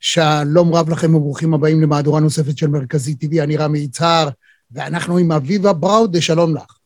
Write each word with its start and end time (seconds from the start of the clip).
שלום 0.00 0.74
רב 0.74 0.90
לכם 0.90 1.14
וברוכים 1.14 1.54
הבאים 1.54 1.80
למהדורה 1.80 2.20
נוספת 2.20 2.58
של 2.58 2.66
מרכזי 2.66 3.16
TV, 3.24 3.42
אני 3.42 3.56
רמי 3.56 3.78
יצהר, 3.78 4.28
ואנחנו 4.70 5.18
עם 5.18 5.32
אביבה 5.32 5.72
בראודה, 5.72 6.20
שלום 6.20 6.56
לך. 6.56 6.78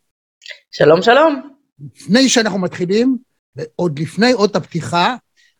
שלום, 0.70 1.02
שלום. 1.02 1.50
לפני 1.96 2.28
שאנחנו 2.28 2.58
מתחילים, 2.58 3.16
ועוד 3.56 3.98
לפני 3.98 4.32
אות 4.32 4.56
הפתיחה, 4.56 5.16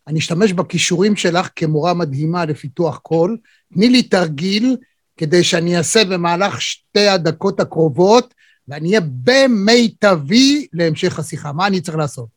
אני 0.07 0.19
אשתמש 0.19 0.53
בכישורים 0.53 1.15
שלך 1.15 1.49
כמורה 1.55 1.93
מדהימה 1.93 2.45
לפיתוח 2.45 2.97
קול. 2.97 3.37
תני 3.73 3.89
לי 3.89 4.03
תרגיל 4.03 4.77
כדי 5.17 5.43
שאני 5.43 5.77
אעשה 5.77 6.05
במהלך 6.05 6.61
שתי 6.61 7.07
הדקות 7.07 7.59
הקרובות, 7.59 8.33
ואני 8.67 8.87
אהיה 8.87 9.01
במיטבי 9.01 10.67
להמשך 10.73 11.19
השיחה. 11.19 11.51
מה 11.51 11.67
אני 11.67 11.81
צריך 11.81 11.97
לעשות? 11.97 12.27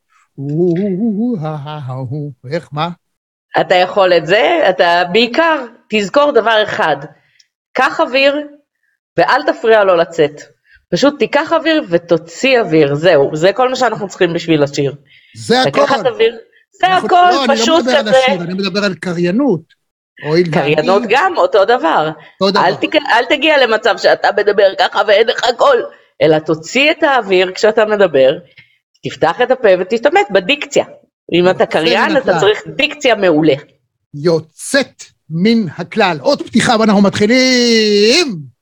איך, 2.51 2.69
מה? 2.73 2.91
אתה 3.61 3.75
יכול 3.75 4.13
את 4.13 4.27
זה, 4.27 4.67
אתה 4.71 5.03
בעיקר 5.13 5.65
תזכור 5.91 6.31
דבר 6.33 6.63
אחד, 6.63 6.97
קח 7.77 8.01
אוויר 8.01 8.37
ואל 9.17 9.43
תפריע 9.47 9.85
לו 9.85 9.97
לצאת. 9.97 10.41
פשוט 10.93 11.19
תיקח 11.19 11.53
אוויר 11.53 11.83
ותוציא 11.89 12.61
אוויר, 12.61 12.95
זהו, 12.95 13.31
זה 13.37 13.53
כל 13.53 13.69
מה 13.69 13.77
שאנחנו 13.77 14.09
צריכים 14.09 14.33
בשביל 14.33 14.63
השיר. 14.63 14.95
זה 15.37 15.61
הכל. 15.63 15.81
לקחת 15.81 16.07
אוויר, 16.07 16.37
זה 16.81 16.87
אנחנו- 16.87 17.07
הכל, 17.07 17.29
לא, 17.33 17.55
פשוט 17.55 17.87
אני 17.87 17.95
לא 17.95 18.01
מדבר 18.01 18.01
כזה. 18.01 18.11
על 18.11 18.15
השיר, 18.25 18.41
אני 18.43 18.55
מדבר 18.55 18.85
על 18.85 18.95
קריינות. 18.95 19.61
קריינות 20.53 21.03
גם, 21.09 21.37
אותו 21.37 21.65
דבר. 21.65 22.11
אותו 22.41 22.51
דבר. 22.51 22.65
אל, 22.67 22.75
תק... 22.75 22.95
אל 22.95 23.25
תגיע 23.25 23.67
למצב 23.67 23.95
שאתה 23.99 24.29
מדבר 24.37 24.69
ככה 24.79 25.03
ואין 25.07 25.27
לך 25.27 25.41
קול, 25.57 25.87
אלא 26.23 26.39
תוציא 26.39 26.91
את 26.91 27.03
האוויר 27.03 27.53
כשאתה 27.55 27.85
מדבר, 27.85 28.31
תפתח 29.05 29.41
את 29.43 29.51
הפה 29.51 29.69
ותשתמש 29.81 30.23
בדיקציה. 30.31 30.85
אם 31.33 31.51
אתה 31.51 31.67
קריין, 31.67 32.17
אתה. 32.17 32.41
צריך 32.41 32.63
דיקציה 32.77 33.15
מעולה. 33.15 33.55
יוצאת 34.15 35.03
מן 35.31 35.69
הכלל. 35.77 36.19
עוד 36.21 36.43
פתיחה 36.43 36.77
ואנחנו 36.81 37.03
מתחילים. 37.03 38.56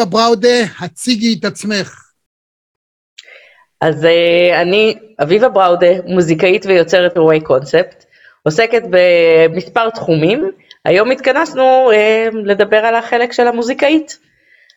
אביבה 0.00 0.18
בראודה, 0.18 0.64
הציגי 0.80 1.36
את 1.40 1.44
עצמך. 1.44 2.10
אז 3.80 4.04
אה, 4.04 4.62
אני 4.62 4.94
אביבה 5.22 5.48
בראודה, 5.48 5.86
מוזיקאית 6.06 6.66
ויוצרת 6.66 7.16
אירועי 7.16 7.40
קונספט, 7.40 8.04
עוסקת 8.42 8.82
במספר 8.90 9.90
תחומים. 9.90 10.50
היום 10.84 11.10
התכנסנו 11.10 11.90
אה, 11.92 12.28
לדבר 12.44 12.76
על 12.76 12.94
החלק 12.94 13.32
של 13.32 13.46
המוזיקאית. 13.46 14.18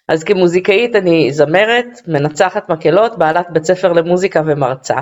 אז 0.07 0.23
כמוזיקאית 0.23 0.95
אני 0.95 1.31
זמרת, 1.31 2.01
מנצחת 2.07 2.69
מקהלות, 2.69 3.17
בעלת 3.17 3.47
בית 3.49 3.63
ספר 3.63 3.93
למוזיקה 3.93 4.41
ומרצה. 4.45 4.97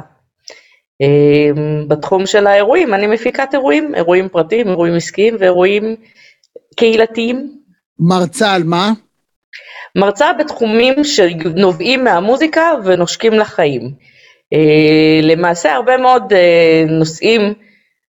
אה, 1.01 1.49
בתחום 1.88 2.25
של 2.25 2.47
האירועים 2.47 2.93
אני 2.93 3.07
מפיקת 3.07 3.49
אירועים, 3.53 3.95
אירועים 3.95 4.29
פרטיים, 4.29 4.67
אירועים 4.67 4.95
עסקיים 4.95 5.35
ואירועים 5.39 5.95
קהילתיים. 6.75 7.57
מרצה 7.99 8.53
על 8.53 8.63
מה? 8.63 8.91
מרצה 9.95 10.34
בתחומים 10.34 11.03
שנובעים 11.03 12.03
מהמוזיקה 12.03 12.72
ונושקים 12.85 13.34
לחיים. 13.34 13.91
אה, 14.53 15.19
למעשה 15.22 15.73
הרבה 15.73 15.97
מאוד 15.97 16.34
אה, 16.34 16.84
נושאים 16.88 17.53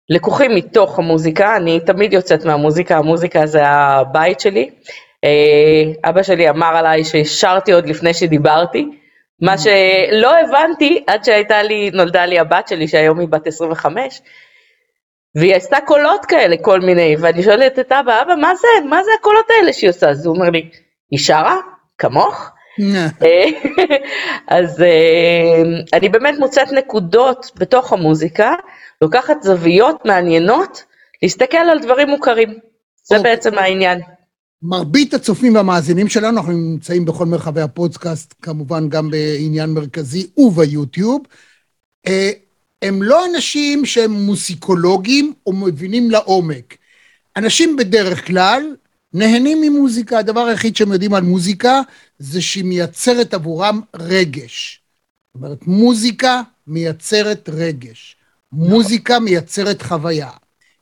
לקוחים 0.09 0.55
מתוך 0.55 0.99
המוזיקה, 0.99 1.57
אני 1.57 1.81
תמיד 1.81 2.13
יוצאת 2.13 2.45
מהמוזיקה, 2.45 2.97
המוזיקה 2.97 3.47
זה 3.47 3.67
הבית 3.67 4.41
שלי. 4.41 4.71
אה, 5.25 6.11
אבא 6.11 6.23
שלי 6.23 6.51
אמר 6.51 6.77
עליי 6.77 7.05
ששרתי 7.05 7.73
עוד 7.73 7.87
לפני 7.87 8.15
שדיברתי, 8.15 8.87
מה 9.41 9.59
שלא 9.59 10.39
הבנתי 10.39 11.05
עד 11.07 11.25
שהייתה 11.25 11.63
לי, 11.63 11.91
נולדה 11.91 12.27
לי 12.27 12.39
הבת 12.39 12.69
שלי 12.69 12.89
שהיום 12.89 13.21
היא 13.21 13.29
בת 13.29 13.47
25, 13.47 14.23
והיא 15.37 15.55
עשתה 15.55 15.77
קולות 15.87 16.25
כאלה 16.25 16.57
כל 16.61 16.81
מיני, 16.81 17.17
ואני 17.21 17.43
שואלת 17.43 17.79
את 17.79 17.93
אבא, 17.93 18.23
אבא 18.23 18.35
מה 18.35 18.55
זה, 18.55 18.89
מה 18.89 19.05
זה 19.05 19.11
הקולות 19.21 19.47
האלה 19.51 19.73
שהיא 19.73 19.91
עושה? 19.91 20.09
אז 20.11 20.27
הוא 20.27 20.35
אומר 20.35 20.51
לי, 20.51 20.71
היא 21.15 21.19
שרה? 21.19 21.57
כמוך? 21.99 22.51
אה, 23.23 23.47
אז 24.59 24.83
אה, 24.83 25.63
אני 25.93 26.09
באמת 26.09 26.35
מוצאת 26.39 26.73
נקודות 26.73 27.51
בתוך 27.57 27.93
המוזיקה, 27.93 28.53
לוקחת 29.03 29.43
זוויות 29.43 30.05
מעניינות, 30.05 30.83
להסתכל 31.23 31.57
על 31.57 31.79
דברים 31.79 32.09
מוכרים. 32.09 32.49
זה 33.05 33.17
אוקיי. 33.17 33.31
בעצם 33.31 33.59
העניין. 33.59 34.01
מרבית 34.63 35.15
הצופים 35.15 35.55
והמאזינים 35.55 36.09
שלנו, 36.09 36.39
אנחנו 36.39 36.53
נמצאים 36.53 37.05
בכל 37.05 37.27
מרחבי 37.27 37.61
הפודקאסט, 37.61 38.35
כמובן 38.43 38.89
גם 38.89 39.11
בעניין 39.11 39.71
מרכזי 39.71 40.27
וביוטיוב. 40.37 41.23
אה, 42.07 42.31
הם 42.83 43.03
לא 43.03 43.27
אנשים 43.27 43.85
שהם 43.85 44.11
מוסיקולוגים 44.11 45.33
או 45.47 45.53
מבינים 45.53 46.11
לעומק. 46.11 46.77
אנשים 47.37 47.77
בדרך 47.77 48.27
כלל 48.27 48.63
נהנים 49.15 49.61
ממוזיקה, 49.61 50.19
הדבר 50.19 50.41
היחיד 50.41 50.77
שהם 50.77 50.93
יודעים 50.93 51.15
על 51.15 51.23
מוזיקה 51.23 51.81
זה 52.19 52.43
שהיא 52.43 52.65
מייצרת 52.65 53.35
עבורם 53.35 53.81
רגש. 53.95 54.81
זאת 55.35 55.43
אומרת, 55.43 55.67
מוזיקה 55.67 56.43
מייצרת 56.67 57.49
רגש. 57.53 58.17
מוזיקה 58.53 59.19
מייצרת 59.19 59.83
חוויה. 59.83 60.31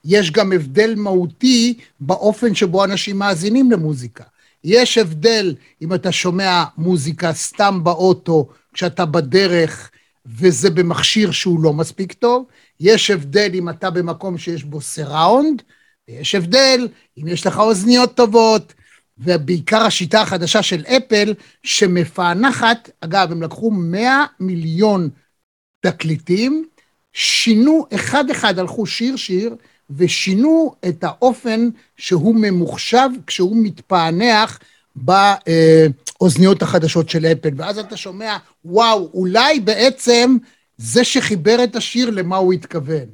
יש 0.04 0.30
גם 0.30 0.52
הבדל 0.52 0.94
מהותי 0.96 1.78
באופן 2.00 2.54
שבו 2.54 2.84
אנשים 2.84 3.18
מאזינים 3.18 3.70
למוזיקה. 3.70 4.24
יש 4.64 4.98
הבדל 4.98 5.54
אם 5.82 5.94
אתה 5.94 6.12
שומע 6.12 6.64
מוזיקה 6.78 7.32
סתם 7.32 7.84
באוטו 7.84 8.48
כשאתה 8.72 9.06
בדרך 9.06 9.90
וזה 10.26 10.70
במכשיר 10.70 11.30
שהוא 11.30 11.62
לא 11.62 11.72
מספיק 11.72 12.12
טוב, 12.12 12.44
יש 12.80 13.10
הבדל 13.10 13.50
אם 13.54 13.68
אתה 13.68 13.90
במקום 13.90 14.38
שיש 14.38 14.64
בו 14.64 14.80
סיראונד, 14.80 15.62
ויש 16.08 16.34
הבדל 16.34 16.88
אם 17.18 17.28
יש 17.28 17.46
לך 17.46 17.58
אוזניות 17.58 18.14
טובות, 18.14 18.74
ובעיקר 19.18 19.82
השיטה 19.82 20.20
החדשה 20.20 20.62
של 20.62 20.84
אפל, 20.84 21.34
שמפענחת, 21.62 22.90
אגב, 23.00 23.32
הם 23.32 23.42
לקחו 23.42 23.70
100 23.70 24.24
מיליון 24.40 25.08
תקליטים, 25.80 26.64
שינו 27.12 27.86
אחד-אחד, 27.94 28.58
הלכו 28.58 28.86
שיר-שיר, 28.86 29.56
ושינו 29.90 30.74
את 30.88 31.04
האופן 31.04 31.68
שהוא 31.96 32.34
ממוחשב 32.34 33.08
כשהוא 33.26 33.56
מתפענח 33.56 34.58
באוזניות 34.96 36.62
החדשות 36.62 37.08
של 37.08 37.26
אפל. 37.26 37.50
ואז 37.56 37.78
אתה 37.78 37.96
שומע, 37.96 38.36
וואו, 38.64 39.10
אולי 39.14 39.60
בעצם 39.60 40.36
זה 40.76 41.04
שחיבר 41.04 41.64
את 41.64 41.76
השיר, 41.76 42.10
למה 42.10 42.36
הוא 42.36 42.52
התכוון. 42.52 43.06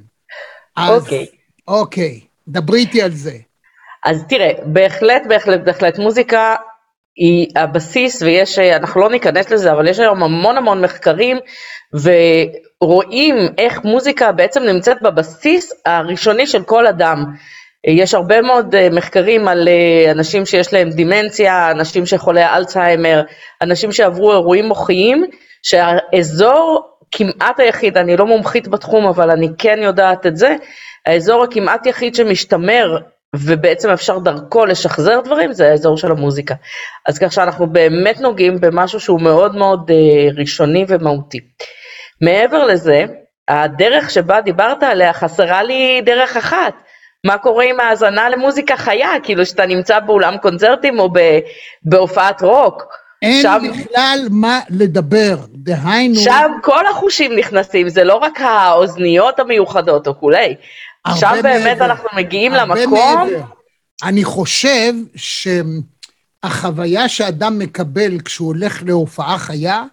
אוקיי. 0.77 1.25
אוקיי, 1.67 2.19
דברי 2.49 2.79
איתי 2.79 3.01
על 3.01 3.11
זה. 3.11 3.31
אז 4.05 4.25
תראה, 4.29 4.51
בהחלט, 4.63 5.21
בהחלט, 5.27 5.59
בהחלט, 5.59 5.99
מוזיקה 5.99 6.55
היא 7.15 7.47
הבסיס, 7.55 8.21
ויש, 8.21 8.59
אנחנו 8.59 9.01
לא 9.01 9.09
ניכנס 9.09 9.49
לזה, 9.51 9.71
אבל 9.71 9.87
יש 9.87 9.99
היום 9.99 10.23
המון 10.23 10.57
המון 10.57 10.81
מחקרים, 10.81 11.37
ורואים 11.93 13.35
איך 13.57 13.83
מוזיקה 13.83 14.31
בעצם 14.31 14.63
נמצאת 14.63 15.01
בבסיס 15.01 15.73
הראשוני 15.85 16.47
של 16.47 16.63
כל 16.63 16.87
אדם. 16.87 17.25
יש 17.87 18.13
הרבה 18.13 18.41
מאוד 18.41 18.89
מחקרים 18.89 19.47
על 19.47 19.69
אנשים 20.11 20.45
שיש 20.45 20.73
להם 20.73 20.89
דימנציה, 20.89 21.71
אנשים 21.71 22.05
שחולי 22.05 22.45
אלצהיימר, 22.45 23.21
אנשים 23.61 23.91
שעברו 23.91 24.31
אירועים 24.31 24.65
מוחיים, 24.65 25.25
שהאזור 25.63 26.89
כמעט 27.11 27.59
היחיד, 27.59 27.97
אני 27.97 28.17
לא 28.17 28.25
מומחית 28.25 28.67
בתחום 28.67 29.05
אבל 29.05 29.31
אני 29.31 29.47
כן 29.57 29.79
יודעת 29.81 30.25
את 30.25 30.37
זה, 30.37 30.55
האזור 31.09 31.43
הכמעט 31.43 31.85
יחיד 31.85 32.15
שמשתמר 32.15 32.97
ובעצם 33.35 33.89
אפשר 33.89 34.19
דרכו 34.19 34.65
לשחזר 34.65 35.19
דברים, 35.21 35.53
זה 35.53 35.69
האזור 35.69 35.97
של 35.97 36.11
המוזיקה. 36.11 36.55
אז 37.07 37.19
כך 37.19 37.33
שאנחנו 37.33 37.67
באמת 37.67 38.19
נוגעים 38.19 38.59
במשהו 38.59 38.99
שהוא 38.99 39.21
מאוד 39.21 39.55
מאוד 39.55 39.91
אה, 39.91 40.31
ראשוני 40.35 40.85
ומהותי. 40.87 41.39
מעבר 42.21 42.65
לזה, 42.65 43.05
הדרך 43.47 44.09
שבה 44.09 44.41
דיברת 44.41 44.83
עליה 44.83 45.13
חסרה 45.13 45.63
לי 45.63 46.01
דרך 46.05 46.37
אחת. 46.37 46.73
מה 47.25 47.37
קורה 47.37 47.65
עם 47.65 47.79
האזנה 47.79 48.29
למוזיקה 48.29 48.77
חיה, 48.77 49.09
כאילו 49.23 49.45
שאתה 49.45 49.65
נמצא 49.65 49.99
באולם 49.99 50.37
קונצרטים 50.37 50.99
או 50.99 51.09
בהופעת 51.83 52.41
רוק. 52.41 52.83
אין 53.21 53.41
שם, 53.41 53.61
בכלל 53.69 54.19
מה 54.31 54.59
לדבר, 54.69 55.35
דהיינו... 55.49 56.15
שם 56.15 56.51
כל 56.61 56.87
החושים 56.87 57.35
נכנסים, 57.35 57.89
זה 57.89 58.03
לא 58.03 58.15
רק 58.15 58.41
האוזניות 58.41 59.39
המיוחדות 59.39 60.07
או 60.07 60.19
כולי. 60.19 60.55
שם 61.07 61.39
באמת 61.43 61.63
מעבר, 61.63 61.85
אנחנו 61.85 62.09
מגיעים 62.17 62.51
למקום... 62.51 62.93
מעבר. 62.93 63.41
אני 64.03 64.23
חושב 64.23 64.93
שהחוויה 66.45 67.09
שאדם 67.09 67.59
מקבל 67.59 68.19
כשהוא 68.19 68.47
הולך 68.47 68.83
להופעה 68.83 69.37
חיה, 69.37 69.83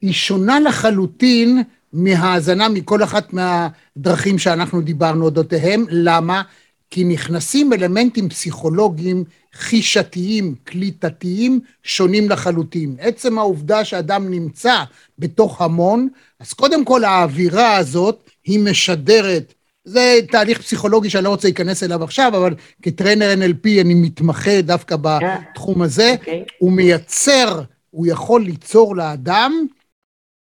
היא 0.00 0.12
שונה 0.12 0.60
לחלוטין 0.60 1.62
מהאזנה 1.92 2.68
מכל 2.68 3.02
אחת 3.02 3.32
מהדרכים 3.32 4.38
שאנחנו 4.38 4.80
דיברנו 4.80 5.24
אודותיהם. 5.24 5.84
למה? 5.90 6.42
כי 6.90 7.04
נכנסים 7.04 7.72
אלמנטים 7.72 8.28
פסיכולוגיים, 8.28 9.24
חישתיים, 9.54 10.54
קליטתיים, 10.64 11.60
שונים 11.82 12.30
לחלוטין. 12.30 12.96
עצם 13.00 13.38
העובדה 13.38 13.84
שאדם 13.84 14.30
נמצא 14.30 14.82
בתוך 15.18 15.62
המון, 15.62 16.08
אז 16.40 16.52
קודם 16.52 16.84
כל 16.84 17.04
האווירה 17.04 17.76
הזאת 17.76 18.30
היא 18.44 18.60
משדרת 18.60 19.54
זה 19.88 20.18
תהליך 20.30 20.62
פסיכולוגי 20.62 21.10
שאני 21.10 21.24
לא 21.24 21.28
רוצה 21.28 21.48
להיכנס 21.48 21.82
אליו 21.82 22.04
עכשיו, 22.04 22.32
אבל 22.36 22.54
כטריינר 22.82 23.34
NLP 23.34 23.80
אני 23.80 23.94
מתמחה 23.94 24.62
דווקא 24.62 24.96
בתחום 25.02 25.82
הזה. 25.82 26.14
Okay. 26.14 26.20
אוקיי. 26.20 26.44
הוא 26.58 26.72
מייצר, 26.72 27.62
הוא 27.90 28.06
יכול 28.06 28.42
ליצור 28.42 28.96
לאדם 28.96 29.66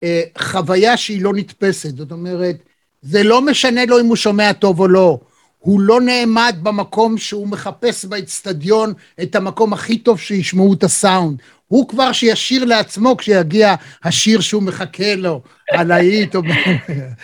אה, 0.04 0.22
חוויה 0.38 0.98
שהיא 0.98 1.22
לא 1.22 1.34
נתפסת. 1.34 1.98
זאת 1.98 2.12
אומרת, 2.12 2.56
זה 3.02 3.24
לא 3.24 3.42
משנה 3.42 3.86
לו 3.86 4.00
אם 4.00 4.06
הוא 4.06 4.16
שומע 4.16 4.54
טוב 4.54 4.80
או 4.80 4.88
לא. 4.88 5.20
הוא 5.60 5.80
לא 5.80 6.02
נעמד 6.02 6.56
במקום 6.64 7.18
שהוא 7.18 7.48
מחפש 7.48 8.06
באצטדיון 8.06 8.94
את 9.22 9.36
המקום 9.36 9.74
הכי 9.74 9.98
טוב 9.98 10.20
שישמעו 10.20 10.74
את 10.74 10.84
הסאונד. 10.84 11.42
הוא 11.67 11.88
כבר 11.88 12.12
שישיר 12.12 12.65
לעצמו 12.65 13.17
כשיגיע 13.17 13.75
השיר 14.03 14.41
שהוא 14.41 14.63
מחכה 14.63 15.15
לו, 15.15 15.41
על 15.71 15.91
האית 15.91 16.35
או... 16.35 16.41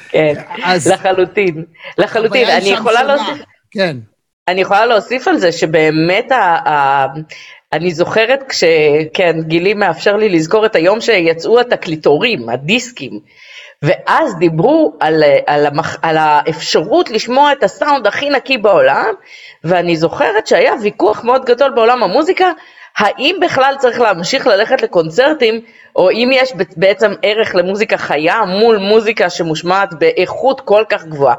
כן, 0.09 0.33
אז... 0.63 0.88
לחלוטין. 0.88 1.65
לחלוטין. 1.97 2.49
אני 2.49 2.69
יכולה 2.69 3.03
להוסיף... 3.03 3.45
כן. 3.71 3.97
אני 4.47 4.61
יכולה 4.61 4.85
להוסיף 4.85 5.27
על 5.27 5.38
זה 5.38 5.51
שבאמת 5.51 6.31
ה... 6.31 6.69
ה... 6.69 7.05
אני 7.73 7.91
זוכרת 7.91 8.43
כש... 8.49 8.63
כן, 9.13 9.35
גילי 9.41 9.73
מאפשר 9.73 10.15
לי 10.15 10.29
לזכור 10.29 10.65
את 10.65 10.75
היום 10.75 11.01
שיצאו 11.01 11.59
התקליטורים, 11.59 12.49
הדיסקים. 12.49 13.19
ואז 13.83 14.35
דיברו 14.39 14.93
על, 14.99 15.23
על, 15.47 15.65
המח, 15.65 15.97
על 16.01 16.17
האפשרות 16.17 17.09
לשמוע 17.09 17.51
את 17.51 17.63
הסאונד 17.63 18.07
הכי 18.07 18.29
נקי 18.29 18.57
בעולם, 18.57 19.13
ואני 19.63 19.95
זוכרת 19.95 20.47
שהיה 20.47 20.73
ויכוח 20.81 21.23
מאוד 21.23 21.45
גדול 21.45 21.71
בעולם 21.75 22.03
המוזיקה, 22.03 22.51
האם 22.97 23.35
בכלל 23.41 23.75
צריך 23.79 23.99
להמשיך 23.99 24.47
ללכת 24.47 24.81
לקונצרטים, 24.81 25.61
או 25.95 26.11
אם 26.11 26.29
יש 26.33 26.53
בעצם 26.77 27.11
ערך 27.21 27.55
למוזיקה 27.55 27.97
חיה 27.97 28.45
מול 28.45 28.77
מוזיקה 28.77 29.29
שמושמעת 29.29 29.93
באיכות 29.99 30.61
כל 30.61 30.83
כך 30.89 31.05
גבוהה. 31.05 31.35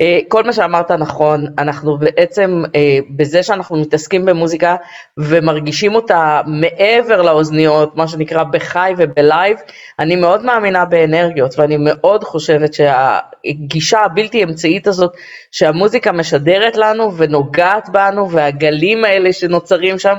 אה, 0.00 0.18
כל 0.28 0.42
מה 0.44 0.52
שאמרת 0.52 0.90
נכון, 0.90 1.46
אנחנו 1.58 1.98
בעצם 1.98 2.62
אה, 2.74 2.98
בזה 3.10 3.42
שאנחנו 3.42 3.76
מתעסקים 3.76 4.24
במוזיקה 4.24 4.76
ומרגישים 5.18 5.94
אותה 5.94 6.40
מעבר 6.46 7.22
לאוזניות, 7.22 7.96
מה 7.96 8.08
שנקרא 8.08 8.44
בחי 8.44 8.92
וב 8.96 9.13
live, 9.13 9.56
אני 9.98 10.16
מאוד 10.16 10.44
מאמינה 10.44 10.84
באנרגיות 10.84 11.58
ואני 11.58 11.76
מאוד 11.78 12.24
חושבת 12.24 12.74
שהגישה 12.74 14.00
הבלתי 14.00 14.44
אמצעית 14.44 14.86
הזאת 14.86 15.12
שהמוזיקה 15.50 16.12
משדרת 16.12 16.76
לנו 16.76 17.16
ונוגעת 17.16 17.88
בנו 17.88 18.30
והגלים 18.30 19.04
האלה 19.04 19.32
שנוצרים 19.32 19.98
שם, 19.98 20.16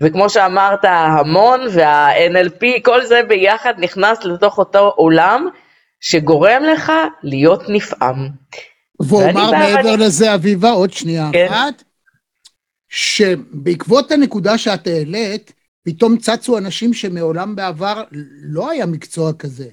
וכמו 0.00 0.30
שאמרת, 0.30 0.84
המון 0.84 1.60
וה-NLP, 1.72 2.80
כל 2.82 3.04
זה 3.04 3.20
ביחד 3.28 3.74
נכנס 3.78 4.24
לתוך 4.24 4.58
אותו 4.58 4.92
עולם 4.96 5.48
שגורם 6.00 6.62
לך 6.62 6.92
להיות 7.22 7.62
נפעם. 7.68 8.28
ואומר 9.00 9.50
מעבר 9.50 9.88
ואני... 9.88 10.04
לזה, 10.04 10.34
אביבה, 10.34 10.70
עוד 10.70 10.92
שנייה 10.92 11.28
כן. 11.32 11.46
אחת, 11.50 11.82
שבעקבות 12.88 14.12
הנקודה 14.12 14.58
שאת 14.58 14.86
העלית, 14.86 15.52
פתאום 15.82 16.16
צצו 16.16 16.58
אנשים 16.58 16.94
שמעולם 16.94 17.56
בעבר 17.56 18.02
לא 18.42 18.70
היה 18.70 18.86
מקצוע 18.86 19.32
כזה. 19.32 19.68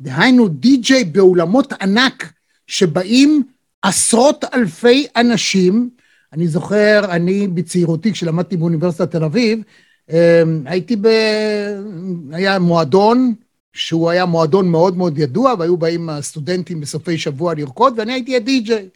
דהיינו, 0.00 0.48
די-ג'יי 0.48 1.04
באולמות 1.04 1.72
ענק, 1.72 2.32
שבאים 2.66 3.42
עשרות 3.82 4.44
אלפי 4.54 5.06
אנשים, 5.16 5.90
אני 6.32 6.48
זוכר, 6.48 7.00
אני 7.10 7.48
בצעירותי, 7.48 8.12
כשלמדתי 8.12 8.56
באוניברסיטת 8.56 9.10
תל 9.10 9.24
אביב, 9.24 9.60
אמ, 10.10 10.62
הייתי 10.66 10.96
ב... 10.96 11.08
היה 12.32 12.58
מועדון 12.58 13.34
שהוא 13.72 14.10
היה 14.10 14.26
מועדון 14.26 14.68
מאוד 14.68 14.96
מאוד 14.96 15.18
ידוע, 15.18 15.54
והיו 15.58 15.76
באים 15.76 16.08
הסטודנטים 16.08 16.80
בסופי 16.80 17.18
שבוע 17.18 17.54
לרקוד, 17.54 17.94
ואני 17.96 18.12
הייתי 18.12 18.36
הדי-ג'יי. 18.36 18.88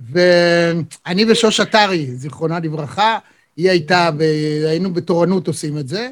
ואני 0.00 1.24
ושוש 1.28 1.60
עטרי, 1.60 2.06
זיכרונה 2.16 2.58
לברכה, 2.60 3.18
היא 3.56 3.70
הייתה, 3.70 4.10
והיינו 4.18 4.94
בתורנות 4.94 5.46
עושים 5.46 5.78
את 5.78 5.88
זה, 5.88 6.10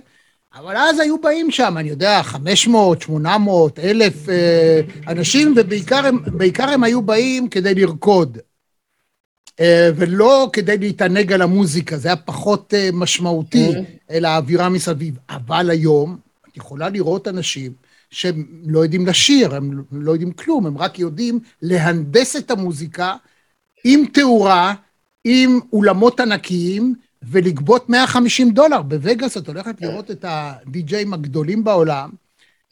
אבל 0.55 0.77
אז 0.77 1.01
היו 1.01 1.21
באים 1.21 1.51
שם, 1.51 1.75
אני 1.79 1.89
יודע, 1.89 2.23
500, 2.23 3.03
800, 3.03 3.79
1,000 3.79 4.27
אנשים, 5.09 5.55
ובעיקר 5.57 6.07
הם, 6.07 6.19
הם 6.59 6.85
היו 6.85 7.03
באים 7.03 7.49
כדי 7.49 7.75
לרקוד. 7.75 8.39
אה, 9.61 9.91
ולא 9.97 10.51
כדי 10.53 10.79
להתענג 10.79 11.33
על 11.33 11.43
המוזיקה, 11.43 11.97
זה 11.97 12.09
היה 12.09 12.17
פחות 12.17 12.75
אה, 12.75 12.91
משמעותי, 12.93 13.71
mm-hmm. 13.71 14.11
אלא 14.11 14.29
האווירה 14.29 14.69
מסביב. 14.69 15.19
אבל 15.31 15.71
היום, 15.71 16.17
את 16.49 16.57
יכולה 16.57 16.89
לראות 16.89 17.29
אנשים 17.29 17.73
שהם 18.11 18.47
לא 18.67 18.81
יודעים 18.81 19.07
לשיר, 19.07 19.55
הם 19.55 19.85
לא 19.93 20.13
יודעים 20.13 20.33
כלום, 20.33 20.67
הם 20.67 20.79
רק 20.79 20.99
יודעים 20.99 21.41
להנדס 21.63 22.37
את 22.37 22.51
המוזיקה 22.51 23.15
עם 23.85 24.05
תאורה, 24.13 24.75
עם 25.25 25.61
אולמות 25.73 26.21
ענקיים, 26.21 26.95
ולגבות 27.31 27.89
150 27.89 28.51
דולר. 28.51 28.83
בווגאס 28.83 29.37
את 29.37 29.49
הולכת 29.49 29.81
לראות 29.81 30.11
את 30.11 30.25
הדי-ג'אים 30.29 31.15
הגדולים 31.15 31.65
בעולם, 31.65 32.11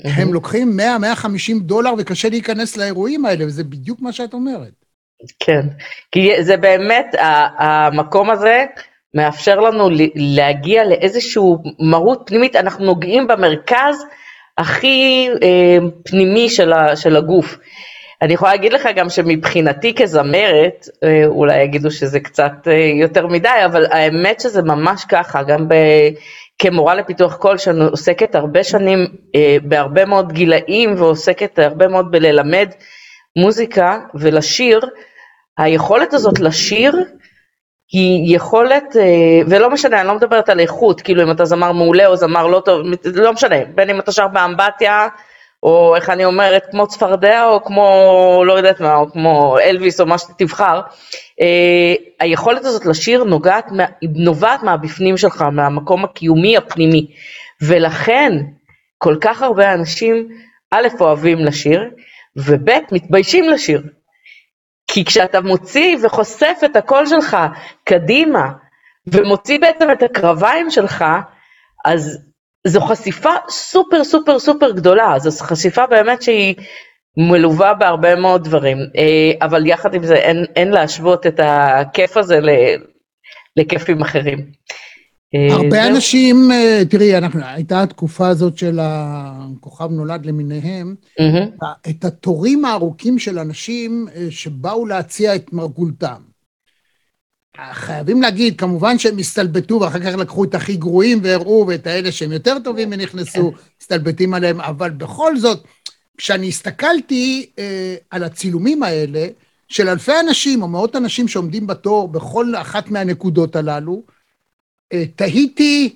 הם 0.05 0.33
לוקחים 0.33 0.81
100-150 0.81 1.63
דולר 1.63 1.95
וקשה 1.99 2.29
להיכנס 2.29 2.77
לאירועים 2.77 3.25
האלה, 3.25 3.47
וזה 3.47 3.65
בדיוק 3.65 4.01
מה 4.01 4.13
שאת 4.13 4.35
אומרת. 4.35 4.82
כן, 5.41 5.67
כי 6.13 6.43
זה 6.43 6.57
באמת, 6.57 7.15
המקום 7.59 8.31
הזה 8.31 8.65
מאפשר 9.15 9.61
לנו 9.61 9.89
להגיע 10.15 10.85
לאיזשהו 10.85 11.63
מהות 11.79 12.23
פנימית, 12.27 12.57
אנחנו 12.57 12.85
נוגעים 12.85 13.27
במרכז 13.27 14.05
הכי 14.59 15.29
אה, 15.43 15.79
פנימי 16.05 16.49
של, 16.51 17.17
הגוף. 17.17 17.59
אני 18.23 18.35
יכולה 18.35 18.51
להגיד 18.51 18.73
לך 18.73 18.89
גם 18.97 19.11
שמבחינתי 19.11 19.95
כזמרת, 19.95 20.89
אה, 21.05 21.27
אולי 21.27 21.63
יגידו 21.63 21.91
שזה 21.91 22.21
קצת 22.21 22.53
אה, 22.67 22.91
יותר 23.01 23.27
מדי, 23.27 23.49
אבל 23.65 23.87
האמת 23.91 24.41
שזה 24.41 24.63
ממש 24.63 25.05
ככה, 25.05 25.43
גם 25.43 25.69
ב, 25.69 25.75
כמורה 26.59 26.95
לפיתוח 26.95 27.37
קול, 27.37 27.59
שאני 27.59 27.85
עוסקת 27.85 28.35
הרבה 28.35 28.65
שנים 28.65 29.07
בהרבה 29.63 30.05
מאוד 30.05 30.33
גילאים 30.33 30.95
ועוסקת 30.97 31.59
הרבה 31.59 31.89
מאוד 31.89 32.11
בללמד 32.11 32.69
מוזיקה 33.37 33.99
ולשיר, 34.15 34.81
היכולת 35.59 36.15
הזאת 36.15 36.41
לשיר 36.41 36.95
היא 37.93 38.37
יכולת, 38.37 38.97
אה, 38.97 39.41
ולא 39.47 39.71
משנה, 39.71 40.01
אני 40.01 40.09
לא 40.09 40.15
מדברת 40.15 40.49
על 40.49 40.61
איכות, 40.61 41.01
כאילו 41.01 41.23
אם 41.23 41.31
אתה 41.31 41.45
זמר 41.45 41.73
מעולה 41.73 42.07
או 42.07 42.17
זמר 42.17 42.47
לא 42.47 42.63
טוב, 42.65 42.87
לא 43.15 43.33
משנה, 43.33 43.57
בין 43.75 43.91
אם 43.91 44.01
אתה 44.01 44.13
שר 44.13 44.29
באמבטיה, 44.29 45.09
או 45.63 45.97
איך 45.97 46.11
אני 46.11 46.25
אומרת, 46.25 46.63
כמו 46.71 46.87
צפרדע, 46.87 47.45
או 47.45 47.65
כמו, 47.65 48.43
לא 48.47 48.53
יודעת 48.53 48.81
מה, 48.81 48.97
או 48.97 49.11
כמו 49.13 49.59
אלוויס, 49.59 50.01
או 50.01 50.07
מה 50.07 50.19
שתבחר, 50.19 50.81
אה, 51.41 51.95
היכולת 52.21 52.65
הזאת 52.65 52.87
לשיר 52.87 53.25
נוגעת, 53.25 53.67
נובעת 54.03 54.63
מהבפנים 54.63 55.17
שלך, 55.17 55.43
מהמקום 55.53 56.05
הקיומי 56.05 56.57
הפנימי, 56.57 57.07
ולכן 57.63 58.33
כל 58.99 59.17
כך 59.21 59.43
הרבה 59.43 59.73
אנשים, 59.73 60.29
א', 60.71 60.89
אוהבים 61.01 61.39
לשיר, 61.39 61.91
וב', 62.37 62.71
מתביישים 62.93 63.49
לשיר. 63.49 63.83
כי 64.87 65.05
כשאתה 65.05 65.41
מוציא 65.41 65.97
וחושף 66.03 66.59
את 66.65 66.77
הקול 66.77 67.07
שלך 67.07 67.37
קדימה, 67.85 68.53
ומוציא 69.07 69.59
בעצם 69.59 69.91
את 69.93 70.03
הקרביים 70.03 70.71
שלך, 70.71 71.05
אז 71.85 72.19
זו 72.67 72.81
חשיפה 72.81 73.31
סופר 73.49 74.05
סופר 74.05 74.39
סופר 74.39 74.71
גדולה, 74.71 75.15
זו 75.19 75.45
חשיפה 75.45 75.87
באמת 75.87 76.23
שהיא 76.23 76.55
מלווה 77.17 77.75
בהרבה 77.75 78.17
מאוד 78.17 78.45
דברים, 78.45 78.79
אה, 78.79 79.47
אבל 79.47 79.67
יחד 79.67 79.95
עם 79.95 80.07
זה 80.07 80.15
אין, 80.57 80.71
להשוות 80.71 81.27
את 81.27 81.41
הכיף 81.43 82.17
הזה 82.17 82.39
לכיפים 83.57 84.03
אחרים. 84.03 84.39
אה, 85.35 85.55
הרבה 85.55 85.87
אנשים, 85.87 86.53
אה, 86.53 86.83
תראי, 86.91 87.19
אנחנו, 87.19 87.41
הייתה 87.45 87.83
התקופה 87.83 88.29
הזאת 88.29 88.59
של 88.59 88.79
הכוכב 88.83 89.91
נולד 89.91 90.27
למיניהם. 90.27 90.95
את 91.91 92.05
התורים 92.05 92.65
הארוכים 92.65 93.19
של 93.19 93.39
אנשים 93.39 94.09
שבאו 94.31 94.87
להציע 94.87 95.37
את 95.37 95.53
מרגולתם. 95.53 96.33
חייבים 97.73 98.23
להגיד, 98.23 98.59
כמובן 98.59 98.99
שהם 98.99 99.19
הסתלבטו 99.19 99.81
ואחר 99.81 100.01
כך 100.01 100.15
לקחו 100.19 100.45
את 100.45 100.55
הכי 100.55 100.77
גרועים 100.77 101.19
והראו, 101.23 101.65
ואת 101.69 101.87
האלה 101.87 102.13
שהם 102.13 102.33
יותר 102.33 102.59
טובים 102.65 102.89
ונכנסו, 102.93 103.53
מסתלבטים 103.81 104.35
עליהם, 104.35 104.61
אבל 104.61 104.91
בכל 104.91 105.37
זאת, 105.37 105.65
כשאני 106.17 106.49
הסתכלתי 106.49 107.51
אה, 107.59 107.95
על 108.11 108.25
הצילומים 108.25 108.83
האלה, 108.83 109.27
של 109.69 109.89
אלפי 109.89 110.13
אנשים 110.27 110.63
או 110.63 110.69
מאות 110.69 110.97
אנשים 110.97 111.29
שעומדים 111.29 111.67
בתור 111.67 112.09
בכל 112.09 112.55
אחת 112.57 112.91
מהנקודות 112.91 113.57
הללו, 113.57 114.03
אה, 114.07 114.15
תהיתי 115.17 115.95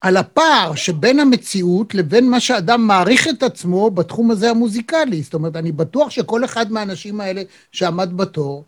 על 0.00 0.16
הפער 0.16 0.74
שבין 0.74 1.20
המציאות 1.20 1.94
לבין 1.94 2.30
מה 2.30 2.40
שאדם 2.40 2.86
מעריך 2.86 3.28
את 3.28 3.42
עצמו 3.42 3.90
בתחום 3.90 4.30
הזה 4.30 4.50
המוזיקלי. 4.50 5.22
זאת 5.22 5.34
אומרת, 5.34 5.56
אני 5.56 5.72
בטוח 5.72 6.10
שכל 6.10 6.44
אחד 6.44 6.72
מהאנשים 6.72 7.20
האלה 7.20 7.42
שעמד 7.72 8.16
בתור, 8.16 8.64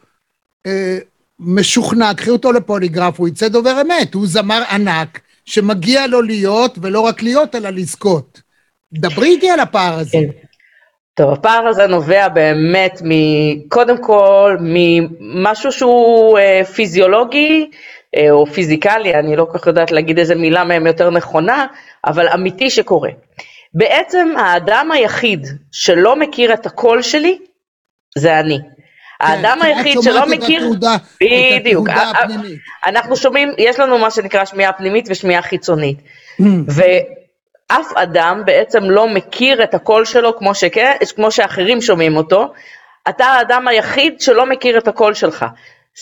אה, 0.67 0.99
משוכנע, 1.41 2.15
קחי 2.15 2.31
אותו 2.31 2.53
לפוליגרף, 2.53 3.21
הוא 3.21 3.29
יצא 3.29 3.49
דובר 3.49 3.81
אמת, 3.81 4.15
הוא 4.15 4.27
זמר 4.27 4.63
ענק, 4.71 5.21
שמגיע 5.45 6.07
לו 6.07 6.23
להיות, 6.23 6.79
ולא 6.83 7.01
רק 7.01 7.23
להיות, 7.23 7.55
אלא 7.55 7.71
לזכות. 7.71 8.41
דברי 8.93 9.29
איתי 9.29 9.51
על 9.51 9.61
הפער 9.61 9.99
הזה. 9.99 10.11
כן. 10.13 10.49
טוב, 11.15 11.33
הפער 11.33 11.67
הזה 11.67 11.87
נובע 11.87 12.29
באמת, 12.29 13.03
קודם 13.69 14.03
כל, 14.03 14.57
ממשהו 14.61 15.73
שהוא 15.73 16.39
אה, 16.39 16.65
פיזיולוגי 16.65 17.71
אה, 17.73 17.79
או 18.31 18.47
פיזיקלי, 18.47 19.15
אני 19.15 19.37
לא 19.37 19.47
כל 19.53 19.59
כך 19.59 19.67
יודעת 19.67 19.91
להגיד 19.91 20.19
איזה 20.19 20.35
מילה 20.35 20.65
מהם 20.65 20.87
יותר 20.87 21.11
נכונה, 21.11 21.67
אבל 22.07 22.29
אמיתי 22.29 22.71
שקורה. 22.71 23.11
בעצם 23.75 24.29
האדם 24.39 24.91
היחיד 24.93 25.47
שלא 25.73 26.17
מכיר 26.17 26.55
את 26.55 26.67
הקול 26.67 27.03
שלי, 27.03 27.39
זה 28.19 28.41
אני. 28.41 28.59
האדם 29.21 29.59
היחיד 29.63 29.99
שלא 30.03 30.27
מכיר, 30.27 30.71
בדיוק, 31.61 31.89
אנחנו 32.87 33.17
שומעים, 33.17 33.53
יש 33.59 33.81
לנו 33.81 33.99
מה 33.99 34.11
שנקרא 34.11 34.45
שמיעה 34.45 34.73
פנימית 34.73 35.07
ושמיעה 35.09 35.43
חיצונית, 35.43 35.99
mm. 36.41 36.45
ואף 36.69 37.93
אדם 37.95 38.43
בעצם 38.47 38.85
לא 38.85 39.09
מכיר 39.09 39.63
את 39.63 39.75
הקול 39.75 40.05
שלו 40.05 40.39
כמו, 40.39 40.55
שכן, 40.55 40.93
כמו 41.17 41.31
שאחרים 41.31 41.81
שומעים 41.81 42.17
אותו, 42.17 42.53
אתה 43.09 43.25
האדם 43.25 43.69
היחיד 43.69 44.21
שלא 44.21 44.47
מכיר 44.47 44.79
את 44.79 44.89
הקול 44.89 45.15
שלך. 45.15 45.47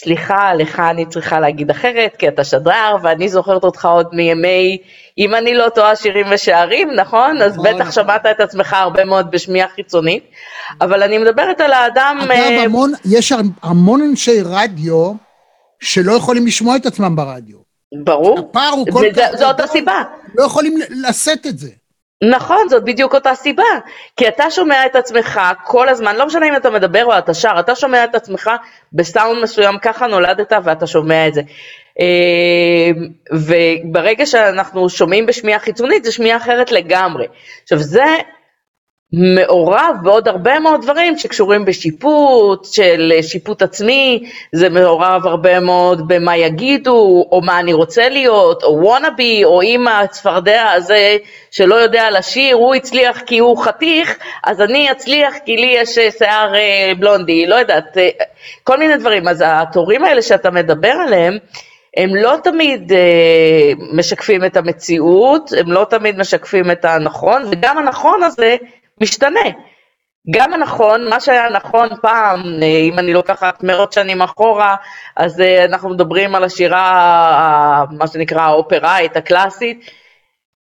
סליחה, 0.01 0.55
לך 0.55 0.81
אני 0.81 1.07
צריכה 1.07 1.41
להגיד 1.41 1.71
אחרת, 1.71 2.17
כי 2.19 2.29
אתה 2.29 2.45
שדרר, 2.45 2.97
ואני 3.03 3.29
זוכרת 3.29 3.65
אותך 3.65 3.85
עוד 3.85 4.09
מימי, 4.13 4.79
אם 5.19 5.35
אני 5.35 5.55
לא 5.55 5.69
טועה, 5.69 5.97
שירים 5.97 6.27
ושערים, 6.31 6.91
נכון? 6.91 7.43
אז 7.43 7.53
נכון, 7.53 7.65
בטח 7.65 7.81
נכון. 7.81 7.93
שמעת 7.93 8.27
את 8.27 8.41
עצמך 8.41 8.73
הרבה 8.73 9.05
מאוד 9.05 9.31
בשמיעה 9.31 9.69
חיצונית, 9.69 10.25
אבל 10.81 11.03
אני 11.03 11.19
מדברת 11.19 11.61
על 11.61 11.73
האדם... 11.73 12.19
אגב, 12.21 12.31
אה, 12.31 12.63
המון, 12.63 12.93
יש 13.05 13.33
המון 13.63 14.03
אנשי 14.03 14.41
רדיו 14.45 15.13
שלא 15.81 16.13
יכולים 16.13 16.47
לשמוע 16.47 16.77
את 16.77 16.87
עצמם 16.87 17.17
ברדיו. 17.17 17.57
ברור. 18.05 18.39
הפער 18.39 18.71
הוא 18.71 18.87
כל 18.93 19.05
כך... 19.17 19.37
זאת 19.39 19.61
הסיבה. 19.61 20.03
לא 20.35 20.45
יכולים 20.45 20.79
לשאת 20.91 21.47
את 21.47 21.59
זה. 21.59 21.71
נכון, 22.25 22.69
זאת 22.69 22.85
בדיוק 22.85 23.15
אותה 23.15 23.35
סיבה. 23.35 23.63
כי 24.17 24.29
אתה 24.29 24.51
שומע 24.51 24.87
את 24.87 24.97
עצמך 24.97 25.41
כל 25.65 25.89
הזמן, 25.89 26.17
לא 26.17 26.27
משנה 26.27 26.49
אם 26.49 26.57
אתה 26.57 26.71
מדבר 26.71 27.05
או 27.05 27.19
אתה 27.19 27.35
שר, 27.35 27.57
אתה 27.61 27.75
שומע 27.75 28.05
את 28.05 28.15
עצמך 28.15 28.51
בסאונד 28.93 29.43
מסוים, 29.43 29.79
ככה 29.79 30.07
נולדת 30.07 30.53
ואתה 30.65 30.87
שומע 30.87 31.29
את 31.29 31.35
זה. 31.35 31.43
אה, 32.01 32.91
וברגע 33.33 34.27
שאנחנו 34.27 34.89
שומעים 34.89 35.27
בשמיעה 35.27 35.59
חיצונית, 35.59 36.05
זה 36.05 36.13
שמיעה 36.13 36.37
אחרת 36.37 36.73
לגמרי. 36.73 37.27
עכשיו, 37.63 37.79
זה 37.79 38.05
מעורב 39.13 39.97
בעוד 40.03 40.29
הרבה 40.29 40.61
מאוד 40.61 40.83
דברים 40.83 41.19
שקשורים 41.19 41.65
בשיפוט, 41.65 42.65
של 42.65 43.13
שיפוט 43.23 43.63
עצמי, 43.63 44.31
זה 44.53 44.69
מעורב 44.69 45.27
הרבה 45.27 45.61
מאוד 45.61 46.09
במה 46.09 46.37
יגידו, 46.37 47.29
או 47.33 47.41
מה 47.43 47.59
אני 47.59 47.73
רוצה 47.73 48.09
להיות, 48.09 48.63
או 48.63 48.79
וונאבי, 48.83 49.45
או 49.45 49.63
אם 49.63 49.89
הצפרדע 49.89 50.71
הזה 50.71 51.17
שלא 51.51 51.75
יודע 51.75 52.11
לשיר, 52.11 52.57
הוא 52.57 52.75
הצליח 52.75 53.21
כי 53.21 53.39
הוא 53.39 53.65
חתיך, 53.65 54.19
אז 54.45 54.61
אני 54.61 54.91
אצליח 54.91 55.35
כי 55.45 55.57
לי 55.57 55.75
יש 55.77 55.99
שיער 56.19 56.55
אה, 56.55 56.93
בלונדי, 56.99 57.47
לא 57.47 57.55
יודעת, 57.55 57.99
אה, 57.99 58.09
כל 58.65 58.79
מיני 58.79 58.97
דברים. 58.97 59.29
אז 59.29 59.45
התורים 59.47 60.05
האלה 60.05 60.23
שאתה 60.23 60.51
מדבר 60.51 60.95
עליהם, 61.07 61.39
הם 61.97 62.15
לא 62.15 62.37
תמיד 62.45 62.93
אה, 62.93 63.73
משקפים 63.93 64.45
את 64.45 64.57
המציאות, 64.57 65.51
הם 65.59 65.73
לא 65.73 65.87
תמיד 65.91 66.19
משקפים 66.19 66.71
את 66.71 66.85
הנכון, 66.85 67.43
וגם 67.51 67.79
הנכון 67.79 68.23
הזה 68.23 68.57
משתנה. 69.01 69.51
גם 70.31 70.53
הנכון, 70.53 71.09
מה 71.09 71.21
שהיה 71.21 71.51
נכון 71.51 71.89
פעם, 72.03 72.63
אה, 72.63 72.67
אם 72.67 72.99
אני 72.99 73.13
לוקחת 73.13 73.63
מאות 73.63 73.93
שנים 73.93 74.23
אחורה, 74.23 74.77
אז 75.17 75.41
אה, 75.41 75.65
אנחנו 75.65 75.89
מדברים 75.89 76.35
על 76.35 76.45
השירה, 76.45 77.85
מה 77.99 78.07
שנקרא 78.07 78.41
האופראית, 78.41 79.17
הקלאסית, 79.17 79.91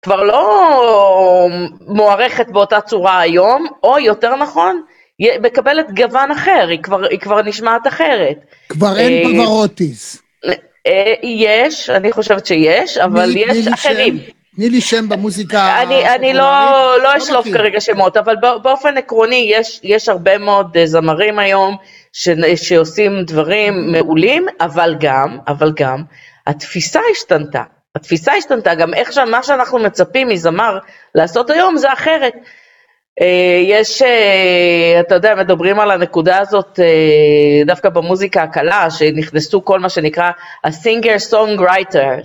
כבר 0.03 0.23
לא 0.23 0.69
מוערכת 1.81 2.47
באותה 2.49 2.81
צורה 2.81 3.21
היום, 3.21 3.67
או 3.83 3.99
יותר 3.99 4.37
נכון, 4.37 4.83
מקבלת 5.41 5.91
גוון 5.91 6.31
אחר, 6.31 6.67
היא 6.69 6.83
כבר, 6.83 7.05
היא 7.05 7.19
כבר 7.19 7.43
נשמעת 7.43 7.87
אחרת. 7.87 8.37
כבר 8.69 8.99
אין 8.99 9.27
אה, 9.27 9.33
פברוטיס. 9.33 10.23
יש, 11.23 11.91
אני 11.91 12.13
חושבת 12.13 12.47
שיש, 12.47 12.99
אבל 12.99 13.31
מי, 13.35 13.41
יש 13.41 13.67
מי 13.67 13.75
אחרים. 13.75 14.19
שם? 14.19 14.44
תני 14.57 14.69
לי 14.69 14.81
שם 14.81 15.09
במוזיקה. 15.09 15.83
אני, 15.83 16.09
אני 16.15 16.35
לא, 16.35 16.95
לא 17.03 17.17
אשלוף 17.17 17.47
כרגע 17.53 17.81
שמות, 17.81 18.17
אבל 18.17 18.37
באופן 18.63 18.99
עקרוני 18.99 19.47
יש, 19.51 19.81
יש 19.83 20.09
הרבה 20.09 20.39
מאוד 20.39 20.77
אה, 20.77 20.87
זמרים 20.87 21.39
היום 21.39 21.77
ש, 22.13 22.29
שעושים 22.57 23.25
דברים 23.25 23.93
מעולים, 23.93 24.47
אבל 24.61 24.97
גם, 25.01 25.39
אבל 25.49 25.73
גם, 25.77 26.03
התפיסה 26.47 27.01
השתנתה. 27.13 27.63
התפיסה 27.97 28.33
השתנתה, 28.33 28.75
גם 28.75 28.95
איך 28.95 29.13
שמה 29.13 29.43
שאנחנו 29.43 29.79
מצפים 29.79 30.29
מזמר 30.29 30.79
לעשות 31.15 31.51
היום 31.51 31.77
זה 31.77 31.93
אחרת. 31.93 32.35
אה, 33.21 33.61
יש, 33.63 34.03
אה, 34.03 35.01
אתה 35.01 35.15
יודע, 35.15 35.35
מדברים 35.35 35.81
על 35.81 35.91
הנקודה 35.91 36.39
הזאת 36.39 36.81
דווקא 37.67 37.89
במוזיקה 37.89 38.43
הקלה, 38.43 38.91
שנכנסו 38.91 39.65
כל 39.65 39.81
מה 39.81 39.89
שנקרא 39.89 40.31
ה-singer 40.65 41.33
songwriter, 41.33 41.97
אה, 41.97 42.19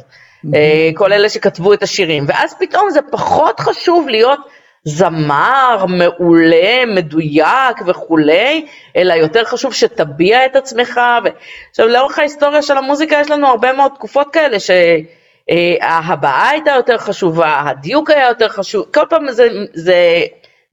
כל 0.96 1.14
אלה 1.14 1.30
שכתבו 1.30 1.74
את 1.74 1.84
השירים, 1.84 2.26
ואז 2.28 2.56
פתאום 2.60 2.90
זה 2.90 3.00
פחות 3.12 3.60
חשוב 3.60 4.08
להיות 4.08 4.40
זמר 4.84 5.86
מעולה, 5.88 6.86
מדויק 6.96 7.78
וכולי, 7.86 8.66
אלא 8.96 9.14
יותר 9.14 9.44
חשוב 9.44 9.74
שתביע 9.74 10.46
את 10.46 10.56
עצמך. 10.56 11.00
ו... 11.24 11.28
עכשיו, 11.70 11.88
לאורך 11.88 12.20
ההיסטוריה 12.20 12.62
של 12.62 12.78
המוזיקה 12.78 13.18
יש 13.22 13.32
לנו 13.32 13.48
הרבה 13.48 13.74
מאוד 13.74 13.92
תקופות 13.96 14.34
כאלה 14.34 14.58
שההבעה 14.60 16.50
הייתה 16.50 16.72
יותר 16.72 16.98
חשובה, 16.98 17.62
הדיוק 17.66 18.10
היה 18.10 18.28
יותר 18.28 18.50
חשוב, 18.50 18.86
כל 18.94 19.06
פעם 19.10 19.32
זה, 19.32 19.48
זה 19.74 20.22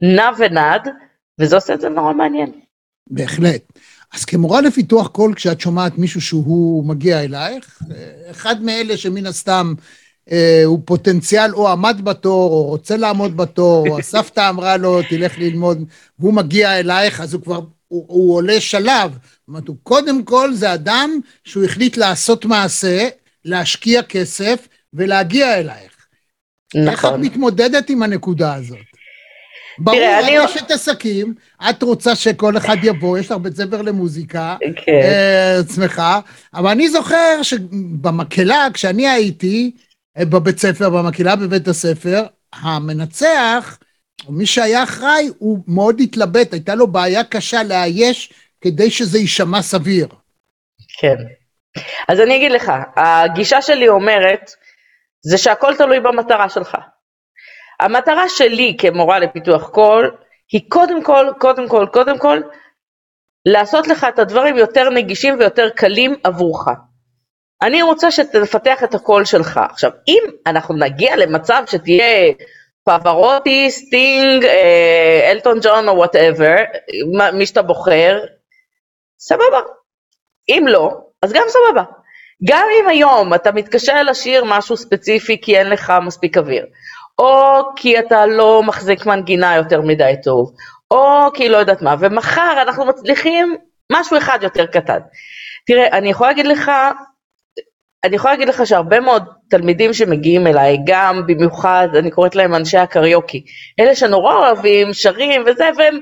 נע 0.03 0.31
ונד, 0.39 0.89
וזה 1.41 1.57
עושה 1.57 1.75
את 1.75 1.81
זה 1.81 1.89
נורא 1.89 2.13
מעניין. 2.13 2.53
בהחלט. 3.11 3.63
אז 4.15 4.25
כמורה 4.25 4.61
לפיתוח 4.61 5.07
קול, 5.07 5.35
כשאת 5.35 5.61
שומעת 5.61 5.99
מישהו 5.99 6.21
שהוא 6.21 6.85
מגיע 6.85 7.21
אלייך, 7.21 7.83
אחד 8.31 8.63
מאלה 8.63 8.97
שמן 8.97 9.27
הסתם 9.27 9.75
אה, 10.31 10.63
הוא 10.65 10.83
פוטנציאל 10.85 11.55
או 11.55 11.69
עמד 11.69 12.01
בתור, 12.05 12.53
או 12.53 12.63
רוצה 12.63 12.97
לעמוד 12.97 13.37
בתור, 13.37 13.89
או 13.89 13.99
הסבתא 13.99 14.49
אמרה 14.49 14.77
לו, 14.77 15.03
תלך 15.03 15.39
ללמוד, 15.39 15.85
והוא 16.19 16.35
מגיע 16.35 16.81
אלייך, 16.81 17.21
אז 17.21 17.35
הוא 17.35 17.43
כבר, 17.43 17.61
הוא, 17.89 18.05
הוא 18.09 18.35
עולה 18.35 18.61
שלב. 18.61 19.13
זאת 19.13 19.49
אומרת, 19.49 19.69
הוא 19.69 19.77
קודם 19.83 20.25
כל 20.25 20.55
זה 20.55 20.75
אדם 20.75 21.11
שהוא 21.45 21.65
החליט 21.65 21.97
לעשות 21.97 22.45
מעשה, 22.45 23.09
להשקיע 23.45 24.03
כסף 24.03 24.69
ולהגיע 24.95 25.55
אלייך. 25.55 25.97
נכון. 26.75 26.91
איך 26.91 27.05
את 27.05 27.13
מתמודדת 27.19 27.91
עם 27.91 28.03
הנקודה 28.03 28.55
הזאת? 28.55 28.96
ברור, 29.78 29.99
תראה, 29.99 30.21
אני... 30.21 30.45
את 30.59 30.71
עסקים, 30.71 31.35
את 31.71 31.83
רוצה 31.83 32.14
שכל 32.14 32.56
אחד 32.56 32.76
יבוא, 32.83 33.18
יש 33.18 33.30
לך 33.30 33.38
בית 33.38 33.56
ספר 33.56 33.83
למוזיקה, 33.83 34.56
כן. 34.76 34.92
אה, 34.92 35.59
שמחה, 35.75 36.21
אבל 36.54 36.71
אני 36.71 36.88
זוכר 36.88 37.42
שבמקהלה, 37.42 38.66
כשאני 38.75 39.09
הייתי 39.09 39.71
אה, 40.18 40.25
בבית 40.25 40.59
ספר, 40.59 40.90
במקהלה 40.90 41.37
בבית 41.37 41.68
הספר, 41.68 42.26
המנצח, 42.52 43.78
או 44.26 44.33
מי 44.33 44.47
שהיה 44.47 44.83
אחראי, 44.83 45.30
הוא 45.38 45.59
מאוד 45.68 46.00
התלבט, 46.00 46.52
הייתה 46.52 46.75
לו 46.75 46.87
בעיה 46.87 47.25
קשה 47.25 47.62
לאייש 47.62 48.33
כדי 48.61 48.90
שזה 48.90 49.18
יישמע 49.18 49.62
סביר. 49.62 50.09
כן. 51.00 51.16
אז 52.09 52.21
אני 52.21 52.37
אגיד 52.37 52.52
לך, 52.52 52.73
הגישה 52.97 53.62
שלי 53.62 53.88
אומרת, 53.88 54.50
זה 55.23 55.38
שהכל 55.38 55.75
תלוי 55.78 56.00
במטרה 56.00 56.49
שלך. 56.49 56.76
המטרה 57.80 58.28
שלי 58.28 58.76
כמורה 58.78 59.18
לפיתוח 59.18 59.68
קול, 59.68 60.16
היא 60.52 60.61
קודם 60.68 61.02
כל, 61.02 61.26
קודם 61.38 61.68
כל, 61.68 61.87
קודם 61.92 62.18
כל, 62.18 62.40
לעשות 63.47 63.88
לך 63.88 64.06
את 64.09 64.18
הדברים 64.18 64.56
יותר 64.56 64.90
נגישים 64.90 65.38
ויותר 65.38 65.68
קלים 65.71 66.14
עבורך. 66.25 66.68
אני 67.62 67.83
רוצה 67.83 68.11
שתפתח 68.11 68.85
את 68.85 68.95
הקול 68.95 69.25
שלך. 69.25 69.61
עכשיו, 69.71 69.90
אם 70.09 70.23
אנחנו 70.47 70.75
נגיע 70.75 71.16
למצב 71.16 71.62
שתהיה 71.66 72.33
פברוטי, 72.85 73.71
סטינג, 73.71 74.45
אה, 74.45 75.30
אלטון 75.30 75.59
ג'ון 75.62 75.88
או 75.88 75.97
whatever, 75.97 76.55
מי 77.33 77.47
שאתה 77.47 77.62
בוחר, 77.62 78.25
סבבה. 79.18 79.61
אם 80.49 80.64
לא, 80.68 80.90
אז 81.23 81.33
גם 81.33 81.45
סבבה. 81.49 81.83
גם 82.45 82.66
אם 82.80 82.88
היום 82.88 83.35
אתה 83.35 83.52
מתקשה 83.52 84.02
לשיר 84.02 84.45
משהו 84.45 84.76
ספציפי 84.76 85.40
כי 85.42 85.59
אין 85.59 85.71
לך 85.71 85.92
מספיק 86.06 86.38
אוויר, 86.38 86.66
או 87.19 87.63
כי 87.77 87.99
אתה 87.99 88.27
לא 88.27 88.63
מחזיק 88.63 89.07
מנגינה 89.07 89.57
יותר 89.57 89.81
מדי 89.81 90.15
טוב, 90.23 90.53
או 90.91 91.33
כי 91.35 91.49
לא 91.49 91.57
יודעת 91.57 91.83
מה, 91.83 91.95
ומחר 91.99 92.63
אנחנו 92.63 92.85
מצליחים 92.85 93.57
משהו 93.93 94.19
אחד 94.19 94.39
יותר 94.43 94.67
קטן. 94.67 94.99
תראה, 95.67 95.99
אני 95.99 96.11
יכולה 96.11 96.31
להגיד 96.31 96.47
לך, 96.47 96.71
אני 98.05 98.17
יכולה 98.17 98.35
להגיד 98.35 98.49
לך 98.49 98.67
שהרבה 98.67 99.01
מאוד 99.01 99.25
תלמידים 99.51 99.93
שמגיעים 99.93 100.47
אליי, 100.47 100.79
גם 100.87 101.23
במיוחד, 101.27 101.89
אני 101.99 102.11
קוראת 102.11 102.35
להם 102.35 102.55
אנשי 102.55 102.79
הקריוקי, 102.79 103.45
אלה 103.81 103.95
שנורא 103.95 104.35
אוהבים, 104.35 104.93
שרים 104.93 105.43
וזה, 105.47 105.69
והם, 105.77 105.99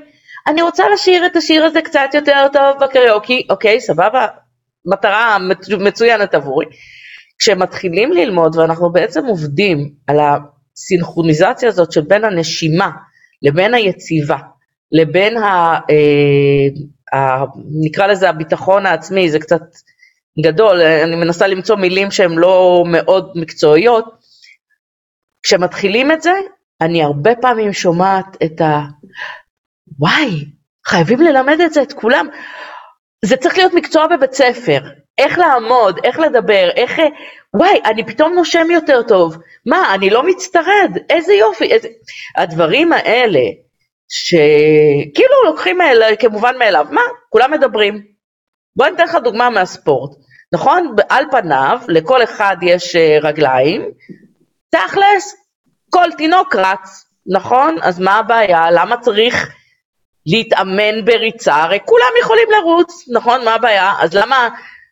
אני 0.47 0.61
רוצה 0.61 0.89
לשיר 0.89 1.25
את 1.25 1.35
השיר 1.35 1.65
הזה 1.65 1.81
קצת 1.81 2.09
יותר 2.13 2.47
טוב 2.53 2.83
בקריוקי, 2.83 3.47
אוקיי, 3.49 3.81
סבבה, 3.81 4.27
מטרה 4.85 5.37
מצוינת 5.79 6.33
עבורי. 6.33 6.65
כשמתחילים 7.39 8.11
ללמוד 8.11 8.55
ואנחנו 8.55 8.91
בעצם 8.91 9.25
עובדים 9.25 9.89
על 10.07 10.19
הסינכרוניזציה 10.77 11.69
הזאת 11.69 11.91
של 11.91 12.01
בין 12.01 12.23
הנשימה 12.23 12.91
לבין 13.41 13.73
היציבה, 13.73 14.37
לבין 14.91 15.37
ה... 15.37 15.75
אה, 15.89 16.67
ה 17.19 17.43
נקרא 17.81 18.07
לזה 18.07 18.29
הביטחון 18.29 18.85
העצמי, 18.85 19.31
זה 19.31 19.39
קצת 19.39 19.61
גדול, 20.43 20.81
אני 20.81 21.15
מנסה 21.15 21.47
למצוא 21.47 21.75
מילים 21.75 22.11
שהן 22.11 22.31
לא 22.31 22.83
מאוד 22.87 23.31
מקצועיות. 23.35 24.05
כשמתחילים 25.43 26.11
את 26.11 26.21
זה, 26.21 26.31
אני 26.81 27.03
הרבה 27.03 27.35
פעמים 27.41 27.73
שומעת 27.73 28.37
את 28.43 28.61
ה... 28.61 28.79
וואי, 29.99 30.45
חייבים 30.87 31.21
ללמד 31.21 31.57
את 31.65 31.73
זה 31.73 31.81
את 31.81 31.93
כולם. 31.93 32.27
זה 33.25 33.37
צריך 33.37 33.57
להיות 33.57 33.73
מקצוע 33.73 34.07
בבית 34.07 34.33
ספר, 34.33 34.79
איך 35.17 35.37
לעמוד, 35.37 35.99
איך 36.03 36.19
לדבר, 36.19 36.69
איך... 36.75 36.99
וואי, 37.53 37.79
אני 37.85 38.05
פתאום 38.05 38.33
נושם 38.33 38.71
יותר 38.71 39.01
טוב. 39.03 39.37
מה, 39.65 39.95
אני 39.95 40.09
לא 40.09 40.23
מצטרד, 40.23 40.97
איזה 41.09 41.33
יופי. 41.33 41.71
איזה... 41.71 41.87
הדברים 42.37 42.93
האלה, 42.93 43.41
שכאילו 44.09 45.43
לוקחים 45.45 45.77
כמובן 46.19 46.57
מאליו, 46.57 46.85
מה, 46.91 47.01
כולם 47.29 47.51
מדברים. 47.51 48.03
בוא 48.75 48.85
אני 48.85 48.95
אתן 48.95 49.03
לך 49.03 49.15
דוגמה 49.15 49.49
מהספורט. 49.49 50.11
נכון? 50.53 50.95
על 51.09 51.25
פניו, 51.31 51.79
לכל 51.87 52.23
אחד 52.23 52.57
יש 52.61 52.95
אה, 52.95 53.17
רגליים, 53.21 53.85
תכלס, 54.69 55.35
כל 55.89 56.11
תינוק 56.17 56.55
רץ, 56.55 57.05
נכון? 57.27 57.77
אז 57.81 57.99
מה 57.99 58.15
הבעיה? 58.15 58.71
למה 58.71 58.97
צריך 58.97 59.49
להתאמן 60.25 61.05
בריצה? 61.05 61.55
הרי 61.55 61.79
כולם 61.85 62.11
יכולים 62.21 62.47
לרוץ, 62.51 63.05
נכון? 63.13 63.45
מה 63.45 63.53
הבעיה? 63.53 63.93
אז 63.99 64.13
למה 64.13 64.49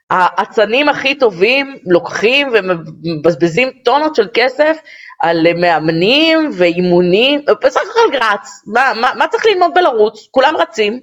האצנים 0.10 0.89
הכי 0.89 1.15
טובים 1.15 1.77
לוקחים 1.86 2.48
ומבזבזים 2.53 3.69
טונות 3.86 4.15
של 4.15 4.27
כסף 4.33 4.77
על 5.19 5.53
מאמנים 5.53 6.50
ואימונים? 6.57 7.41
בסך 7.63 7.81
הכל 7.91 8.17
רץ, 8.17 8.50
מה, 8.67 8.91
מה, 9.01 9.12
מה 9.17 9.27
צריך 9.27 9.45
ללמוד 9.45 9.72
בלרוץ? 9.75 10.27
כולם 10.31 10.53
רצים. 10.59 11.00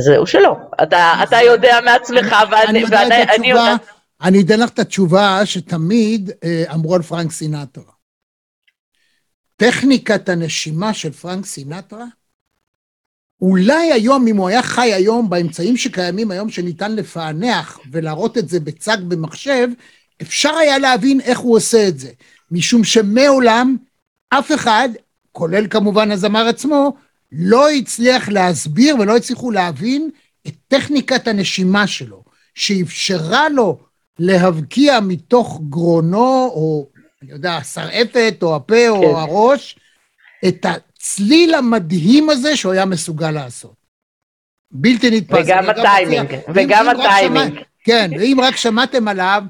זהו 0.00 0.26
שלא, 0.26 0.56
אתה, 0.82 1.12
אתה 1.22 1.36
יודע 1.42 1.78
מעצמך 1.84 2.36
ואני, 2.50 2.84
ואני 2.90 3.46
יודע... 3.50 3.76
אני 4.22 4.42
אתן 4.42 4.60
לך 4.60 4.70
את 4.70 4.78
התשובה 4.78 5.40
שתמיד 5.44 6.30
אה, 6.44 6.64
אמרו 6.74 6.94
על 6.94 7.02
פרנק 7.02 7.32
סינטרה. 7.32 7.92
טכניקת 9.56 10.28
הנשימה 10.28 10.94
של 10.94 11.12
פרנק 11.12 11.46
סינטרה, 11.46 12.04
אולי 13.44 13.92
היום, 13.92 14.26
אם 14.26 14.36
הוא 14.36 14.48
היה 14.48 14.62
חי 14.62 14.94
היום 14.94 15.30
באמצעים 15.30 15.76
שקיימים 15.76 16.30
היום, 16.30 16.50
שניתן 16.50 16.96
לפענח 16.96 17.78
ולהראות 17.92 18.38
את 18.38 18.48
זה 18.48 18.60
בצג 18.60 18.96
במחשב, 19.08 19.68
אפשר 20.22 20.54
היה 20.54 20.78
להבין 20.78 21.20
איך 21.20 21.38
הוא 21.38 21.56
עושה 21.56 21.88
את 21.88 21.98
זה. 21.98 22.10
משום 22.50 22.84
שמעולם 22.84 23.76
אף 24.30 24.52
אחד, 24.52 24.88
כולל 25.32 25.66
כמובן 25.66 26.10
הזמר 26.10 26.46
עצמו, 26.48 26.96
לא 27.32 27.70
הצליח 27.70 28.28
להסביר 28.28 28.96
ולא 28.98 29.16
הצליחו 29.16 29.50
להבין 29.50 30.10
את 30.46 30.54
טכניקת 30.68 31.28
הנשימה 31.28 31.86
שלו, 31.86 32.24
שאפשרה 32.54 33.48
לו 33.48 33.78
להבקיע 34.18 35.00
מתוך 35.00 35.60
גרונו, 35.68 36.50
או 36.54 36.88
אני 37.22 37.30
יודע, 37.32 37.56
השרעפת, 37.56 38.34
או 38.42 38.56
הפה, 38.56 38.74
כן. 38.74 38.88
או 38.88 39.18
הראש, 39.18 39.78
את 40.48 40.66
הצליל 41.04 41.54
המדהים 41.54 42.30
הזה 42.30 42.56
שהוא 42.56 42.72
היה 42.72 42.84
מסוגל 42.84 43.30
לעשות. 43.30 43.74
בלתי 44.70 45.10
נתפס. 45.10 45.44
וגם 45.44 45.70
הטיימינג, 45.70 46.36
וגם 46.54 46.88
הטיימינג. 46.88 47.60
כן, 47.84 48.10
ואם 48.18 48.38
רק 48.42 48.56
שמעתם 48.56 49.08
עליו, 49.08 49.42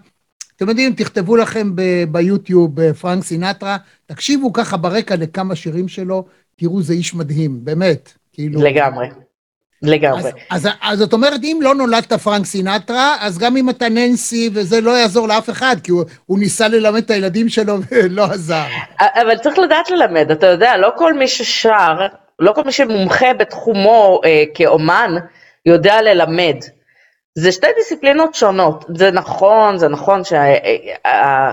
אתם 0.57 0.69
יודעים, 0.69 0.95
תכתבו 0.95 1.37
לכם 1.37 1.71
ביוטיוב 2.11 2.81
אה, 2.81 2.95
פרנק 2.95 3.25
סינטרה, 3.25 3.77
תקשיבו 4.07 4.53
ככה 4.53 4.77
ברקע 4.77 5.17
לכמה 5.17 5.57
שירים 5.57 5.89
שלו, 5.89 6.25
תראו, 6.57 6.83
זה 6.83 6.93
איש 6.93 7.15
מדהים, 7.15 7.65
באמת. 7.65 8.13
כאילו... 8.33 8.63
לגמרי. 8.63 9.09
לגמרי. 9.85 10.31
אז, 10.51 10.67
אז, 10.67 10.69
אז 10.83 10.99
זאת 10.99 11.13
אומרת, 11.13 11.41
אם 11.43 11.59
לא 11.63 11.75
נולדת 11.75 12.13
פרנק 12.13 12.47
סינטרה, 12.47 13.17
אז 13.21 13.39
גם 13.39 13.57
אם 13.57 13.71
אתה 13.71 13.89
ננסי, 13.89 14.51
וזה 14.55 14.81
לא 14.81 14.91
יעזור 14.91 15.29
לאף 15.29 15.51
אחד, 15.51 15.77
כי 15.85 15.91
הוא, 15.91 16.05
הוא 16.27 16.39
ניסה 16.39 16.69
ללמד 16.69 17.03
את 17.03 17.11
הילדים 17.11 17.49
שלו 17.49 17.77
ולא 17.91 18.25
עזר. 18.25 18.65
אבל 19.01 19.39
צריך 19.39 19.59
לדעת 19.59 19.91
ללמד, 19.91 20.31
אתה 20.31 20.47
יודע, 20.47 20.77
לא 20.77 20.91
כל 20.97 21.15
מי 21.15 21.29
ששר, 21.29 22.07
לא 22.39 22.53
כל 22.53 22.65
מי 22.65 22.73
שמומחה 22.73 23.35
בתחומו 23.35 24.21
אה, 24.25 24.45
כאומן, 24.55 25.15
יודע 25.67 26.03
ללמד. 26.03 26.57
זה 27.39 27.53
שתי 27.53 27.67
דיסציפלינות 27.77 28.35
שונות. 28.35 28.85
זה 28.95 29.11
נכון, 29.11 29.79
זה 29.79 29.89
נכון 29.89 30.25
שאתה 30.25 30.45
אה, 31.07 31.51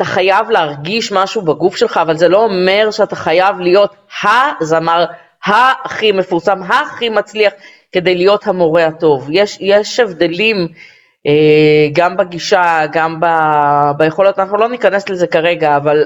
אה, 0.00 0.04
חייב 0.04 0.50
להרגיש 0.50 1.12
משהו 1.12 1.42
בגוף 1.42 1.76
שלך, 1.76 1.96
אבל 1.96 2.16
זה 2.16 2.28
לא 2.28 2.44
אומר 2.44 2.90
שאתה 2.90 3.16
חייב 3.16 3.60
להיות 3.60 3.94
הזמר 4.60 5.04
הכי 5.44 6.12
מפורסם, 6.12 6.62
הכי 6.62 7.08
מצליח, 7.08 7.52
כדי 7.92 8.14
להיות 8.14 8.46
המורה 8.46 8.86
הטוב. 8.86 9.28
יש, 9.30 9.58
יש 9.60 10.00
הבדלים 10.00 10.68
אה, 11.26 11.88
גם 11.92 12.16
בגישה, 12.16 12.80
גם 12.92 13.20
ב, 13.20 13.26
ביכולות, 13.96 14.38
אנחנו 14.38 14.56
לא 14.56 14.68
ניכנס 14.68 15.08
לזה 15.08 15.26
כרגע, 15.26 15.76
אבל 15.76 16.04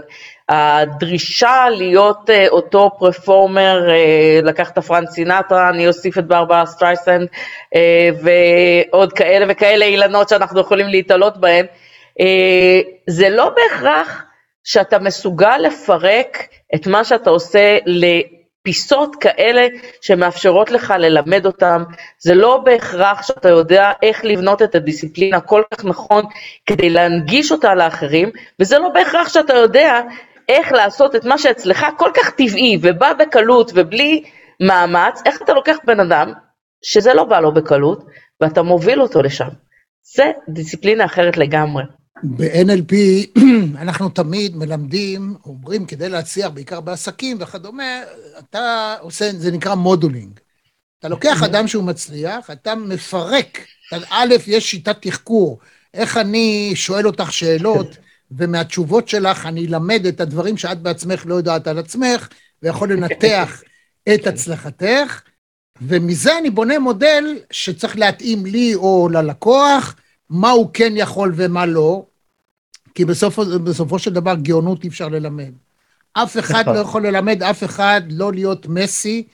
הדרישה 0.48 1.64
להיות 1.70 2.30
אה, 2.30 2.48
אותו 2.48 2.90
performer, 2.98 3.88
אה, 3.88 4.46
לקחת 4.46 4.70
את 4.70 4.78
הפרנק 4.78 5.10
סינטרה, 5.10 5.68
אני 5.68 5.88
אוסיף 5.88 6.18
את 6.18 6.26
ברברה 6.26 6.66
סטרייסנד 6.66 7.28
uh, 7.74 7.78
ועוד 8.22 9.12
כאלה 9.12 9.46
וכאלה 9.48 9.84
אילנות 9.84 10.28
שאנחנו 10.28 10.60
יכולים 10.60 10.88
להתעלות 10.88 11.40
בהם, 11.40 11.66
uh, 12.20 12.22
זה 13.06 13.28
לא 13.28 13.50
בהכרח 13.56 14.24
שאתה 14.64 14.98
מסוגל 14.98 15.58
לפרק 15.58 16.38
את 16.74 16.86
מה 16.86 17.04
שאתה 17.04 17.30
עושה 17.30 17.78
לפיסות 18.62 19.16
כאלה 19.16 19.66
שמאפשרות 20.00 20.70
לך 20.70 20.94
ללמד 20.98 21.46
אותם, 21.46 21.82
זה 22.18 22.34
לא 22.34 22.56
בהכרח 22.64 23.22
שאתה 23.22 23.48
יודע 23.48 23.92
איך 24.02 24.24
לבנות 24.24 24.62
את 24.62 24.74
הדיסציפלינה 24.74 25.40
כל 25.40 25.62
כך 25.74 25.84
נכון 25.84 26.24
כדי 26.66 26.90
להנגיש 26.90 27.52
אותה 27.52 27.74
לאחרים, 27.74 28.30
וזה 28.60 28.78
לא 28.78 28.88
בהכרח 28.88 29.28
שאתה 29.28 29.54
יודע 29.54 30.00
איך 30.48 30.72
לעשות 30.72 31.16
את 31.16 31.24
מה 31.24 31.38
שאצלך 31.38 31.86
כל 31.96 32.10
כך 32.14 32.30
טבעי 32.30 32.78
ובא 32.82 33.12
בקלות 33.12 33.72
ובלי 33.74 34.22
מאמץ, 34.60 35.22
איך 35.26 35.42
אתה 35.42 35.52
לוקח 35.52 35.76
בן 35.84 36.00
אדם 36.00 36.32
שזה 36.82 37.14
לא 37.14 37.24
בא 37.24 37.40
לו 37.40 37.54
בקלות 37.54 38.04
ואתה 38.40 38.62
מוביל 38.62 39.02
אותו 39.02 39.22
לשם. 39.22 39.48
זה 40.14 40.30
דיסציפלינה 40.48 41.04
אחרת 41.04 41.36
לגמרי. 41.36 41.82
ב-NLP 42.22 42.94
אנחנו 43.82 44.08
תמיד 44.08 44.56
מלמדים, 44.56 45.34
אומרים 45.44 45.86
כדי 45.86 46.08
להצליח 46.08 46.50
בעיקר 46.50 46.80
בעסקים 46.80 47.36
וכדומה, 47.40 48.02
אתה 48.38 48.96
עושה, 49.00 49.30
זה 49.38 49.50
נקרא 49.50 49.74
מודולינג. 49.74 50.40
אתה 50.98 51.08
לוקח 51.08 51.42
אדם 51.42 51.68
שהוא 51.68 51.84
מצליח, 51.84 52.50
אתה 52.50 52.74
מפרק, 52.74 53.58
א', 54.10 54.34
יש 54.46 54.70
שיטת 54.70 54.96
תחקור, 55.02 55.58
איך 55.94 56.16
אני 56.16 56.72
שואל 56.74 57.06
אותך 57.06 57.32
שאלות, 57.32 57.86
ומהתשובות 58.38 59.08
שלך 59.08 59.46
אני 59.46 59.66
אלמד 59.66 60.06
את 60.06 60.20
הדברים 60.20 60.56
שאת 60.56 60.80
בעצמך 60.82 61.26
לא 61.26 61.34
יודעת 61.34 61.66
על 61.66 61.78
עצמך, 61.78 62.28
ויכול 62.62 62.92
לנתח 62.92 63.62
את 64.14 64.26
הצלחתך, 64.26 65.22
ומזה 65.82 66.38
אני 66.38 66.50
בונה 66.50 66.78
מודל 66.78 67.38
שצריך 67.50 67.98
להתאים 67.98 68.46
לי 68.46 68.74
או 68.74 69.08
ללקוח, 69.12 69.94
מה 70.32 70.50
הוא 70.50 70.70
כן 70.72 70.92
יכול 70.96 71.32
ומה 71.36 71.66
לא, 71.66 72.04
כי 72.94 73.04
בסוף, 73.04 73.38
בסופו 73.38 73.98
של 73.98 74.12
דבר 74.12 74.34
גאונות 74.34 74.84
אי 74.84 74.88
אפשר 74.88 75.08
ללמד. 75.08 75.52
אף 76.12 76.38
אחד 76.38 76.60
נכון. 76.60 76.74
לא 76.74 76.80
יכול 76.80 77.06
ללמד 77.06 77.42
אף 77.42 77.64
אחד 77.64 78.02
לא 78.10 78.32
להיות 78.32 78.66
מסי, 78.66 79.24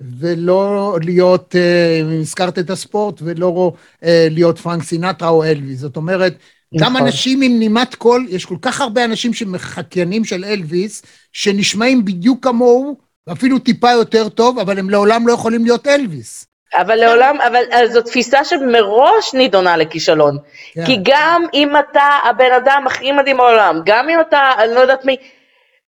ולא 0.00 0.98
להיות, 1.02 1.54
אם 2.00 2.10
אה, 2.10 2.20
הזכרת 2.20 2.58
את 2.58 2.70
הספורט, 2.70 3.20
ולא 3.24 3.72
אה, 4.04 4.28
להיות 4.30 4.58
פרנק 4.58 4.82
סינטרה 4.82 5.28
או 5.28 5.44
אלוויס. 5.44 5.80
זאת 5.80 5.96
אומרת, 5.96 6.34
נכון. 6.72 6.86
גם 6.86 6.96
אנשים 6.96 7.42
עם 7.42 7.58
נימת 7.58 7.94
קול, 7.94 8.26
יש 8.30 8.44
כל 8.44 8.56
כך 8.62 8.80
הרבה 8.80 9.04
אנשים 9.04 9.34
שמחקיינים 9.34 10.24
של 10.24 10.44
אלוויס, 10.44 11.02
שנשמעים 11.32 12.04
בדיוק 12.04 12.44
כמוהו, 12.44 12.98
ואפילו 13.26 13.58
טיפה 13.58 13.90
יותר 13.90 14.28
טוב, 14.28 14.58
אבל 14.58 14.78
הם 14.78 14.90
לעולם 14.90 15.28
לא 15.28 15.32
יכולים 15.32 15.64
להיות 15.64 15.86
אלוויס. 15.86 16.47
אבל 16.74 16.94
לעולם, 16.94 17.40
אבל 17.40 17.86
זו 17.86 18.02
תפיסה 18.02 18.44
שמראש 18.44 19.34
נידונה 19.34 19.76
לכישלון. 19.76 20.38
כן. 20.74 20.86
כי 20.86 20.98
גם 21.02 21.44
אם 21.54 21.76
אתה 21.76 22.10
הבן 22.24 22.52
אדם 22.52 22.84
הכי 22.86 23.12
מדהים 23.12 23.36
בעולם, 23.36 23.80
גם 23.84 24.08
אם 24.08 24.20
אתה, 24.20 24.50
אני 24.58 24.74
לא 24.74 24.80
יודעת 24.80 25.04
מי, 25.04 25.16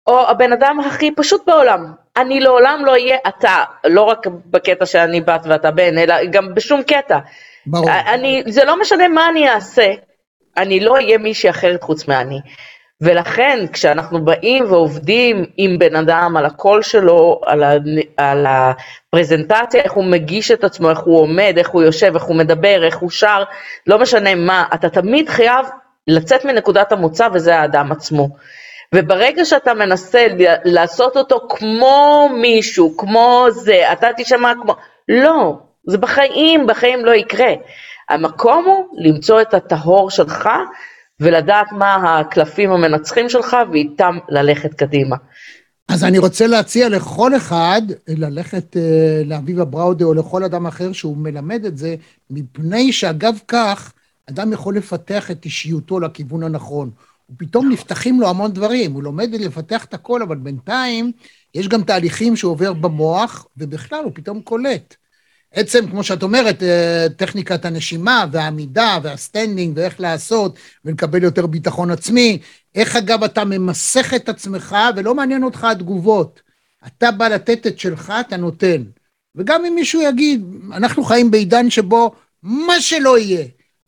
או 0.07 0.29
הבן 0.29 0.53
אדם 0.53 0.81
הכי 0.81 1.11
פשוט 1.17 1.47
בעולם, 1.47 1.93
אני 2.17 2.41
לעולם 2.41 2.85
לא 2.85 2.91
אהיה 2.93 3.17
אתה, 3.29 3.65
לא 3.85 4.03
רק 4.03 4.27
בקטע 4.27 4.87
שאני 4.87 5.21
בת 5.21 5.43
ואתה 5.45 5.71
בן, 5.71 5.99
אלא 5.99 6.25
גם 6.25 6.55
בשום 6.55 6.83
קטע. 6.83 7.19
ברור. 7.67 7.91
אני, 8.07 8.43
זה 8.47 8.65
לא 8.65 8.81
משנה 8.81 9.09
מה 9.09 9.29
אני 9.29 9.51
אעשה, 9.51 9.93
אני 10.57 10.81
לא 10.81 10.95
אהיה 10.95 11.19
מישהי 11.19 11.51
אחרת 11.51 11.83
חוץ 11.83 12.09
מאני. 12.09 12.41
ולכן 13.01 13.67
כשאנחנו 13.73 14.25
באים 14.25 14.65
ועובדים 14.65 15.45
עם 15.57 15.79
בן 15.79 15.97
אדם 15.97 16.37
על 16.37 16.47
הקול 16.47 16.83
שלו, 16.83 17.41
על, 17.45 17.63
ה, 17.65 17.73
על 18.17 18.47
הפרזנטציה, 18.49 19.83
איך 19.83 19.93
הוא 19.93 20.05
מגיש 20.05 20.51
את 20.51 20.65
עצמו, 20.65 20.91
איך 20.91 20.99
הוא 20.99 21.21
עומד, 21.21 21.55
איך 21.57 21.69
הוא 21.69 21.83
יושב, 21.83 22.15
איך 22.15 22.25
הוא 22.25 22.37
מדבר, 22.37 22.85
איך 22.85 22.97
הוא 22.97 23.11
שר, 23.11 23.43
לא 23.87 23.99
משנה 23.99 24.35
מה, 24.35 24.65
אתה 24.75 24.89
תמיד 24.89 25.29
חייב 25.29 25.67
לצאת 26.07 26.45
מנקודת 26.45 26.93
המוצא 26.93 27.29
וזה 27.33 27.57
האדם 27.59 27.93
עצמו. 27.93 28.29
וברגע 28.95 29.45
שאתה 29.45 29.75
מנסה 29.75 30.27
לעשות 30.65 31.17
אותו 31.17 31.41
כמו 31.49 32.29
מישהו, 32.33 32.97
כמו 32.97 33.47
זה, 33.51 33.93
אתה 33.93 34.09
תשמע 34.17 34.53
כמו... 34.63 34.75
לא, 35.09 35.59
זה 35.87 35.99
בחיים, 35.99 36.67
בחיים 36.67 37.05
לא 37.05 37.15
יקרה. 37.15 37.53
המקום 38.09 38.65
הוא 38.65 38.87
למצוא 38.99 39.41
את 39.41 39.55
הטהור 39.55 40.11
שלך 40.11 40.49
ולדעת 41.21 41.73
מה 41.73 42.21
הקלפים 42.21 42.71
המנצחים 42.71 43.29
שלך 43.29 43.57
ואיתם 43.73 44.19
ללכת 44.29 44.75
קדימה. 44.75 45.17
אז 45.89 46.05
אני 46.05 46.19
רוצה 46.19 46.47
להציע 46.47 46.89
לכל 46.89 47.37
אחד 47.37 47.83
ללכת 48.09 48.77
אה, 48.77 49.23
לאביבה 49.25 49.65
בראודה 49.65 50.05
או 50.05 50.15
לכל 50.15 50.45
אדם 50.45 50.67
אחר 50.67 50.93
שהוא 50.93 51.17
מלמד 51.17 51.65
את 51.65 51.79
זה, 51.79 51.95
מפני 52.31 52.93
שאגב 52.93 53.39
כך, 53.49 53.93
אדם 54.31 54.53
יכול 54.53 54.77
לפתח 54.77 55.31
את 55.31 55.45
אישיותו 55.45 56.01
לכיוון 56.01 56.43
הנכון. 56.43 56.91
ופתאום 57.31 57.73
נפתחים 57.73 58.21
לו 58.21 58.29
המון 58.29 58.53
דברים, 58.53 58.93
הוא 58.93 59.03
לומד 59.03 59.29
לפתח 59.33 59.85
את 59.85 59.95
הכל, 59.95 60.23
אבל 60.23 60.37
בינתיים 60.37 61.13
יש 61.55 61.69
גם 61.69 61.83
תהליכים 61.83 62.37
שהוא 62.37 62.53
עובר 62.53 62.73
במוח, 62.73 63.47
ובכלל 63.57 64.05
הוא 64.05 64.13
פתאום 64.15 64.41
קולט. 64.41 64.97
עצם, 65.57 65.91
כמו 65.91 66.03
שאת 66.03 66.23
אומרת, 66.23 66.63
אה, 66.63 67.07
טכניקת 67.17 67.65
הנשימה 67.65 68.27
והעמידה 68.33 68.99
וה 69.03 69.17
standing 69.17 69.77
ואיך 69.77 70.01
לעשות 70.01 70.59
ולקבל 70.85 71.23
יותר 71.23 71.47
ביטחון 71.47 71.91
עצמי, 71.91 72.39
איך 72.75 72.97
אגב 72.97 73.25
אתה 73.25 73.45
ממסך 73.45 74.15
את 74.15 74.29
עצמך 74.29 74.77
ולא 74.97 75.15
מעניין 75.15 75.43
אותך 75.43 75.65
התגובות. 75.65 76.41
אתה 76.87 77.11
בא 77.11 77.29
לתת 77.29 77.67
את 77.67 77.79
שלך, 77.79 78.13
אתה 78.21 78.37
נותן. 78.37 78.83
וגם 79.37 79.65
אם 79.65 79.75
מישהו 79.75 80.03
יגיד, 80.03 80.45
אנחנו 80.73 81.05
חיים 81.05 81.31
בעידן 81.31 81.71
שבו 81.71 82.13
מה 82.43 82.81
שלא 82.81 83.19
יהיה, 83.19 83.45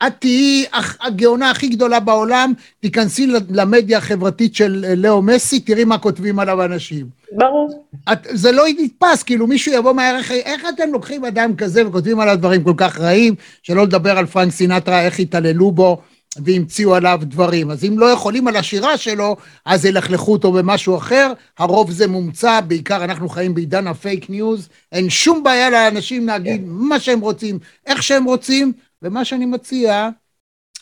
את 0.06 0.12
תהיי 0.18 0.66
הגאונה 1.00 1.50
הכי 1.50 1.68
גדולה 1.68 2.00
בעולם, 2.00 2.52
תיכנסי 2.80 3.26
למדיה 3.50 3.98
החברתית 3.98 4.54
של 4.54 4.84
אה, 4.88 4.94
ליאו 4.94 5.22
מסי, 5.22 5.60
תראי 5.60 5.84
מה 5.84 5.98
כותבים 5.98 6.38
עליו 6.38 6.64
אנשים. 6.64 7.17
ברור. 7.32 7.86
את, 8.12 8.18
זה 8.30 8.52
לא 8.52 8.64
נתפס, 8.78 9.22
כאילו 9.22 9.46
מישהו 9.46 9.72
יבוא 9.72 9.92
מהערך, 9.92 10.30
איך 10.30 10.62
אתם 10.74 10.92
לוקחים 10.92 11.24
אדם 11.24 11.56
כזה 11.56 11.88
וכותבים 11.88 12.20
עליו 12.20 12.36
דברים 12.36 12.64
כל 12.64 12.74
כך 12.76 12.98
רעים, 12.98 13.34
שלא 13.62 13.82
לדבר 13.82 14.18
על 14.18 14.26
פרנק 14.26 14.52
סינטרה, 14.52 15.02
איך 15.02 15.18
התעללו 15.18 15.72
בו 15.72 16.02
והמציאו 16.36 16.94
עליו 16.94 17.20
דברים. 17.22 17.70
אז 17.70 17.84
אם 17.84 17.98
לא 17.98 18.06
יכולים 18.06 18.48
על 18.48 18.56
השירה 18.56 18.98
שלו, 18.98 19.36
אז 19.64 19.84
ילכלכו 19.84 20.32
אותו 20.32 20.52
במשהו 20.52 20.96
אחר, 20.96 21.32
הרוב 21.58 21.90
זה 21.90 22.06
מומצא, 22.06 22.60
בעיקר 22.60 23.04
אנחנו 23.04 23.28
חיים 23.28 23.54
בעידן 23.54 23.86
ה 23.86 23.95
fake 23.95 24.30
news, 24.30 24.68
אין 24.92 25.10
שום 25.10 25.42
בעיה 25.42 25.70
לאנשים 25.70 26.26
להגיד 26.26 26.62
מה 26.64 27.00
שהם 27.00 27.20
רוצים, 27.20 27.58
איך 27.86 28.02
שהם 28.02 28.24
רוצים, 28.24 28.72
ומה 29.02 29.24
שאני 29.24 29.46
מציע, 29.46 30.08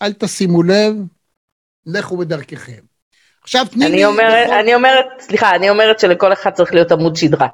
אל 0.03 0.13
תשימו 0.13 0.63
לב, 0.63 0.95
לכו 1.87 2.17
בדרככם. 2.17 2.96
עכשיו 3.47 3.67
תני 3.71 3.89
לי... 3.89 4.05
אומרת. 4.05 4.51
אני 4.51 4.75
אומרת, 4.75 5.07
סליחה, 5.19 5.55
אני 5.55 5.71
אומרת 5.71 6.01
שלכל 6.01 6.33
אחד 6.33 6.51
צריך 6.51 6.75
להיות 6.75 6.93
עמוד 6.93 7.17
שדרה. 7.17 7.47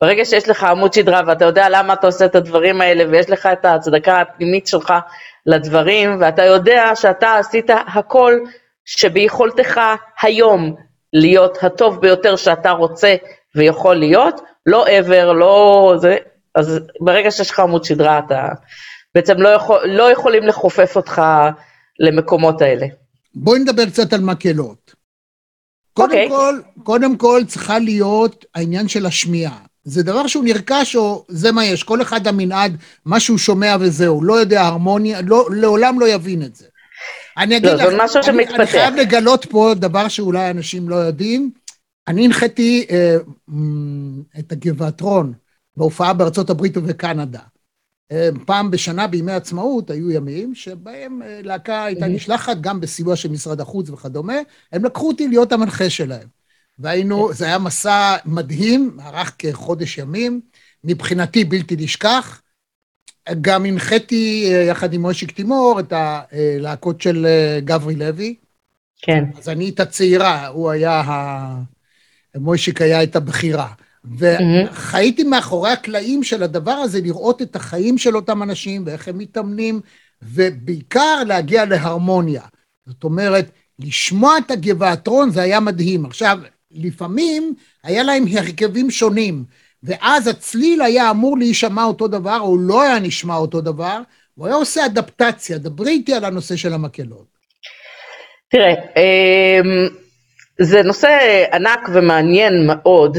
ברגע 0.00 0.24
שיש 0.24 0.48
לך 0.48 0.64
עמוד 0.64 0.92
שדרה 0.92 1.20
ואתה 1.26 1.44
יודע 1.44 1.68
למה 1.68 1.92
אתה 1.92 2.06
עושה 2.06 2.24
את 2.24 2.34
הדברים 2.34 2.80
האלה 2.80 3.04
ויש 3.10 3.30
לך 3.30 3.48
את 3.52 3.64
ההצדקה 3.64 4.20
הפנימית 4.20 4.66
שלך 4.66 4.92
לדברים 5.46 6.16
ואתה 6.20 6.44
יודע 6.44 6.90
שאתה 6.94 7.36
עשית 7.36 7.70
הכל 7.94 8.34
שביכולתך 8.84 9.80
היום 10.22 10.74
להיות 11.12 11.64
הטוב 11.64 12.00
ביותר 12.00 12.36
שאתה 12.36 12.70
רוצה 12.70 13.14
ויכול 13.54 13.96
להיות, 13.96 14.40
לא 14.66 14.86
ever, 14.86 15.32
לא 15.32 15.94
זה, 15.96 16.16
אז 16.54 16.80
ברגע 17.00 17.30
שיש 17.30 17.50
לך 17.50 17.60
עמוד 17.60 17.84
שדרה 17.84 18.18
אתה 18.18 18.48
בעצם 19.14 19.40
לא, 19.40 19.48
יכול, 19.48 19.80
לא 19.86 20.12
יכולים 20.12 20.42
לכופף 20.42 20.96
אותך 20.96 21.22
למקומות 22.00 22.62
האלה. 22.62 22.86
בואי 23.34 23.58
נדבר 23.58 23.86
קצת 23.86 24.12
על 24.12 24.20
מקהלות. 24.20 24.85
קודם 25.96 26.12
okay. 26.12 26.14
אוקיי. 26.14 26.28
כל, 26.28 26.60
קודם 26.82 27.16
כל 27.16 27.42
צריכה 27.46 27.78
להיות 27.78 28.44
העניין 28.54 28.88
של 28.88 29.06
השמיעה. 29.06 29.58
זה 29.84 30.02
דבר 30.02 30.26
שהוא 30.26 30.44
נרכש 30.44 30.96
או 30.96 31.24
זה 31.28 31.52
מה 31.52 31.64
יש, 31.64 31.82
כל 31.82 32.02
אחד 32.02 32.26
המנעד, 32.26 32.76
מה 33.04 33.20
שהוא 33.20 33.38
שומע 33.38 33.76
וזהו, 33.80 34.24
לא 34.24 34.34
יודע 34.34 34.62
הרמוניה, 34.62 35.20
לא, 35.22 35.48
לעולם 35.52 36.00
לא 36.00 36.08
יבין 36.08 36.42
את 36.42 36.56
זה. 36.56 36.66
אני 37.38 37.56
אגיד 37.56 37.70
לא, 37.70 37.74
לך, 37.76 37.90
זה 37.90 37.96
משהו 37.98 38.16
אני, 38.16 38.26
שמתפתח. 38.26 38.56
אני 38.60 38.66
חייב 38.66 38.94
לגלות 38.94 39.44
פה 39.44 39.74
דבר 39.76 40.08
שאולי 40.08 40.50
אנשים 40.50 40.88
לא 40.88 40.96
יודעים. 40.96 41.50
אני 42.08 42.24
הנחיתי 42.24 42.86
אה, 42.90 43.16
את 44.38 44.52
הגבעתרון 44.52 45.32
בהופעה 45.76 46.12
בארצות 46.12 46.50
הברית 46.50 46.76
ובקנדה. 46.76 47.40
אה, 48.12 48.28
פעם 48.46 48.70
בשנה 48.70 49.06
בימי 49.06 49.32
עצמאות 49.32 49.90
היו 49.90 50.10
ימים 50.10 50.54
שבהם 50.54 51.22
אה, 51.22 51.40
להקה 51.42 51.84
הייתה 51.84 52.08
נשלחת 52.08 52.56
גם 52.60 52.80
בסיוע 52.80 53.16
של 53.16 53.28
משרד 53.28 53.60
החוץ 53.60 53.90
וכדומה, 53.90 54.36
הם 54.72 54.84
לקחו 54.84 55.08
אותי 55.08 55.28
להיות 55.28 55.52
המנחה 55.52 55.90
שלהם. 55.90 56.28
והיינו, 56.78 57.28
כן. 57.28 57.34
זה 57.34 57.44
היה 57.46 57.58
מסע 57.58 58.16
מדהים, 58.24 58.96
ארך 59.00 59.34
כחודש 59.38 59.98
ימים, 59.98 60.40
מבחינתי 60.84 61.44
בלתי 61.44 61.76
נשכח. 61.78 62.42
גם 63.40 63.64
הנחיתי 63.64 64.50
אה, 64.52 64.62
יחד 64.62 64.92
עם 64.92 65.00
מוישיק 65.02 65.30
תימור 65.30 65.80
את 65.80 65.92
הלהקות 65.92 67.00
של 67.00 67.26
גברי 67.64 67.96
לוי. 67.96 68.34
כן. 69.02 69.24
אז 69.38 69.48
אני 69.48 69.68
את 69.70 69.80
הצעירה, 69.80 70.46
הוא 70.46 70.70
היה, 70.70 71.00
ה... 71.00 71.62
מוישיק 72.36 72.82
היה 72.82 73.02
את 73.02 73.16
הבכירה. 73.16 73.72
וחייתי 74.18 75.24
מאחורי 75.24 75.70
הקלעים 75.70 76.22
של 76.22 76.42
הדבר 76.42 76.70
הזה, 76.70 77.00
לראות 77.00 77.42
את 77.42 77.56
החיים 77.56 77.98
של 77.98 78.16
אותם 78.16 78.42
אנשים 78.42 78.82
ואיך 78.86 79.08
הם 79.08 79.18
מתאמנים, 79.18 79.80
ובעיקר 80.22 81.22
להגיע 81.26 81.64
להרמוניה. 81.64 82.42
זאת 82.86 83.04
אומרת, 83.04 83.50
לשמוע 83.78 84.38
את 84.38 84.50
הגבעתרון 84.50 85.30
זה 85.30 85.42
היה 85.42 85.60
מדהים. 85.60 86.06
עכשיו, 86.06 86.38
לפעמים 86.70 87.54
היה 87.84 88.02
להם 88.02 88.24
הרכבים 88.32 88.90
שונים, 88.90 89.44
ואז 89.82 90.26
הצליל 90.26 90.82
היה 90.82 91.10
אמור 91.10 91.38
להישמע 91.38 91.84
אותו 91.84 92.08
דבר, 92.08 92.38
או 92.40 92.58
לא 92.58 92.82
היה 92.82 92.98
נשמע 92.98 93.36
אותו 93.36 93.60
דבר, 93.60 94.00
הוא 94.34 94.46
היה 94.46 94.56
עושה 94.56 94.86
אדפטציה. 94.86 95.58
דברי 95.58 95.90
איתי 95.90 96.14
על 96.14 96.24
הנושא 96.24 96.56
של 96.56 96.72
המקהלות. 96.72 97.26
תראה, 98.50 98.72
אמ, 98.72 99.88
זה 100.60 100.82
נושא 100.82 101.08
ענק 101.52 101.88
ומעניין 101.94 102.66
מאוד, 102.66 103.18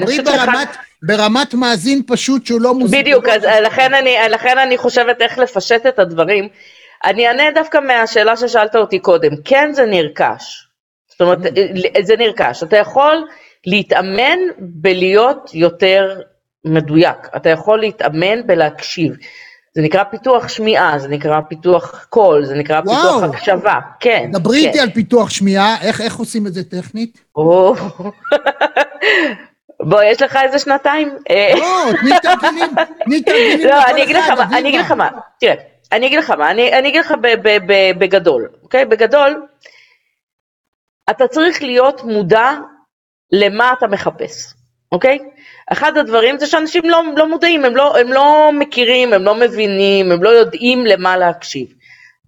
דברי 0.00 0.20
ברמת, 0.20 0.76
ברמת 1.02 1.54
מאזין 1.54 2.02
פשוט 2.06 2.46
שהוא 2.46 2.60
לא 2.60 2.74
מוזיקה. 2.74 3.02
בדיוק, 3.02 3.28
אז 3.28 3.44
לכן 3.44 3.94
אני, 3.94 4.16
לכן 4.30 4.58
אני 4.58 4.78
חושבת 4.78 5.22
איך 5.22 5.38
לפשט 5.38 5.86
את 5.86 5.98
הדברים. 5.98 6.48
אני 7.04 7.28
אענה 7.28 7.50
דווקא 7.54 7.78
מהשאלה 7.78 8.36
ששאלת 8.36 8.76
אותי 8.76 8.98
קודם, 8.98 9.30
כן 9.44 9.70
זה 9.72 9.86
נרכש. 9.86 10.66
זאת 11.08 11.20
אומרת, 11.20 11.38
mm. 11.38 12.02
זה 12.02 12.16
נרכש. 12.16 12.62
אתה 12.62 12.76
יכול 12.76 13.24
להתאמן 13.66 14.38
בלהיות 14.58 15.50
יותר 15.54 16.20
מדויק, 16.64 17.16
אתה 17.36 17.48
יכול 17.48 17.80
להתאמן 17.80 18.46
בלהקשיב. 18.46 19.12
זה 19.72 19.82
נקרא 19.82 20.04
פיתוח 20.04 20.48
שמיעה, 20.48 20.98
זה 20.98 21.08
נקרא 21.08 21.40
פיתוח 21.48 22.06
קול, 22.08 22.44
זה 22.44 22.54
נקרא 22.54 22.80
וואו. 22.84 22.96
פיתוח 22.96 23.22
הקשבה, 23.22 23.78
כן. 24.00 24.30
דברי 24.32 24.62
כן. 24.62 24.68
איתי 24.68 24.80
על 24.80 24.90
פיתוח 24.90 25.30
שמיעה, 25.30 25.76
איך, 25.82 26.00
איך 26.00 26.16
עושים 26.16 26.46
את 26.46 26.54
זה 26.54 26.70
טכנית? 26.70 27.24
בוא, 29.88 30.02
יש 30.02 30.22
לך 30.22 30.38
איזה 30.44 30.58
שנתיים? 30.58 31.16
אה, 31.30 31.52
לא, 31.56 31.92
תני 32.00 32.10
תרגילים, 32.22 32.70
תני 33.04 33.22
תרגילים. 33.22 33.68
לא, 33.68 33.84
אני 33.84 34.02
אגיד 34.02 34.16
לך 34.16 34.28
מה, 34.28 34.58
אני 34.58 34.68
אגיד 34.68 34.80
לך 34.80 34.90
מה, 34.90 35.08
תראה, 35.40 35.54
אני 35.92 36.06
אגיד 36.06 36.18
לך 36.18 36.30
מה, 36.30 36.50
אני 36.50 36.88
אגיד 36.88 37.00
לך 37.00 37.14
בגדול, 37.98 38.48
אוקיי? 38.62 38.84
בגדול, 38.84 39.46
אתה 41.10 41.28
צריך 41.28 41.62
להיות 41.62 42.04
מודע 42.04 42.50
למה 43.32 43.72
אתה 43.78 43.86
מחפש, 43.86 44.54
אוקיי? 44.92 45.18
אחד 45.72 45.98
הדברים 45.98 46.38
זה 46.38 46.46
שאנשים 46.46 46.82
לא, 46.84 47.02
לא 47.16 47.28
מודעים, 47.28 47.64
הם 47.64 47.76
לא, 47.76 47.98
הם 47.98 48.12
לא 48.12 48.50
מכירים, 48.52 49.12
הם 49.12 49.24
לא 49.24 49.34
מבינים, 49.34 50.12
הם 50.12 50.22
לא 50.22 50.28
יודעים 50.28 50.86
למה 50.86 51.16
להקשיב. 51.16 51.68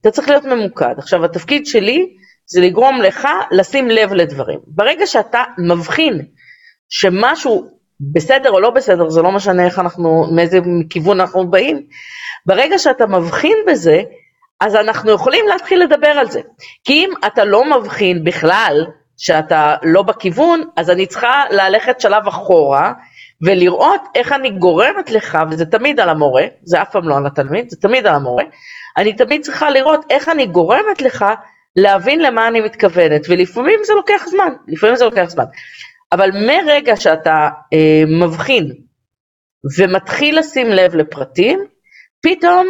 אתה 0.00 0.10
צריך 0.10 0.28
להיות 0.28 0.44
ממוקד. 0.44 0.94
עכשיו, 0.98 1.24
התפקיד 1.24 1.66
שלי 1.66 2.08
זה 2.46 2.60
לגרום 2.60 3.00
לך 3.00 3.28
לשים 3.50 3.90
לב 3.90 4.12
לדברים. 4.12 4.58
ברגע 4.66 5.06
שאתה 5.06 5.42
מבחין 5.58 6.22
שמשהו 6.88 7.68
בסדר 8.00 8.50
או 8.50 8.60
לא 8.60 8.70
בסדר, 8.70 9.08
זה 9.08 9.22
לא 9.22 9.32
משנה 9.32 9.64
איך 9.64 9.78
אנחנו, 9.78 10.26
מאיזה 10.34 10.58
כיוון 10.90 11.20
אנחנו 11.20 11.50
באים, 11.50 11.86
ברגע 12.46 12.78
שאתה 12.78 13.06
מבחין 13.06 13.56
בזה, 13.66 14.02
אז 14.60 14.76
אנחנו 14.76 15.10
יכולים 15.10 15.48
להתחיל 15.48 15.82
לדבר 15.82 16.06
על 16.06 16.30
זה. 16.30 16.40
כי 16.84 16.92
אם 16.92 17.10
אתה 17.26 17.44
לא 17.44 17.78
מבחין 17.78 18.24
בכלל 18.24 18.86
שאתה 19.16 19.74
לא 19.82 20.02
בכיוון, 20.02 20.62
אז 20.76 20.90
אני 20.90 21.06
צריכה 21.06 21.44
ללכת 21.50 22.00
שלב 22.00 22.28
אחורה 22.28 22.92
ולראות 23.42 24.00
איך 24.14 24.32
אני 24.32 24.50
גורמת 24.50 25.10
לך, 25.10 25.38
וזה 25.50 25.66
תמיד 25.66 26.00
על 26.00 26.08
המורה, 26.08 26.44
זה 26.62 26.82
אף 26.82 26.90
פעם 26.90 27.08
לא 27.08 27.16
על 27.16 27.26
התלמיד, 27.26 27.70
זה 27.70 27.76
תמיד 27.76 28.06
על 28.06 28.14
המורה, 28.14 28.44
אני 28.96 29.12
תמיד 29.12 29.42
צריכה 29.42 29.70
לראות 29.70 30.04
איך 30.10 30.28
אני 30.28 30.46
גורמת 30.46 31.02
לך 31.02 31.24
להבין 31.76 32.20
למה 32.20 32.48
אני 32.48 32.60
מתכוונת, 32.60 33.26
ולפעמים 33.28 33.80
זה 33.84 33.92
לוקח 33.94 34.22
זמן, 34.30 34.52
לפעמים 34.68 34.96
זה 34.96 35.04
לוקח 35.04 35.24
זמן. 35.28 35.44
אבל 36.12 36.30
מרגע 36.46 36.96
שאתה 36.96 37.48
אה, 37.72 38.02
מבחין 38.06 38.72
ומתחיל 39.78 40.38
לשים 40.38 40.70
לב 40.70 40.94
לפרטים, 40.94 41.64
פתאום 42.22 42.66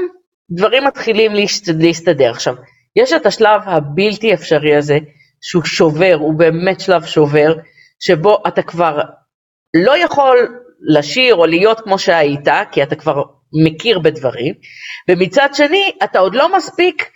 דברים 0.50 0.85
מתחילים 0.85 1.32
להסתדר. 1.78 2.30
עכשיו, 2.30 2.54
יש 2.96 3.12
את 3.12 3.26
השלב 3.26 3.61
הבלתי 3.64 4.35
אפשרי 4.35 4.76
הזה, 4.76 4.98
שהוא 5.40 5.64
שובר, 5.64 6.14
הוא 6.20 6.35
באמת 6.35 6.80
שלב 6.80 7.04
שובר, 7.04 7.54
שבו 8.00 8.42
אתה 8.48 8.62
כבר 8.62 9.00
לא 9.74 9.98
יכול 9.98 10.62
לשיר 10.88 11.34
או 11.34 11.46
להיות 11.46 11.80
כמו 11.80 11.98
שהיית, 11.98 12.48
כי 12.72 12.82
אתה 12.82 12.96
כבר 12.96 13.22
מכיר 13.64 13.98
בדברים, 13.98 14.54
ומצד 15.10 15.48
שני, 15.52 15.92
אתה 16.04 16.18
עוד 16.18 16.34
לא 16.34 16.56
מספיק, 16.56 17.10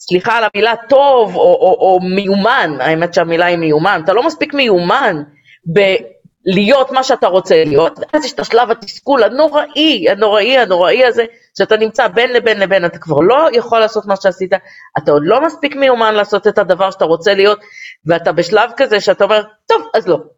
סליחה 0.00 0.36
על 0.36 0.44
המילה 0.54 0.74
טוב 0.88 1.36
או, 1.36 1.40
או, 1.40 1.76
או 1.80 2.00
מיומן, 2.00 2.76
האמת 2.80 3.14
שהמילה 3.14 3.46
היא 3.46 3.56
מיומן, 3.56 4.00
אתה 4.04 4.12
לא 4.12 4.26
מספיק 4.26 4.54
מיומן 4.54 5.22
בלהיות 5.64 6.90
מה 6.90 7.02
שאתה 7.02 7.26
רוצה 7.26 7.64
להיות, 7.64 7.98
ואז 7.98 8.24
יש 8.24 8.32
את 8.32 8.40
השלב 8.40 8.70
התסכול 8.70 9.22
הנוראי, 9.22 10.04
הנוראי, 10.10 10.58
הנוראי 10.58 11.04
הזה, 11.04 11.24
שאתה 11.58 11.76
נמצא 11.76 12.08
בין 12.08 12.32
לבין 12.32 12.60
לבין, 12.60 12.84
אתה 12.84 12.98
כבר 12.98 13.20
לא 13.20 13.48
יכול 13.52 13.78
לעשות 13.78 14.06
מה 14.06 14.16
שעשית, 14.16 14.52
אתה 14.98 15.12
עוד 15.12 15.22
לא 15.24 15.46
מספיק 15.46 15.76
מיומן 15.76 16.14
לעשות 16.14 16.46
את 16.46 16.58
הדבר 16.58 16.90
שאתה 16.90 17.04
רוצה 17.04 17.34
להיות, 17.34 17.58
ואתה 18.06 18.32
בשלב 18.32 18.70
כזה 18.76 19.00
שאתה 19.00 19.24
אומר, 19.24 19.42
טוב, 19.66 19.82
אז 19.94 20.08
לא. 20.08 20.35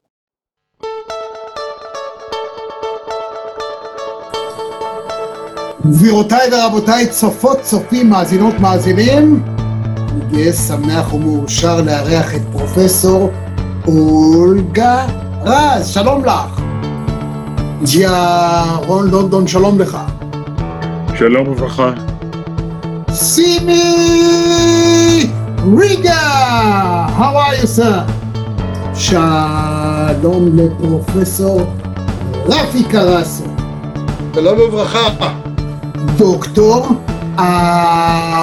גבירותיי 5.86 6.50
ורבותיי, 6.52 7.08
צופות, 7.08 7.60
צופים, 7.62 8.10
מאזינות, 8.10 8.60
מאזינים, 8.60 9.42
אני 9.46 10.20
גאה, 10.30 10.52
שמח 10.52 11.14
ומאושר 11.14 11.80
לארח 11.80 12.34
את 12.34 12.40
פרופסור 12.52 13.30
אולגה 13.86 15.06
רז, 15.44 15.88
שלום 15.88 16.24
לך. 16.24 16.60
ג'יה 17.84 18.64
רון 18.86 19.10
לונדון, 19.10 19.46
שלום 19.46 19.80
לך. 19.80 19.98
שלום 21.18 21.48
וברכה. 21.48 21.90
סימי 23.12 23.82
ריגה, 25.78 27.06
how 27.18 27.20
are 27.20 27.62
you 27.62 27.66
sir? 27.78 28.12
שלום 28.94 30.48
לפרופסור 30.56 31.60
רפי 32.46 32.84
קרסו. 32.84 33.44
שלום 34.34 34.60
וברכה. 34.60 35.47
דוקטור 36.16 36.86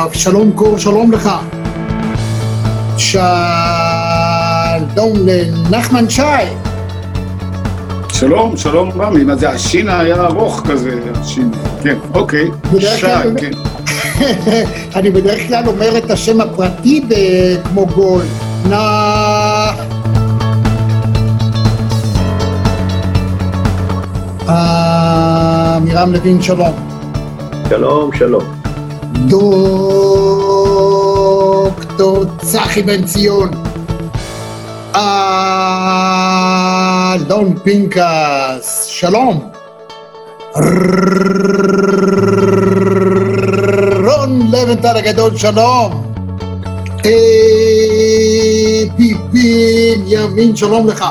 אבשלום 0.05 0.51
קור, 0.51 0.77
שלום 0.77 1.11
לך. 1.11 1.29
שלום 2.97 3.27
לנחמן 5.25 6.09
שי. 6.09 6.21
שלום, 8.09 8.57
שלום 8.57 9.01
רמי, 9.01 9.23
מה 9.23 9.35
זה, 9.35 9.49
השין 9.49 9.89
היה 9.89 10.15
ארוך 10.15 10.61
כזה, 10.67 10.99
השין, 11.15 11.51
כן, 11.83 11.97
אוקיי, 12.13 12.47
שי, 12.79 13.05
כן. 13.37 13.51
אני 14.95 15.09
בדרך 15.09 15.47
כלל 15.47 15.67
אומר 15.67 15.97
את 15.97 16.11
השם 16.11 16.41
הפרטי 16.41 17.01
כמו 17.63 17.85
גול. 17.85 18.23
נא... 18.69 19.71
עמירם 24.47 26.13
לוין, 26.13 26.41
שלום. 26.41 26.84
שלום, 27.69 28.13
שלום. 28.13 28.43
דוקטור 30.75 32.25
צחי 32.41 32.81
בן 32.81 33.05
ציון. 33.05 33.49
אלון 37.15 37.59
פינקס, 37.63 38.85
שלום. 38.85 39.49
רון 44.05 44.51
לבנטל 44.51 44.97
הגדול, 44.97 45.37
שלום. 45.37 46.11
פיפין 48.97 50.03
ימין, 50.07 50.55
שלום 50.55 50.87
לך. 50.87 51.05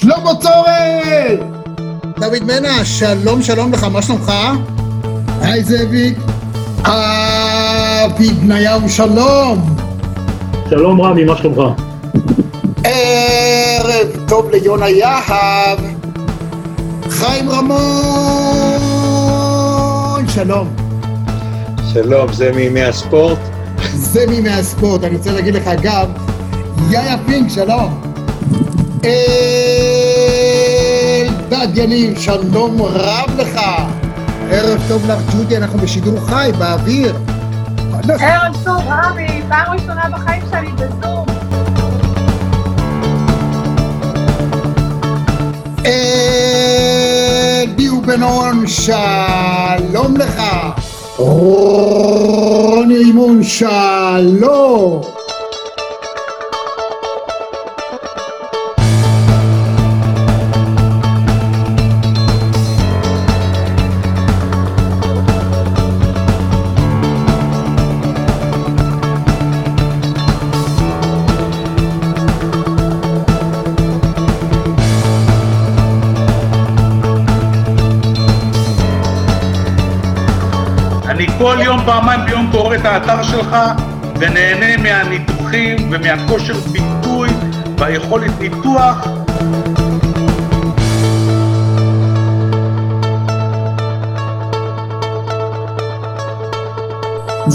שלמה 0.00 0.30
צורל! 0.40 1.57
דוד 2.20 2.44
מנע, 2.44 2.84
שלום 2.84 3.42
שלום 3.42 3.72
לך, 3.72 3.84
מה 3.84 4.02
שלומך? 4.02 4.32
היי 5.40 5.64
זאביק. 5.64 6.18
אבי 6.84 8.28
בניהו, 8.28 8.88
שלום. 8.88 9.76
שלום 10.70 11.00
רמי, 11.00 11.24
מה 11.24 11.36
שלומך? 11.36 11.58
ערב 12.84 14.08
טוב 14.28 14.50
ליונה 14.50 14.88
יהב. 14.88 15.78
חיים 17.10 17.50
רמון, 17.50 17.78
שלום. 20.28 20.68
שלום, 21.92 22.32
זה 22.32 22.52
מימי 22.54 22.82
הספורט? 22.82 23.38
זה 23.94 24.26
מימי 24.26 24.50
הספורט, 24.50 25.04
אני 25.04 25.16
רוצה 25.16 25.32
להגיד 25.32 25.54
לך 25.54 25.66
אגב, 25.66 26.08
יאיה 26.90 27.16
פינק, 27.26 27.50
שלום. 27.50 28.00
אלדד 31.68 31.78
יניב, 31.78 32.18
שלום 32.18 32.82
רב 32.82 33.30
לך. 33.38 33.60
ערב 34.50 34.82
טוב 34.88 35.10
לך, 35.10 35.18
ג'ודי, 35.34 35.56
אנחנו 35.56 35.78
בשידור 35.78 36.20
חי, 36.20 36.50
באוויר. 36.58 37.16
ערב 38.08 38.56
טוב, 38.64 38.82
רמי, 38.88 39.42
פעם 39.48 39.72
ראשונה 39.72 40.02
בחיים 40.12 40.42
שלי 40.50 40.68
בזום. 40.72 41.26
אלי 47.76 47.90
ובנון, 47.90 48.66
שלום 48.66 50.16
לך. 50.16 50.42
רוני 51.16 52.98
רימון, 52.98 53.42
שלום. 53.42 55.17
פעמיים 81.88 82.20
ביום 82.26 82.48
קורא 82.52 82.76
את 82.76 82.84
האתר 82.84 83.22
שלך 83.22 83.56
ונהנה 84.20 84.76
מהניתוחים 84.82 85.90
ומהכושר 85.92 86.54
ביטוי 86.72 87.28
והיכולת 87.78 88.30
ניתוח. 88.40 89.08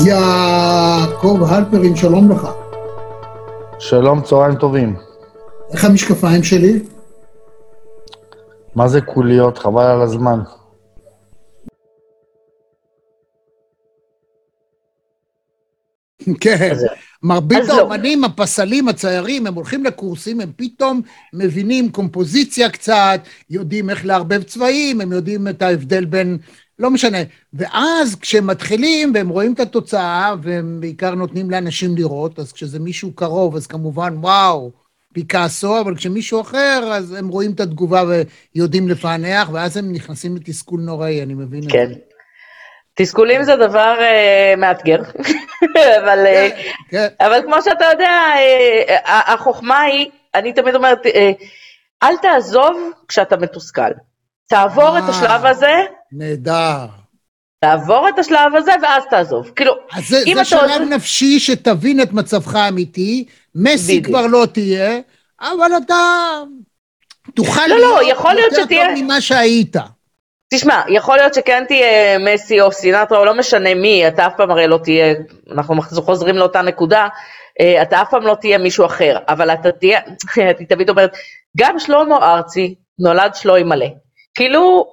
יעקב 0.05 1.39
הלפרין, 1.49 1.95
שלום 1.95 2.31
לך. 2.31 2.47
שלום, 3.79 4.21
צהריים 4.21 4.55
טובים. 4.55 4.95
איך 5.71 5.85
המשקפיים 5.85 6.43
שלי? 6.43 6.79
מה 8.75 8.87
זה 8.87 9.01
קוליות? 9.01 9.57
חבל 9.57 9.85
על 9.85 10.01
הזמן. 10.01 10.39
כן, 16.41 16.73
מרבית 17.23 17.61
אז 17.61 17.67
לא. 17.67 17.73
האומנים, 17.73 18.23
הפסלים, 18.23 18.87
הציירים, 18.87 19.47
הם 19.47 19.53
הולכים 19.53 19.83
לקורסים, 19.83 20.41
הם 20.41 20.51
פתאום 20.55 21.01
מבינים 21.33 21.91
קומפוזיציה 21.91 22.69
קצת, 22.69 23.21
יודעים 23.49 23.89
איך 23.89 24.05
לערבב 24.05 24.43
צבעים, 24.43 25.01
הם 25.01 25.11
יודעים 25.11 25.47
את 25.47 25.61
ההבדל 25.61 26.05
בין... 26.05 26.37
לא 26.79 26.91
משנה. 26.91 27.17
ואז 27.53 28.15
כשהם 28.15 28.47
מתחילים 28.47 29.11
והם 29.15 29.29
רואים 29.29 29.53
את 29.53 29.59
התוצאה, 29.59 30.33
והם 30.41 30.77
בעיקר 30.81 31.15
נותנים 31.15 31.51
לאנשים 31.51 31.95
לראות, 31.95 32.39
אז 32.39 32.51
כשזה 32.51 32.79
מישהו 32.79 33.11
קרוב, 33.11 33.55
אז 33.55 33.67
כמובן, 33.67 34.17
וואו, 34.17 34.71
פיקאסו, 35.13 35.79
אבל 35.79 35.95
כשמישהו 35.95 36.41
אחר, 36.41 36.89
אז 36.93 37.11
הם 37.11 37.27
רואים 37.27 37.51
את 37.51 37.59
התגובה 37.59 38.03
ויודעים 38.55 38.89
לפענח, 38.89 39.49
ואז 39.53 39.77
הם 39.77 39.91
נכנסים 39.91 40.35
לתסכול 40.35 40.81
נוראי, 40.81 41.23
אני 41.23 41.33
מבין 41.33 41.63
את 41.63 41.71
כן. 41.71 41.87
זה. 41.87 42.12
תסכולים 42.95 43.43
זה 43.43 43.55
דבר 43.55 43.95
אה, 43.99 44.53
מאתגר, 44.57 44.97
אבל, 46.01 46.25
אה, 46.25 46.49
כן, 46.89 47.07
אבל 47.21 47.41
כמו 47.45 47.55
שאתה 47.61 47.85
יודע, 47.91 48.09
אה, 48.35 48.97
ה- 49.05 49.33
החוכמה 49.33 49.79
היא, 49.79 50.05
אני 50.35 50.53
תמיד 50.53 50.75
אומרת, 50.75 51.05
אה, 51.05 51.31
אל 52.03 52.17
תעזוב 52.17 52.77
כשאתה 53.07 53.37
מתוסכל. 53.37 53.91
תעבור 54.47 54.97
את. 54.97 55.03
השלב 55.09 55.45
הזה, 55.45 55.71
נהדר. 56.11 56.85
תעבור 57.59 58.09
את 58.09 58.19
השלב 58.19 58.55
הזה 58.55 58.71
ואז 58.81 59.03
תעזוב. 59.09 59.51
כאילו, 59.55 59.73
אז 59.93 60.07
זה, 60.07 60.17
אם 60.27 60.33
זה 60.35 60.45
שלב 60.45 60.69
עוד- 60.69 60.81
נפשי 60.81 61.39
שתבין 61.39 62.01
את 62.01 62.13
מצבך 62.13 62.55
האמיתי, 62.55 63.25
מסי 63.55 63.99
בדיוק. 63.99 64.05
כבר 64.17 64.27
לא 64.27 64.45
תהיה, 64.53 64.99
אבל 65.41 65.71
אתה 65.85 65.95
תוכל 67.35 67.67
לא, 67.67 67.75
לא, 67.75 67.97
להיות 68.01 68.17
יכול 68.17 68.33
להיות 68.33 68.51
יותר 68.51 68.63
שתהיה- 68.63 68.87
טוב 68.95 69.03
ממה 69.03 69.21
שהיית. 69.21 69.75
תשמע, 70.55 70.81
יכול 70.87 71.17
להיות 71.17 71.33
שכן 71.33 71.63
תהיה 71.67 72.17
מסי 72.19 72.61
או 72.61 72.71
סינטרה, 72.71 73.17
או 73.17 73.25
לא 73.25 73.33
משנה 73.33 73.75
מי, 73.75 74.07
אתה 74.07 74.27
אף 74.27 74.33
פעם 74.37 74.51
הרי 74.51 74.67
לא 74.67 74.79
תהיה, 74.83 75.13
אנחנו 75.51 75.81
חוזרים 75.81 76.35
לאותה 76.35 76.61
נקודה, 76.61 77.07
אה, 77.61 77.81
אתה 77.81 78.01
אף 78.01 78.09
פעם 78.09 78.23
לא 78.23 78.35
תהיה 78.41 78.57
מישהו 78.57 78.85
אחר, 78.85 79.17
אבל 79.27 79.49
אתה 79.53 79.71
תהיה, 79.71 79.99
אני 80.57 80.65
תמיד 80.65 80.89
אומרת, 80.89 81.17
גם 81.57 81.79
שלמה 81.79 82.17
ארצי 82.17 82.75
נולד 82.99 83.35
שלוי 83.35 83.63
מלא. 83.63 83.85
כאילו, 84.35 84.87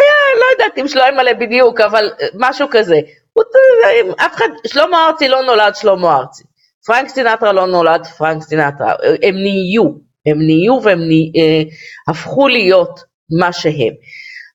אה, 0.00 0.40
לא 0.40 0.44
יודעת 0.52 0.78
אם 0.78 0.88
שלוי 0.88 1.10
מלא 1.10 1.32
בדיוק, 1.32 1.80
אבל 1.80 2.10
אה, 2.22 2.26
משהו 2.34 2.66
כזה. 2.70 2.96
אה, 3.38 4.26
אף 4.26 4.34
אחד, 4.34 4.48
שלמה 4.66 5.06
ארצי 5.06 5.28
לא 5.28 5.42
נולד 5.42 5.74
שלמה 5.74 6.16
ארצי. 6.16 6.44
פרנק 6.86 7.08
סינטרה 7.08 7.52
לא 7.52 7.66
נולד 7.66 8.06
פרנק 8.06 8.42
סינטרה, 8.42 8.94
הם 9.22 9.34
נהיו, 9.34 9.84
הם 10.26 10.38
נהיו 10.38 10.82
והם 10.82 10.98
נה, 10.98 11.70
הפכו 12.08 12.48
להיות 12.48 13.00
מה 13.40 13.52
שהם. 13.52 13.92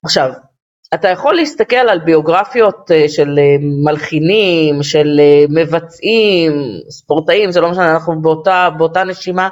עכשיו, 0.06 0.30
אתה 0.94 1.08
יכול 1.08 1.34
להסתכל 1.34 1.76
על 1.76 1.98
ביוגרפיות 1.98 2.90
אה, 2.90 3.08
של 3.08 3.38
אה, 3.38 3.56
מלחינים, 3.84 4.82
של 4.82 5.20
אה, 5.20 5.44
מבצעים, 5.48 6.52
ספורטאים, 6.90 7.50
זה 7.50 7.60
לא 7.60 7.70
משנה, 7.70 7.92
אנחנו 7.92 8.22
באותה, 8.22 8.68
באותה 8.78 9.04
נשימה, 9.04 9.48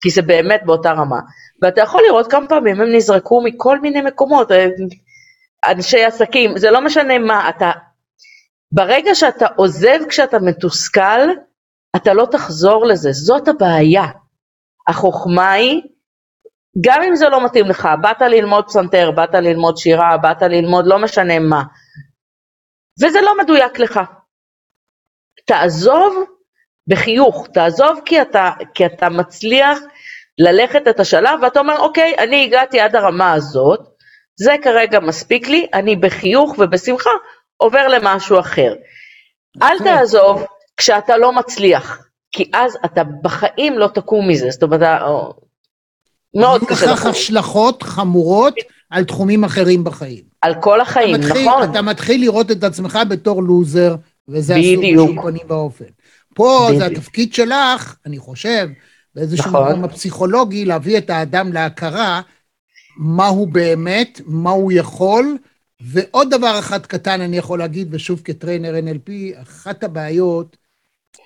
כי 0.00 0.10
זה 0.10 0.22
באמת 0.22 0.60
באותה 0.64 0.92
רמה. 0.92 1.20
ואתה 1.62 1.80
יכול 1.80 2.02
לראות 2.08 2.30
כמה 2.30 2.48
פעמים 2.48 2.80
הם 2.80 2.92
נזרקו 2.92 3.42
מכל 3.44 3.80
מיני 3.80 4.00
מקומות, 4.00 4.50
אנשי 5.68 6.04
עסקים, 6.04 6.58
זה 6.58 6.70
לא 6.70 6.80
משנה 6.80 7.18
מה, 7.18 7.48
אתה, 7.48 7.70
ברגע 8.72 9.14
שאתה 9.14 9.46
עוזב 9.56 9.98
כשאתה 10.08 10.38
מתוסכל, 10.38 11.28
אתה 11.96 12.14
לא 12.14 12.26
תחזור 12.30 12.86
לזה, 12.86 13.12
זאת 13.12 13.48
הבעיה. 13.48 14.06
החוכמה 14.88 15.52
היא, 15.52 15.82
גם 16.80 17.02
אם 17.02 17.16
זה 17.16 17.28
לא 17.28 17.44
מתאים 17.44 17.66
לך, 17.66 17.88
באת 18.00 18.20
ללמוד 18.20 18.64
פסנתר, 18.64 19.10
באת 19.10 19.34
ללמוד 19.34 19.76
שירה, 19.76 20.16
באת 20.16 20.42
ללמוד 20.42 20.86
לא 20.86 20.98
משנה 20.98 21.38
מה, 21.38 21.62
וזה 23.02 23.20
לא 23.20 23.38
מדויק 23.38 23.78
לך. 23.78 24.00
תעזוב 25.46 26.24
בחיוך, 26.88 27.46
תעזוב 27.54 28.00
כי 28.04 28.22
אתה, 28.22 28.50
כי 28.74 28.86
אתה 28.86 29.08
מצליח 29.08 29.78
ללכת 30.38 30.88
את 30.88 31.00
השלב, 31.00 31.38
ואתה 31.42 31.60
אומר, 31.60 31.78
אוקיי, 31.78 32.14
אני 32.18 32.44
הגעתי 32.44 32.80
עד 32.80 32.96
הרמה 32.96 33.32
הזאת, 33.32 33.80
זה 34.40 34.56
כרגע 34.62 35.00
מספיק 35.00 35.48
לי, 35.48 35.66
אני 35.74 35.96
בחיוך 35.96 36.54
ובשמחה 36.58 37.10
עובר 37.56 37.88
למשהו 37.88 38.40
אחר. 38.40 38.74
אל 39.62 39.74
יפה. 39.74 39.84
תעזוב 39.84 40.44
כשאתה 40.76 41.16
לא 41.16 41.32
מצליח, 41.32 42.08
כי 42.32 42.50
אז 42.54 42.78
אתה 42.84 43.02
בחיים 43.22 43.78
לא 43.78 43.86
תקום 43.86 44.28
מזה, 44.28 44.50
זאת 44.50 44.62
אומרת, 44.62 44.82
מאוד 46.40 46.62
יהיו 46.62 46.70
קשה 46.70 46.86
לכך 46.86 47.00
לקום. 47.00 47.10
השלכות 47.10 47.82
חמורות 47.82 48.54
על 48.90 49.04
תחומים 49.04 49.44
אחרים 49.44 49.84
בחיים. 49.84 50.22
על 50.40 50.54
כל 50.60 50.80
החיים, 50.80 51.14
אתה 51.14 51.24
מתחיל, 51.26 51.48
נכון? 51.48 51.70
אתה 51.70 51.82
מתחיל 51.82 52.20
לראות 52.20 52.50
את 52.50 52.64
עצמך 52.64 52.98
בתור 53.08 53.42
לוזר, 53.42 53.96
וזה 54.28 54.54
אסור 54.60 54.76
בדיוק. 54.76 55.10
בשום 55.10 55.22
פנים 55.22 55.46
ואופן. 55.48 55.84
פה 56.34 56.68
זה 56.70 56.84
בדיוק. 56.84 56.92
התפקיד 56.98 57.34
שלך, 57.34 57.96
אני 58.06 58.18
חושב, 58.18 58.68
באיזשהו 59.14 59.50
נכון. 59.50 59.68
מקום 59.68 59.84
הפסיכולוגי, 59.84 60.64
להביא 60.64 60.98
את 60.98 61.10
האדם 61.10 61.52
להכרה 61.52 62.20
מה 62.96 63.26
הוא 63.26 63.48
באמת, 63.48 64.20
מה 64.26 64.50
הוא 64.50 64.72
יכול, 64.72 65.38
ועוד 65.80 66.30
דבר 66.30 66.58
אחד 66.58 66.86
קטן 66.86 67.20
אני 67.20 67.36
יכול 67.36 67.58
להגיד, 67.58 67.88
ושוב 67.90 68.20
כטריינר 68.24 68.74
NLP, 68.78 69.10
אחת 69.42 69.84
הבעיות 69.84 70.56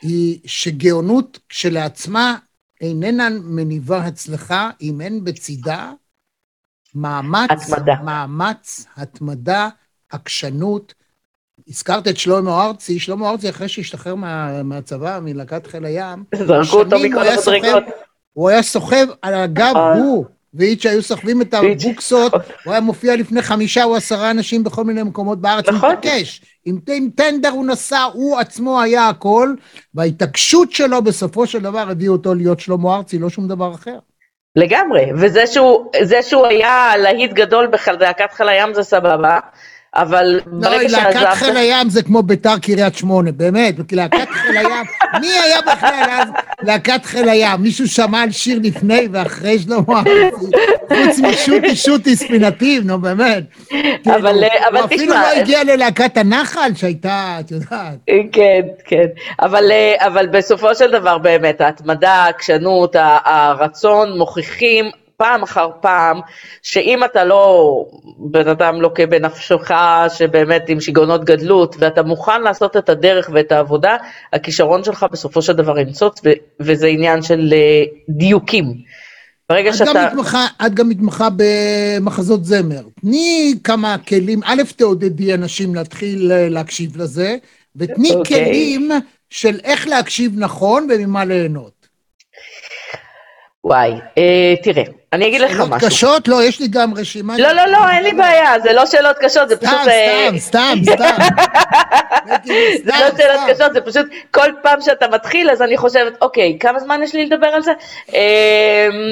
היא 0.03 0.39
שגאונות 0.45 1.39
כשלעצמה 1.49 2.37
איננה 2.81 3.29
מניבה 3.45 3.99
הצלחה 3.99 4.71
אם 4.81 5.01
אין 5.01 5.25
בצידה 5.25 5.93
מאמץ, 6.95 7.51
התמדה. 7.51 7.95
מאמץ, 8.05 8.87
התמדה, 8.97 9.69
עקשנות. 10.11 10.95
הזכרת 11.69 12.09
את 12.09 12.17
שלמה 12.17 12.65
ארצי, 12.65 12.99
שלמה 12.99 13.31
ארצי 13.31 13.51
אחרי 13.51 13.69
שהשתחרר 13.69 14.15
מה, 14.15 14.63
מהצבא, 14.63 15.19
מלהקת 15.23 15.67
חיל 15.67 15.85
הים, 15.85 16.25
זרקו 16.35 16.79
אותו 16.79 16.97
מכל 16.99 17.29
המדרגות. 17.29 17.85
הוא 18.33 18.49
היה 18.49 18.63
סוחב 18.63 19.07
על 19.23 19.35
הגב, 19.35 19.71
נכון. 19.71 19.99
הוא 19.99 20.27
ואיץ' 20.55 20.87
היו 20.87 21.03
סוחבים 21.03 21.43
את 21.43 21.55
הבוקסות, 21.55 22.35
נכון. 22.35 22.55
הוא 22.65 22.73
היה 22.73 22.81
מופיע 22.81 23.17
לפני 23.17 23.43
חמישה 23.43 23.85
או 23.85 23.97
עשרה 23.97 24.31
אנשים 24.31 24.65
בכל 24.65 24.85
מיני 24.85 25.03
מקומות 25.03 25.41
בארץ, 25.41 25.69
הוא 25.69 25.75
נכון. 25.75 25.91
התעקש, 25.91 26.41
עם, 26.65 26.79
עם 26.89 27.09
טנדר 27.17 27.49
הוא 27.49 27.67
נסע, 27.67 28.03
הוא 28.03 28.39
עצמו 28.39 28.81
היה 28.81 29.09
הכל, 29.09 29.55
וההתעקשות 29.95 30.73
שלו 30.73 31.03
בסופו 31.03 31.47
של 31.47 31.59
דבר 31.59 31.91
הביאו 31.91 32.13
אותו 32.13 32.35
להיות 32.35 32.61
שלמה 32.61 32.97
ארצי, 32.97 33.19
לא 33.19 33.31
שום 33.31 33.49
דבר 33.49 33.75
אחר. 33.75 33.99
לגמרי, 34.57 35.07
וזה 35.17 35.47
שהוא, 35.47 35.91
שהוא 36.23 36.47
היה 36.47 36.93
להיט 36.97 37.33
גדול 37.33 37.71
בלהקת 37.99 38.33
חיל 38.33 38.49
הים 38.49 38.75
זה 38.75 38.83
סבבה, 38.83 39.39
אבל 39.97 40.41
לא, 40.47 40.69
ברגע 40.69 40.89
להקת 40.89 41.29
חיל 41.35 41.47
שעזבת, 41.49 41.57
הים 41.57 41.91
זה 41.91 42.03
כמו 42.03 42.23
ביתר 42.23 42.59
קריית 42.63 42.95
שמונה, 42.95 43.33
באמת, 43.33 43.75
כי 43.89 43.97
להקת 43.97 44.29
חיל 44.31 44.57
הים, 44.57 44.85
מי 45.21 45.27
היה 45.29 45.61
בכלל 45.63 46.05
אז 46.11 46.29
להקת 46.63 47.05
חיל 47.05 47.29
הים? 47.29 47.61
מישהו 47.61 47.89
שמע 47.89 48.23
על 48.23 48.31
שיר 48.31 48.61
לפני 48.63 49.09
ואחרי 49.13 49.59
שלמה 49.59 50.03
חוץ 50.89 51.19
משוטי 51.23 51.77
שוטי 51.77 52.17
ספינתיו, 52.17 52.83
נו 52.85 53.01
באמת. 53.01 53.45
אבל- 54.07 54.45
כאילו, 54.49 54.69
אבל 54.69 54.77
הוא 54.77 54.85
אפילו 54.85 55.03
תשמע, 55.15 55.23
לא 55.23 55.41
הגיע 55.41 55.65
ללהקת 55.65 56.17
הנחל 56.17 56.71
שהייתה, 56.75 57.37
את 57.41 57.51
יודעת. 57.51 57.97
כן, 58.33 58.61
כן, 58.85 59.07
אבל, 59.41 59.71
אה, 59.71 60.07
אבל 60.07 60.27
בסופו 60.27 60.75
של 60.75 60.91
דבר 60.91 61.19
באמת 61.19 61.61
ההתמדה, 61.61 62.13
העקשנות, 62.13 62.97
הרצון 63.25 64.19
מוכיחים 64.19 64.91
פעם 65.21 65.43
אחר 65.43 65.71
פעם, 65.81 66.21
שאם 66.63 67.05
אתה 67.05 67.25
לא 67.25 67.75
בן 68.19 68.49
אדם 68.49 68.81
לוקה 68.81 69.07
בנפשך, 69.07 69.71
שבאמת 70.09 70.69
עם 70.69 70.81
שיגעונות 70.81 71.25
גדלות, 71.25 71.77
ואתה 71.79 72.03
מוכן 72.03 72.43
לעשות 72.43 72.77
את 72.77 72.89
הדרך 72.89 73.31
ואת 73.33 73.53
העבודה, 73.53 73.97
הכישרון 74.33 74.85
שלך 74.85 75.07
בסופו 75.13 75.43
של 75.43 75.53
דבר 75.53 75.79
ינצוץ, 75.79 76.21
וזה 76.61 76.87
עניין 76.87 77.23
של 77.23 77.53
אה, 77.53 77.83
דיוקים. 78.09 78.65
ברגע 79.49 79.71
את 79.71 79.75
גם, 79.81 79.87
שאתה... 79.87 80.07
מתמחה, 80.07 80.47
את 80.67 80.75
גם 80.75 80.89
מתמחה 80.89 81.29
במחזות 81.37 82.45
זמר. 82.45 82.83
תני 83.01 83.55
כמה 83.65 83.97
כלים, 84.09 84.41
א', 84.45 84.63
תעודדי 84.77 85.35
אנשים 85.35 85.75
להתחיל 85.75 86.33
אה, 86.33 86.49
להקשיב 86.49 86.97
לזה, 86.97 87.37
ותני 87.77 88.11
אוקיי. 88.15 88.45
כלים 88.45 88.91
של 89.31 89.61
איך 89.65 89.89
להקשיב 89.89 90.33
נכון 90.37 90.89
וממה 90.91 91.25
ליהנות. 91.25 91.89
וואי, 93.65 93.93
אה, 94.19 94.55
תראה, 94.63 95.00
אני 95.13 95.29
אגיד 95.29 95.41
לך 95.41 95.51
שאלות 95.51 95.69
משהו. 95.69 95.89
קשות? 95.89 96.29
לא, 96.29 96.45
יש 96.45 96.61
לי 96.61 96.69
גם 96.69 96.95
רשימה. 96.95 97.39
לא, 97.39 97.53
לא, 97.53 97.67
לא, 97.67 97.91
אין 97.91 98.03
לי 98.03 98.13
בעיה, 98.13 98.61
זה 98.63 98.73
לא 98.73 98.87
שאלות 98.87 99.17
קשות, 99.21 99.49
זה 99.49 99.57
סתם, 99.57 99.67
פשוט... 99.67 99.89
אה, 99.89 100.29
סתם, 100.39 100.75
סתם, 100.83 100.93
סתם. 100.95 101.17
זה 102.47 102.55
סתם, 102.79 102.93
לא 103.01 103.17
שאלות 103.17 103.41
סתם. 103.41 103.53
קשות, 103.55 103.73
זה 103.73 103.81
פשוט 103.81 104.07
כל 104.31 104.51
פעם 104.63 104.81
שאתה 104.81 105.09
מתחיל, 105.09 105.51
אז 105.51 105.63
אני 105.63 105.77
חושבת, 105.77 106.13
אוקיי, 106.23 106.57
כמה 106.61 106.81
זמן 106.81 107.01
יש 107.03 107.15
לי 107.15 107.27
לדבר 107.27 107.47
על 107.47 107.63
זה? 107.63 107.73
אמ, 108.09 108.17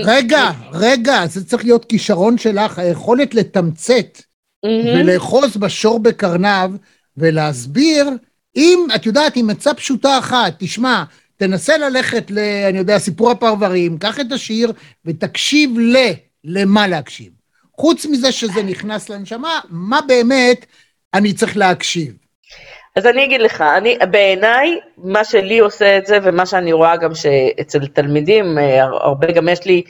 רגע, 0.05 0.51
רגע, 0.73 1.27
זה 1.27 1.45
צריך 1.45 1.65
להיות 1.65 1.85
כישרון 1.85 2.39
שלך, 2.39 2.79
היכולת 2.79 3.35
לתמצת. 3.35 4.23
ולאחוז 4.65 5.57
בשור 5.57 5.99
בקרניו 5.99 6.71
ולהסביר, 7.17 8.11
אם, 8.57 8.87
את 8.95 9.07
יודעת, 9.07 9.37
עם 9.37 9.51
עצה 9.51 9.75
פשוטה 9.75 10.19
אחת, 10.19 10.55
תשמע, 10.59 11.05
תנסה 11.39 11.79
ללכת 11.79 12.31
ל... 12.31 12.39
אני 12.69 12.79
יודע, 12.79 12.99
סיפור 12.99 13.31
הפרברים, 13.31 13.99
קח 13.99 14.21
את 14.21 14.33
השיר 14.33 14.73
ותקשיב 15.05 15.79
ל... 15.79 15.97
למה 16.45 16.87
להקשיב. 16.87 17.33
חוץ 17.77 18.07
מזה 18.07 18.33
שזה 18.33 18.63
נכנס 18.63 19.09
לנשמה, 19.09 19.61
מה 19.71 20.01
באמת 20.09 20.67
אני 21.15 21.33
צריך 21.33 21.57
להקשיב? 21.57 22.13
אז 22.97 23.07
אני 23.07 23.25
אגיד 23.25 23.41
לך, 23.41 23.61
אני, 23.61 23.99
בעיניי, 24.11 24.79
מה 24.99 25.25
שלי 25.25 25.59
עושה 25.59 25.99
את 25.99 26.07
זה, 26.07 26.19
ומה 26.23 26.47
שאני 26.47 26.73
רואה 26.73 26.97
גם 26.97 27.15
שאצל 27.15 27.87
תלמידים, 27.87 28.59
אה, 28.59 28.85
הרבה, 28.85 29.33
גם 29.33 29.49
יש 29.49 29.65
לי 29.65 29.83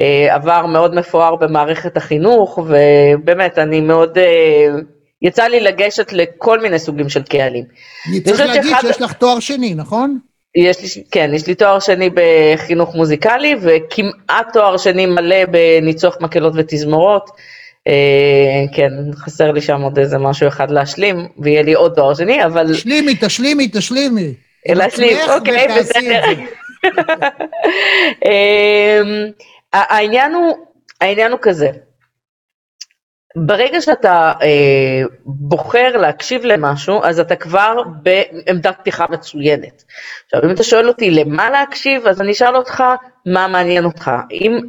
אה, 0.00 0.34
עבר 0.34 0.66
מאוד 0.66 0.94
מפואר 0.94 1.36
במערכת 1.36 1.96
החינוך, 1.96 2.58
ובאמת, 2.58 3.58
אני 3.58 3.80
מאוד, 3.80 4.18
אה, 4.18 4.68
יצא 5.22 5.44
לי 5.44 5.60
לגשת 5.60 6.12
לכל 6.12 6.60
מיני 6.60 6.78
סוגים 6.78 7.08
של 7.08 7.22
קהלים. 7.22 7.64
אני 8.08 8.20
צריך 8.20 8.40
להגיד 8.40 8.70
שאחד... 8.70 8.80
שיש 8.80 9.00
לך 9.00 9.12
תואר 9.12 9.40
שני, 9.40 9.74
נכון? 9.74 10.18
יש 10.54 10.96
לי, 10.96 11.02
כן, 11.10 11.30
יש 11.34 11.46
לי 11.46 11.54
תואר 11.54 11.80
שני 11.80 12.10
בחינוך 12.14 12.94
מוזיקלי, 12.94 13.54
וכמעט 13.60 14.46
תואר 14.52 14.76
שני 14.76 15.06
מלא 15.06 15.44
בניצוח 15.44 16.16
מקהלות 16.20 16.52
ותזמורות. 16.56 17.30
אה, 17.88 18.64
כן, 18.74 18.90
חסר 19.16 19.52
לי 19.52 19.60
שם 19.60 19.80
עוד 19.80 19.98
איזה 19.98 20.18
משהו 20.18 20.48
אחד 20.48 20.70
להשלים, 20.70 21.28
ויהיה 21.38 21.62
לי 21.62 21.72
עוד 21.72 21.92
תואר 21.94 22.14
שני, 22.14 22.44
אבל... 22.44 22.74
תשלימי, 22.74 23.14
תשלימי, 23.20 23.68
תשלימי. 23.72 24.34
להשלים, 24.68 25.16
אוקיי, 25.28 25.66
בסדר. 25.78 26.22
העניין 29.72 30.34
הוא, 30.34 30.56
העניין 31.00 31.32
הוא 31.32 31.38
כזה, 31.42 31.68
ברגע 33.36 33.80
שאתה 33.80 34.32
אה, 34.42 35.02
בוחר 35.24 35.96
להקשיב 35.96 36.44
למשהו, 36.44 37.00
אז 37.04 37.20
אתה 37.20 37.36
כבר 37.36 37.76
בעמדת 38.02 38.78
פתיחה 38.78 39.06
מצוינת. 39.10 39.84
עכשיו, 40.24 40.50
אם 40.50 40.54
אתה 40.54 40.62
שואל 40.62 40.88
אותי 40.88 41.10
למה 41.10 41.50
להקשיב, 41.50 42.06
אז 42.06 42.20
אני 42.20 42.32
אשאל 42.32 42.56
אותך 42.56 42.82
מה 43.26 43.48
מעניין 43.48 43.84
אותך. 43.84 44.10
אם... 44.30 44.60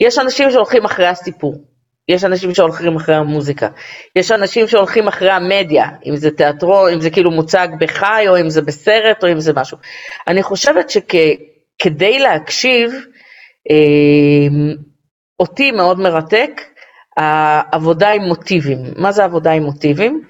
יש 0.00 0.18
אנשים 0.18 0.50
שהולכים 0.50 0.84
אחרי 0.84 1.06
הסיפור, 1.06 1.54
יש 2.08 2.24
אנשים 2.24 2.54
שהולכים 2.54 2.96
אחרי 2.96 3.14
המוזיקה, 3.14 3.68
יש 4.16 4.32
אנשים 4.32 4.68
שהולכים 4.68 5.08
אחרי 5.08 5.30
המדיה, 5.30 5.88
אם 6.06 6.16
זה 6.16 6.30
תיאטרון, 6.30 6.92
אם 6.92 7.00
זה 7.00 7.10
כאילו 7.10 7.30
מוצג 7.30 7.68
בחי, 7.80 8.24
או 8.28 8.40
אם 8.40 8.50
זה 8.50 8.62
בסרט, 8.62 9.24
או 9.24 9.32
אם 9.32 9.40
זה 9.40 9.52
משהו. 9.52 9.78
אני 10.28 10.42
חושבת 10.42 10.90
שכדי 10.90 12.18
שכ... 12.18 12.20
להקשיב, 12.20 12.92
אה, 13.70 14.74
אותי 15.40 15.70
מאוד 15.70 16.00
מרתק 16.00 16.60
העבודה 17.20 18.10
עם 18.10 18.22
מוטיבים. 18.22 18.78
מה 18.96 19.12
זה 19.12 19.24
עבודה 19.24 19.50
עם 19.50 19.62
מוטיבים? 19.62 20.22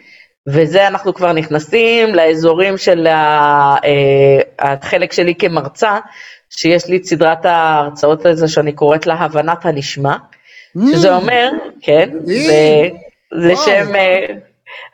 וזה 0.49 0.89
אנחנו 0.89 1.15
כבר 1.15 1.33
נכנסים 1.33 2.15
לאזורים 2.15 2.79
של 2.79 3.07
אה, 3.07 3.77
החלק 4.59 5.13
שלי 5.13 5.35
כמרצה, 5.35 5.99
שיש 6.51 6.87
לי 6.87 6.97
את 6.97 7.05
סדרת 7.05 7.45
ההרצאות 7.45 8.27
הזו 8.27 8.53
שאני 8.53 8.73
קוראת 8.73 9.07
לה 9.07 9.15
הבנת 9.15 9.67
הנשמע, 9.67 10.17
שזה 10.93 11.11
mm. 11.11 11.21
אומר, 11.21 11.51
כן, 11.83 12.11
זה, 12.25 12.89
זה 13.41 13.57
שם 13.57 13.95
אה, 13.95 14.27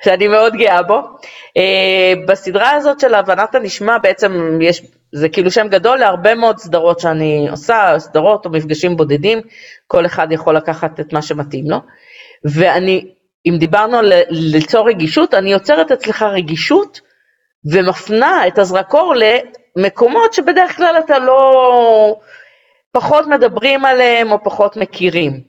שאני 0.05 0.29
מאוד 0.29 0.55
גאה 0.57 0.83
בו. 0.83 1.01
אה, 1.57 2.12
בסדרה 2.29 2.70
הזאת 2.70 3.01
של 3.01 3.14
הבנת 3.14 3.55
הנשמע 3.55 3.99
בעצם 3.99 4.59
יש, 4.62 4.83
זה 5.12 5.29
כאילו 5.29 5.51
שם 5.51 5.68
גדול 5.68 5.99
להרבה 5.99 6.35
מאוד 6.35 6.59
סדרות 6.59 7.01
שאני 7.01 7.47
עושה, 7.51 7.95
סדרות 7.99 8.47
או 8.47 8.51
מפגשים 8.51 8.97
בודדים, 8.97 9.41
כל 9.87 10.07
אחד 10.07 10.33
יכול 10.33 10.57
לקחת 10.57 11.01
את 11.01 11.12
מה 11.12 11.22
שמתאים 11.22 11.70
לו. 11.70 11.79
ואני, 12.45 13.09
אם 13.47 13.57
דיברנו 13.59 13.99
על 13.99 14.12
ליצור 14.31 14.89
רגישות, 14.89 15.35
אני 15.35 15.53
יוצרת 15.53 15.93
אצלך 15.93 16.22
רגישות 16.22 17.01
ומפנה 17.72 18.47
את 18.47 18.59
הזרקור 18.59 19.14
למקומות 19.77 20.33
שבדרך 20.35 20.77
כלל 20.77 20.97
אתה 21.05 21.18
לא, 21.18 22.16
פחות 22.97 23.27
מדברים 23.27 23.85
עליהם 23.85 24.33
או 24.33 24.45
פחות 24.45 24.77
מכירים. 24.77 25.41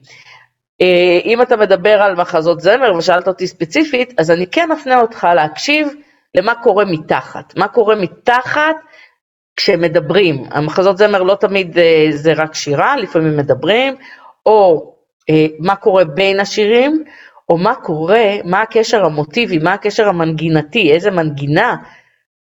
אה, 0.80 1.20
אם 1.24 1.42
אתה 1.42 1.56
מדבר 1.56 2.02
על 2.02 2.14
מחזות 2.14 2.60
זמר 2.60 2.94
ושאלת 2.94 3.28
אותי 3.28 3.46
ספציפית, 3.46 4.14
אז 4.20 4.30
אני 4.30 4.46
כן 4.46 4.72
אפנה 4.72 5.00
אותך 5.00 5.26
להקשיב 5.34 5.88
למה 6.34 6.54
קורה 6.54 6.84
מתחת. 6.84 7.56
מה 7.56 7.68
קורה 7.68 7.94
מתחת 7.94 8.76
כשמדברים. 9.56 10.44
המחזות 10.50 10.98
זמר 10.98 11.22
לא 11.22 11.34
תמיד 11.34 11.78
אה, 11.78 12.06
זה 12.10 12.32
רק 12.32 12.54
שירה, 12.54 12.96
לפעמים 12.96 13.36
מדברים, 13.36 13.96
או 14.46 14.92
אה, 15.30 15.46
מה 15.58 15.76
קורה 15.76 16.04
בין 16.04 16.40
השירים, 16.40 17.04
או 17.48 17.58
מה 17.58 17.74
קורה, 17.74 18.36
מה 18.44 18.62
הקשר 18.62 19.04
המוטיבי, 19.04 19.58
מה 19.58 19.72
הקשר 19.72 20.08
המנגינתי, 20.08 20.92
איזה 20.92 21.10
מנגינה. 21.10 21.76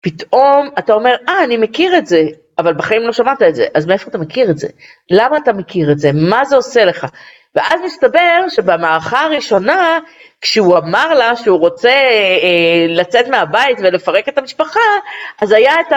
פתאום 0.01 0.69
אתה 0.79 0.93
אומר, 0.93 1.15
אה, 1.29 1.43
אני 1.43 1.57
מכיר 1.57 1.97
את 1.97 2.07
זה, 2.07 2.23
אבל 2.57 2.73
בחיים 2.73 3.01
לא 3.01 3.13
שמעת 3.13 3.41
את 3.41 3.55
זה, 3.55 3.65
אז 3.73 3.85
מאיפה 3.85 4.09
אתה 4.09 4.17
מכיר 4.17 4.49
את 4.49 4.57
זה? 4.57 4.67
למה 5.11 5.37
אתה 5.37 5.53
מכיר 5.53 5.91
את 5.91 5.99
זה? 5.99 6.11
מה 6.13 6.45
זה 6.45 6.55
עושה 6.55 6.85
לך? 6.85 7.05
ואז 7.57 7.81
מסתבר 7.85 8.45
שבמערכה 8.49 9.21
הראשונה, 9.21 9.99
כשהוא 10.41 10.77
אמר 10.77 11.13
לה 11.13 11.35
שהוא 11.35 11.59
רוצה 11.59 11.89
אה, 11.89 12.85
לצאת 12.89 13.27
מהבית 13.27 13.77
ולפרק 13.79 14.29
את 14.29 14.37
המשפחה, 14.37 14.79
אז 15.41 15.51
היה 15.51 15.73
את 15.79 15.93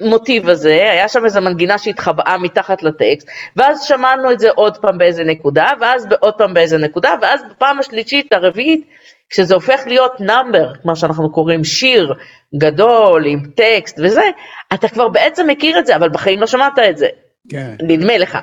המוטיב 0.00 0.48
הזה, 0.48 0.70
היה 0.70 1.08
שם 1.08 1.24
איזו 1.24 1.40
מנגינה 1.40 1.78
שהתחבאה 1.78 2.38
מתחת 2.38 2.82
לטקסט, 2.82 3.28
ואז 3.56 3.82
שמענו 3.82 4.32
את 4.32 4.40
זה 4.40 4.50
עוד 4.50 4.76
פעם 4.76 4.98
באיזה 4.98 5.24
נקודה, 5.24 5.70
ואז 5.80 6.06
עוד 6.20 6.34
פעם 6.34 6.54
באיזה 6.54 6.78
נקודה, 6.78 7.14
ואז 7.22 7.40
בפעם 7.50 7.78
השלישית, 7.78 8.32
הרביעית, 8.32 8.86
כשזה 9.30 9.54
הופך 9.54 9.80
להיות 9.86 10.20
נאמבר, 10.20 10.72
מה 10.84 10.96
שאנחנו 10.96 11.32
קוראים 11.32 11.64
שיר 11.64 12.14
גדול 12.58 13.26
עם 13.26 13.42
טקסט 13.54 14.00
וזה, 14.04 14.30
אתה 14.74 14.88
כבר 14.88 15.08
בעצם 15.08 15.46
מכיר 15.46 15.78
את 15.78 15.86
זה, 15.86 15.96
אבל 15.96 16.08
בחיים 16.08 16.40
לא 16.40 16.46
שמעת 16.46 16.78
את 16.78 16.98
זה. 16.98 17.08
כן. 17.48 17.74
נדמה 17.82 18.18
לך. 18.18 18.38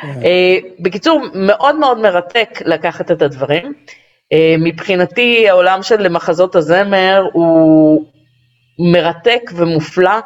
כן. 0.00 0.20
Uh, 0.20 0.82
בקיצור, 0.82 1.20
מאוד 1.34 1.76
מאוד 1.76 1.98
מרתק 1.98 2.48
לקחת 2.64 3.10
את 3.10 3.22
הדברים. 3.22 3.72
Uh, 4.34 4.36
מבחינתי 4.58 5.48
העולם 5.48 5.82
של 5.82 6.08
מחזות 6.08 6.56
הזמר 6.56 7.22
הוא 7.32 8.04
מרתק 8.92 9.50
ומופלא. 9.54 10.18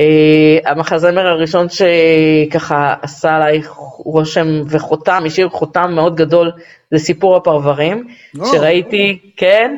Uh, 0.00 0.68
המחזמר 0.68 1.26
הראשון 1.26 1.66
שככה 1.68 2.94
עשה 3.02 3.36
עליי 3.36 3.62
רושם 3.98 4.46
וחותם, 4.68 5.22
השאיר 5.26 5.48
חותם 5.48 5.92
מאוד 5.94 6.16
גדול, 6.16 6.52
זה 6.90 6.98
סיפור 6.98 7.36
הפרברים, 7.36 8.06
oh. 8.36 8.46
שראיתי, 8.46 9.18
כן, 9.36 9.76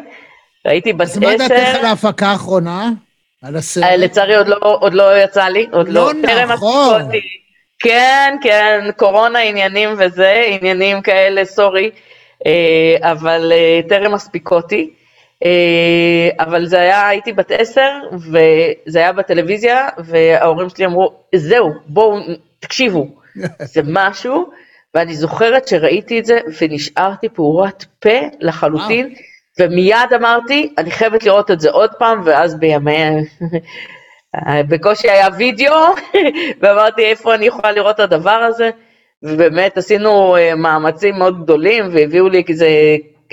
ראיתי 0.66 0.92
בת 0.92 1.00
עשר. 1.00 1.12
אז 1.12 1.18
מה 1.18 1.36
דעתך 1.36 1.78
על 1.78 1.84
ההפקה 1.84 2.26
האחרונה? 2.26 2.90
על 3.42 3.56
הסרט? 3.56 3.84
לצערי 3.98 4.36
עוד 4.36 4.48
לא, 4.48 4.56
עוד 4.60 4.94
לא 4.94 5.18
יצא 5.18 5.44
לי, 5.44 5.66
עוד 5.72 5.88
לא, 5.88 6.12
לא 6.22 6.44
נכון. 6.44 7.02
כן, 7.78 8.36
כן, 8.42 8.90
קורונה 8.96 9.38
עניינים 9.38 9.88
וזה, 9.98 10.42
עניינים 10.46 11.02
כאלה, 11.02 11.44
סורי, 11.44 11.90
אה, 12.46 13.12
אבל 13.12 13.52
אה, 13.52 13.80
טרם 13.88 14.14
מספיק 14.14 14.50
אותי. 14.50 14.90
אה, 15.44 16.44
אבל 16.44 16.66
זה 16.66 16.80
היה, 16.80 17.08
הייתי 17.08 17.32
בת 17.32 17.50
עשר, 17.50 17.90
וזה 18.12 18.98
היה 18.98 19.12
בטלוויזיה, 19.12 19.88
וההורים 19.98 20.68
שלי 20.68 20.86
אמרו, 20.86 21.12
זהו, 21.34 21.72
בואו, 21.86 22.18
תקשיבו, 22.60 23.06
זה 23.74 23.80
משהו, 23.84 24.50
ואני 24.94 25.14
זוכרת 25.14 25.68
שראיתי 25.68 26.18
את 26.18 26.24
זה, 26.24 26.38
ונשארתי 26.60 27.28
פעורת 27.28 27.84
פה 28.00 28.18
לחלוטין, 28.40 29.14
ומיד 29.60 30.12
אמרתי, 30.14 30.74
אני 30.78 30.90
חייבת 30.90 31.24
לראות 31.24 31.50
את 31.50 31.60
זה 31.60 31.70
עוד 31.70 31.90
פעם, 31.98 32.20
ואז 32.24 32.54
בימי 32.54 32.96
בקושי 34.68 35.10
היה 35.10 35.28
וידאו, 35.38 35.74
ואמרתי 36.60 37.04
איפה 37.04 37.34
אני 37.34 37.46
יכולה 37.46 37.72
לראות 37.72 37.94
את 37.94 38.00
הדבר 38.00 38.30
הזה, 38.30 38.70
ובאמת 39.22 39.78
עשינו 39.78 40.36
אה, 40.36 40.54
מאמצים 40.54 41.14
מאוד 41.18 41.42
גדולים, 41.42 41.84
והביאו 41.92 42.28
לי 42.28 42.42
איזה 42.48 42.68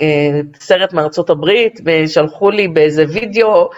אה, 0.00 0.40
סרט 0.60 0.92
מארצות 0.92 1.30
הברית, 1.30 1.80
ושלחו 1.84 2.50
לי 2.50 2.68
באיזה 2.68 3.04
וידאו. 3.08 3.70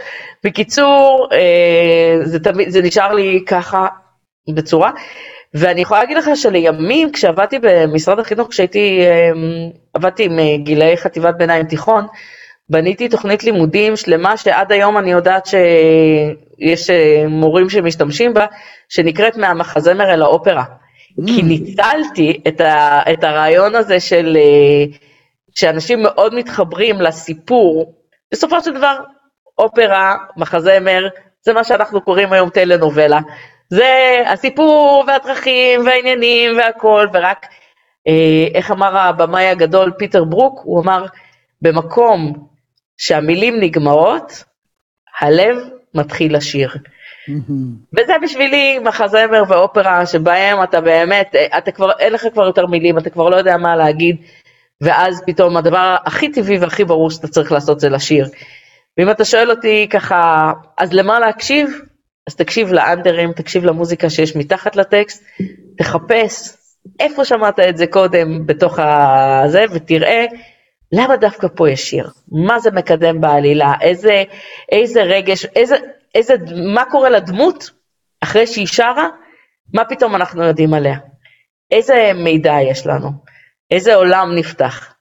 בקיצור, 0.45 1.29
אה, 1.33 2.19
זה, 2.25 2.41
תמיד, 2.41 2.69
זה 2.69 2.83
נשאר 2.83 3.13
לי 3.13 3.45
ככה 3.47 3.87
בצורה. 4.55 4.91
ואני 5.55 5.81
יכולה 5.81 6.01
להגיד 6.01 6.17
לך 6.17 6.31
שלימים, 6.35 7.13
כשעבדתי 7.13 7.59
במשרד 7.63 8.19
החינוך, 8.19 8.49
כשהייתי, 8.49 9.01
עבדתי 9.95 10.25
עם 10.25 10.39
גילאי 10.57 10.97
חטיבת 10.97 11.35
ביניים 11.39 11.67
תיכון, 11.67 12.07
בניתי 12.71 13.09
תוכנית 13.09 13.45
לימודים 13.45 13.97
שלמה 13.97 14.37
שעד 14.37 14.73
היום 14.73 14.99
אני 14.99 15.11
יודעת 15.11 15.47
שיש 15.47 16.91
אה, 16.91 17.25
מורים 17.29 17.71
שמשתמשים 17.71 18.35
בה, 18.35 18.47
שנקראת 18.89 19.37
מהמחזמר 19.37 20.15
אל 20.15 20.23
האופרה. 20.23 20.65
Mm. 20.65 21.27
כי 21.27 21.43
ניצלתי 21.43 22.41
את, 22.49 22.61
ה, 22.61 23.01
את 23.13 23.25
הרעיון 23.25 23.75
הזה 23.75 24.01
של 24.01 24.37
אה, 24.41 24.97
שאנשים 25.55 26.03
מאוד 26.03 26.35
מתחברים 26.35 27.01
לסיפור, 27.01 27.95
בסופו 28.33 28.61
של 28.61 28.75
דבר 28.75 28.97
אופרה, 29.59 30.17
מחזמר, 30.37 31.09
זה 31.43 31.53
מה 31.53 31.65
שאנחנו 31.65 32.01
קוראים 32.01 32.33
היום 32.33 32.51
טלנובלה. 32.51 33.21
זה 33.71 34.23
הסיפור 34.27 35.05
והדרכים 35.07 35.87
והעניינים 35.87 36.57
והכל, 36.57 37.07
ורק, 37.13 37.47
אה, 38.09 38.47
איך 38.55 38.71
אמר 38.71 38.97
הבמאי 38.97 39.47
הגדול 39.47 39.93
פיטר 39.99 40.25
ברוק, 40.25 40.61
הוא 40.65 40.83
אמר, 40.83 41.07
במקום 41.63 42.33
שהמילים 42.99 43.61
נגמרות, 43.61 44.45
הלב 45.21 45.57
מתחיל 45.95 46.37
לשיר. 46.37 46.71
וזה 47.99 48.13
בשבילי 48.23 48.79
מחזמר 48.79 49.43
ואופרה 49.49 50.07
שבהם 50.07 50.63
אתה 50.63 50.81
באמת, 50.81 51.35
אתה 51.59 51.71
כבר, 51.73 51.91
אין 51.99 52.13
לך 52.13 52.27
כבר 52.33 52.47
יותר 52.47 52.67
מילים, 52.67 52.99
אתה 52.99 53.11
כבר 53.11 53.29
לא 53.29 53.37
יודע 53.37 53.57
מה 53.57 53.77
להגיד, 53.77 54.17
ואז 54.81 55.23
פתאום 55.27 55.57
הדבר 55.57 55.97
הכי 56.05 56.33
טבעי 56.33 56.59
והכי 56.59 56.85
ברור 56.85 57.11
שאתה 57.11 57.29
צריך 57.29 57.53
לעשות 57.53 57.81
זה 57.81 57.89
לשיר. 57.89 58.29
ואם 58.99 59.11
אתה 59.11 59.25
שואל 59.25 59.51
אותי 59.51 59.87
ככה, 59.91 60.53
אז 60.79 60.93
למה 60.93 61.21
להקשיב? 61.21 61.81
אז 62.29 62.35
תקשיב 62.35 62.73
לאנדרים, 62.73 63.33
תקשיב 63.33 63.65
למוזיקה 63.65 64.11
שיש 64.11 64.37
מתחת 64.37 64.77
לטקסט, 64.77 65.25
תחפש 65.79 66.57
איפה 67.01 67.25
שמעת 67.25 67.61
את 67.61 67.77
זה 67.77 67.87
קודם 67.87 68.47
בתוך 68.47 68.79
הזה, 68.79 69.65
ותראה 69.71 70.25
למה 70.93 71.17
דווקא 71.17 71.49
פה 71.57 71.71
יש 71.71 71.91
שיר? 71.91 72.11
מה 72.29 72.59
זה 72.59 72.71
מקדם 72.71 73.21
בעלילה? 73.21 73.73
איזה, 73.81 74.23
איזה 74.73 75.03
רגש, 75.03 75.45
איזה, 75.45 75.77
איזה, 76.15 76.35
מה 76.75 76.85
קורה 76.91 77.11
לדמות 77.11 77.71
אחרי 78.21 78.47
שהיא 78.47 78.67
שרה? 78.67 79.09
מה 79.75 79.85
פתאום 79.85 80.15
אנחנו 80.15 80.45
יודעים 80.45 80.75
עליה? 80.75 80.97
איזה 81.71 82.11
מידע 82.15 82.55
יש 82.71 82.87
לנו? 82.87 83.11
איזה 83.71 83.95
עולם 83.95 84.35
נפתח? 84.35 84.95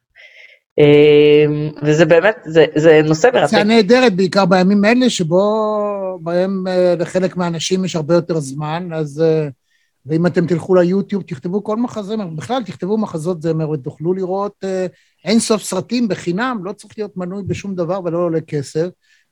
אמ, 0.78 1.70
וזה 1.84 2.06
באמת, 2.06 2.36
זה, 2.46 2.66
זה 2.76 3.02
נושא 3.04 3.30
מרתק. 3.34 3.52
זה 3.52 3.64
נהדרת, 3.64 4.16
בעיקר 4.16 4.46
בימים 4.46 4.86
אלה, 4.86 5.10
שבו, 5.10 5.44
בהם 6.22 6.68
אה, 6.68 6.96
לחלק 7.00 7.38
מהאנשים 7.38 7.86
יש 7.86 7.96
הרבה 7.96 8.14
יותר 8.14 8.40
זמן, 8.40 8.90
אז... 8.94 9.24
אה, 10.08 10.12
ואם 10.12 10.26
אתם 10.26 10.48
תלכו 10.48 10.76
ליוטיוב, 10.76 11.24
תכתבו 11.24 11.64
כל 11.64 11.78
מחזמר, 11.78 12.28
בכלל 12.28 12.64
תכתבו 12.64 12.98
מחזות 12.98 13.42
זמר 13.42 13.70
ותוכלו 13.70 14.14
לראות 14.14 14.54
אה, 14.64 14.86
אין 15.26 15.40
סוף 15.40 15.64
סרטים 15.64 16.08
בחינם, 16.08 16.62
לא 16.64 16.74
צריך 16.74 16.94
להיות 16.98 17.18
מנוי 17.18 17.44
בשום 17.44 17.76
דבר 17.76 18.00
ולא 18.06 18.18
עולה 18.18 18.42
כסף. 18.42 18.88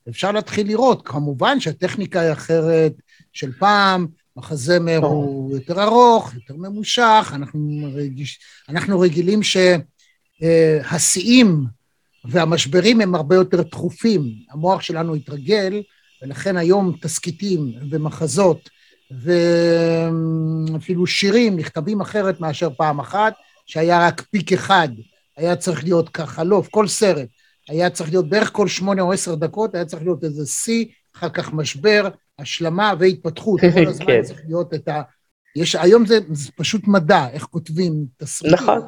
אפשר 0.09 0.31
להתחיל 0.31 0.67
לראות. 0.67 1.07
כמובן 1.07 1.59
שהטכניקה 1.59 2.19
היא 2.19 2.31
אחרת 2.31 2.93
של 3.33 3.51
פעם, 3.59 4.07
מחזמר 4.35 4.97
הוא 4.97 5.55
יותר 5.55 5.83
ארוך, 5.83 6.33
יותר 6.33 6.55
ממושך, 6.57 7.31
אנחנו, 7.35 7.87
רגיש, 7.93 8.39
אנחנו 8.69 8.99
רגילים 8.99 9.39
שהשיאים 10.41 11.65
והמשברים 12.25 13.01
הם 13.01 13.15
הרבה 13.15 13.35
יותר 13.35 13.63
תכופים. 13.63 14.23
המוח 14.51 14.81
שלנו 14.81 15.15
התרגל, 15.15 15.81
ולכן 16.21 16.57
היום 16.57 16.95
תסכיתים 17.01 17.73
ומחזות 17.91 18.69
ואפילו 19.19 21.07
שירים 21.07 21.57
נכתבים 21.57 22.01
אחרת 22.01 22.39
מאשר 22.39 22.69
פעם 22.77 22.99
אחת, 22.99 23.33
שהיה 23.65 24.07
רק 24.07 24.21
פיק 24.21 24.53
אחד, 24.53 24.89
היה 25.37 25.55
צריך 25.55 25.83
להיות 25.83 26.19
לא, 26.45 26.63
כל 26.71 26.87
סרט, 26.87 27.27
היה 27.69 27.89
צריך 27.89 28.09
להיות 28.09 28.29
בערך 28.29 28.49
כל 28.53 28.67
שמונה 28.67 29.01
או 29.01 29.13
עשר 29.13 29.35
דקות, 29.35 29.75
היה 29.75 29.85
צריך 29.85 30.03
להיות 30.03 30.23
איזה 30.23 30.45
שיא, 30.45 30.85
אחר 31.15 31.29
כך 31.29 31.53
משבר, 31.53 32.07
השלמה 32.39 32.93
והתפתחות, 32.99 33.59
כל 33.73 33.87
הזמן 33.87 34.05
כן. 34.05 34.21
צריך 34.23 34.41
להיות 34.47 34.73
את 34.73 34.87
ה... 34.87 35.01
יש, 35.55 35.75
היום 35.75 36.05
זה, 36.05 36.19
זה 36.31 36.51
פשוט 36.55 36.87
מדע, 36.87 37.25
איך 37.33 37.43
כותבים 37.43 37.93
תסריטים. 38.17 38.53
נכון, 38.53 38.81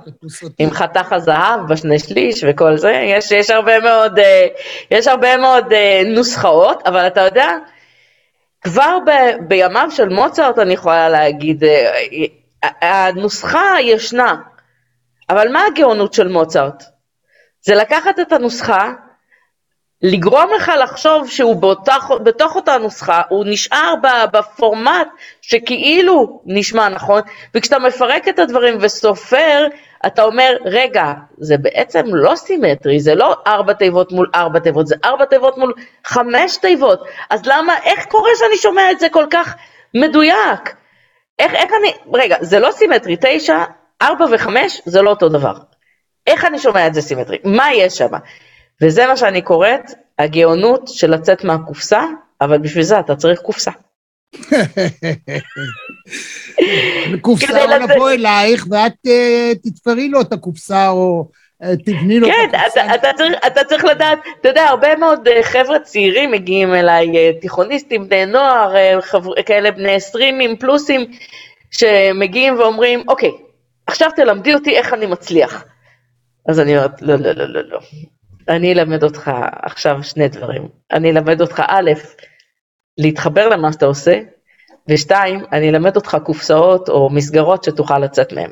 עם 0.59 0.69
חתך 0.69 1.13
הזהב 1.13 1.59
בשני 1.69 1.99
שליש 1.99 2.45
וכל 2.49 2.77
זה, 2.77 2.91
יש, 2.91 3.31
יש 3.31 3.49
הרבה 3.49 3.79
מאוד, 3.79 4.19
אה, 4.19 4.47
יש 4.91 5.07
הרבה 5.07 5.37
מאוד 5.37 5.73
אה, 5.73 6.01
נוסחאות, 6.05 6.81
אבל 6.85 7.07
אתה 7.07 7.21
יודע, 7.21 7.49
כבר 8.63 8.97
ב, 9.05 9.11
בימיו 9.47 9.87
של 9.91 10.09
מוצרט 10.09 10.59
אני 10.59 10.73
יכולה 10.73 11.09
להגיד, 11.09 11.63
אה, 11.63 13.07
הנוסחה 13.07 13.75
ישנה, 13.81 14.35
אבל 15.29 15.51
מה 15.51 15.63
הגאונות 15.65 16.13
של 16.13 16.27
מוצרט? 16.27 16.83
זה 17.61 17.75
לקחת 17.75 18.19
את 18.19 18.31
הנוסחה, 18.31 18.91
לגרום 20.01 20.49
לך 20.55 20.71
לחשוב 20.83 21.29
שהוא 21.29 21.55
באותך, 21.55 22.13
בתוך 22.23 22.55
אותה 22.55 22.77
נוסחה, 22.77 23.21
הוא 23.29 23.45
נשאר 23.47 23.93
בפורמט 24.31 25.07
שכאילו 25.41 26.41
נשמע 26.45 26.89
נכון, 26.89 27.21
וכשאתה 27.55 27.79
מפרק 27.79 28.27
את 28.27 28.39
הדברים 28.39 28.77
וסופר, 28.81 29.67
אתה 30.05 30.23
אומר, 30.23 30.57
רגע, 30.65 31.13
זה 31.37 31.57
בעצם 31.57 32.05
לא 32.05 32.35
סימטרי, 32.35 32.99
זה 32.99 33.15
לא 33.15 33.35
ארבע 33.47 33.73
תיבות 33.73 34.11
מול 34.11 34.29
ארבע 34.35 34.59
תיבות, 34.59 34.87
זה 34.87 34.95
ארבע 35.05 35.25
תיבות 35.25 35.57
מול 35.57 35.73
חמש 36.05 36.57
תיבות, 36.57 37.03
אז 37.29 37.41
למה, 37.45 37.73
איך 37.83 38.05
קורה 38.05 38.29
שאני 38.35 38.57
שומע 38.57 38.91
את 38.91 38.99
זה 38.99 39.09
כל 39.09 39.25
כך 39.31 39.55
מדויק? 39.93 40.75
איך, 41.39 41.53
איך 41.53 41.71
אני, 41.79 41.93
רגע, 42.13 42.37
זה 42.41 42.59
לא 42.59 42.71
סימטרי, 42.71 43.17
תשע, 43.21 43.63
ארבע 44.01 44.25
וחמש 44.31 44.81
זה 44.85 45.01
לא 45.01 45.09
אותו 45.09 45.29
דבר. 45.29 45.53
איך 46.27 46.45
אני 46.45 46.59
שומע 46.59 46.87
את 46.87 46.93
זה 46.93 47.01
סימטרי? 47.01 47.37
מה 47.43 47.73
יש 47.73 47.97
שם? 47.97 48.11
וזה 48.81 49.07
מה 49.07 49.17
שאני 49.17 49.41
קוראת, 49.41 49.91
הגאונות 50.19 50.87
של 50.87 51.11
לצאת 51.11 51.43
מהקופסה, 51.43 52.01
אבל 52.41 52.57
בשביל 52.57 52.83
זה 52.83 52.99
אתה 52.99 53.15
צריך 53.15 53.39
קופסה. 53.39 53.71
קופסה 57.21 57.65
לבוא 57.65 58.11
אלייך 58.11 58.67
ואת 58.71 58.93
אה, 59.07 59.51
תתפרי 59.63 60.09
לו 60.09 60.21
את 60.21 60.33
הקופסה 60.33 60.89
או 60.89 61.29
אה, 61.63 61.75
תבני 61.85 62.19
לו 62.19 62.27
את 62.27 62.33
הקופסה. 62.53 62.81
כן, 62.81 62.93
אתה, 63.47 63.63
צריך, 63.63 63.85
לדעת, 63.85 64.19
אתה 64.41 64.49
יודע, 64.49 64.63
הרבה 64.63 64.95
מאוד 64.95 65.27
אה, 65.27 65.43
חבר'ה 65.43 65.79
צעירים 65.79 66.31
מגיעים 66.31 66.73
אליי, 66.73 67.33
תיכוניסטים, 67.41 68.09
בני 68.09 68.25
נוער, 68.25 68.73
כאלה 69.45 69.71
בני 69.71 69.95
עשרים 69.95 70.57
פלוסים, 70.57 71.05
שמגיעים 71.71 72.59
ואומרים, 72.59 73.03
אוקיי, 73.07 73.31
עכשיו 73.87 74.09
תלמדי 74.15 74.53
אותי 74.53 74.77
איך 74.77 74.93
אני 74.93 75.05
מצליח. 75.05 75.65
אז 76.49 76.59
אני 76.59 76.77
אומרת, 76.77 77.01
לא, 77.01 77.15
לא, 77.15 77.31
לא, 77.31 77.45
לא, 77.45 77.61
לא. 77.69 77.79
אני 78.49 78.73
אלמד 78.73 79.03
אותך 79.03 79.31
עכשיו 79.61 80.03
שני 80.03 80.27
דברים. 80.27 80.67
אני 80.91 81.11
אלמד 81.11 81.41
אותך, 81.41 81.61
א', 81.67 81.91
להתחבר 82.97 83.49
למה 83.49 83.71
שאתה 83.71 83.85
עושה, 83.85 84.19
ושתיים, 84.87 85.39
אני 85.51 85.69
אלמד 85.69 85.95
אותך 85.95 86.17
קופסאות 86.23 86.89
או 86.89 87.09
מסגרות 87.09 87.63
שתוכל 87.63 87.99
לצאת 87.99 88.33
מהן. 88.33 88.49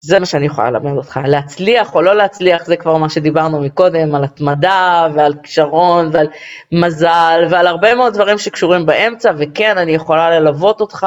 זה 0.00 0.18
מה 0.18 0.26
שאני 0.26 0.46
יכולה 0.46 0.70
ללמד 0.70 0.96
אותך. 0.96 1.20
להצליח 1.26 1.94
או 1.94 2.02
לא 2.02 2.16
להצליח, 2.16 2.64
זה 2.66 2.76
כבר 2.76 2.96
מה 2.96 3.08
שדיברנו 3.08 3.60
מקודם, 3.60 4.14
על 4.14 4.24
התמדה 4.24 5.08
ועל 5.14 5.34
כישרון 5.42 6.08
ועל 6.12 6.28
מזל 6.72 7.46
ועל 7.50 7.66
הרבה 7.66 7.94
מאוד 7.94 8.14
דברים 8.14 8.38
שקשורים 8.38 8.86
באמצע, 8.86 9.32
וכן, 9.38 9.78
אני 9.78 9.92
יכולה 9.92 10.40
ללוות 10.40 10.80
אותך 10.80 11.06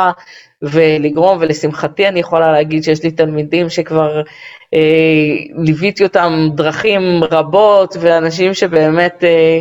ולגרום, 0.62 1.38
ולשמחתי 1.41 2.08
אני 2.08 2.20
יכולה 2.20 2.51
להגיד 2.51 2.84
שיש 2.84 3.03
לי 3.03 3.12
תלמידים 3.12 3.70
שכבר 3.70 4.22
אה, 4.74 4.80
ליוויתי 5.64 6.03
אותם 6.03 6.49
דרכים 6.55 7.24
רבות, 7.32 7.97
ואנשים 7.99 8.53
שבאמת... 8.53 9.24
אה, 9.24 9.60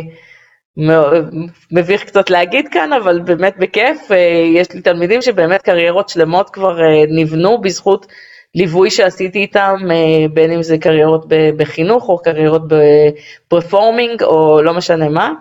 מביך 1.71 2.03
קצת 2.03 2.29
להגיד 2.29 2.67
כאן, 2.71 2.93
אבל 2.93 3.19
באמת 3.19 3.57
בכיף, 3.57 4.11
אה, 4.11 4.17
יש 4.53 4.71
לי 4.71 4.81
תלמידים 4.81 5.21
שבאמת 5.21 5.61
קריירות 5.61 6.09
שלמות 6.09 6.49
כבר 6.49 6.81
אה, 6.81 7.03
נבנו 7.09 7.61
בזכות 7.61 8.07
ליווי 8.55 8.89
שעשיתי 8.89 9.39
איתם, 9.39 9.75
אה, 9.91 10.27
בין 10.33 10.51
אם 10.51 10.63
זה 10.63 10.77
קריירות 10.77 11.25
בחינוך 11.57 12.09
או 12.09 12.17
קריירות 12.17 12.61
בפרפורמינג 12.67 14.23
או 14.23 14.61
לא 14.61 14.73
משנה 14.73 15.09
מה. 15.09 15.33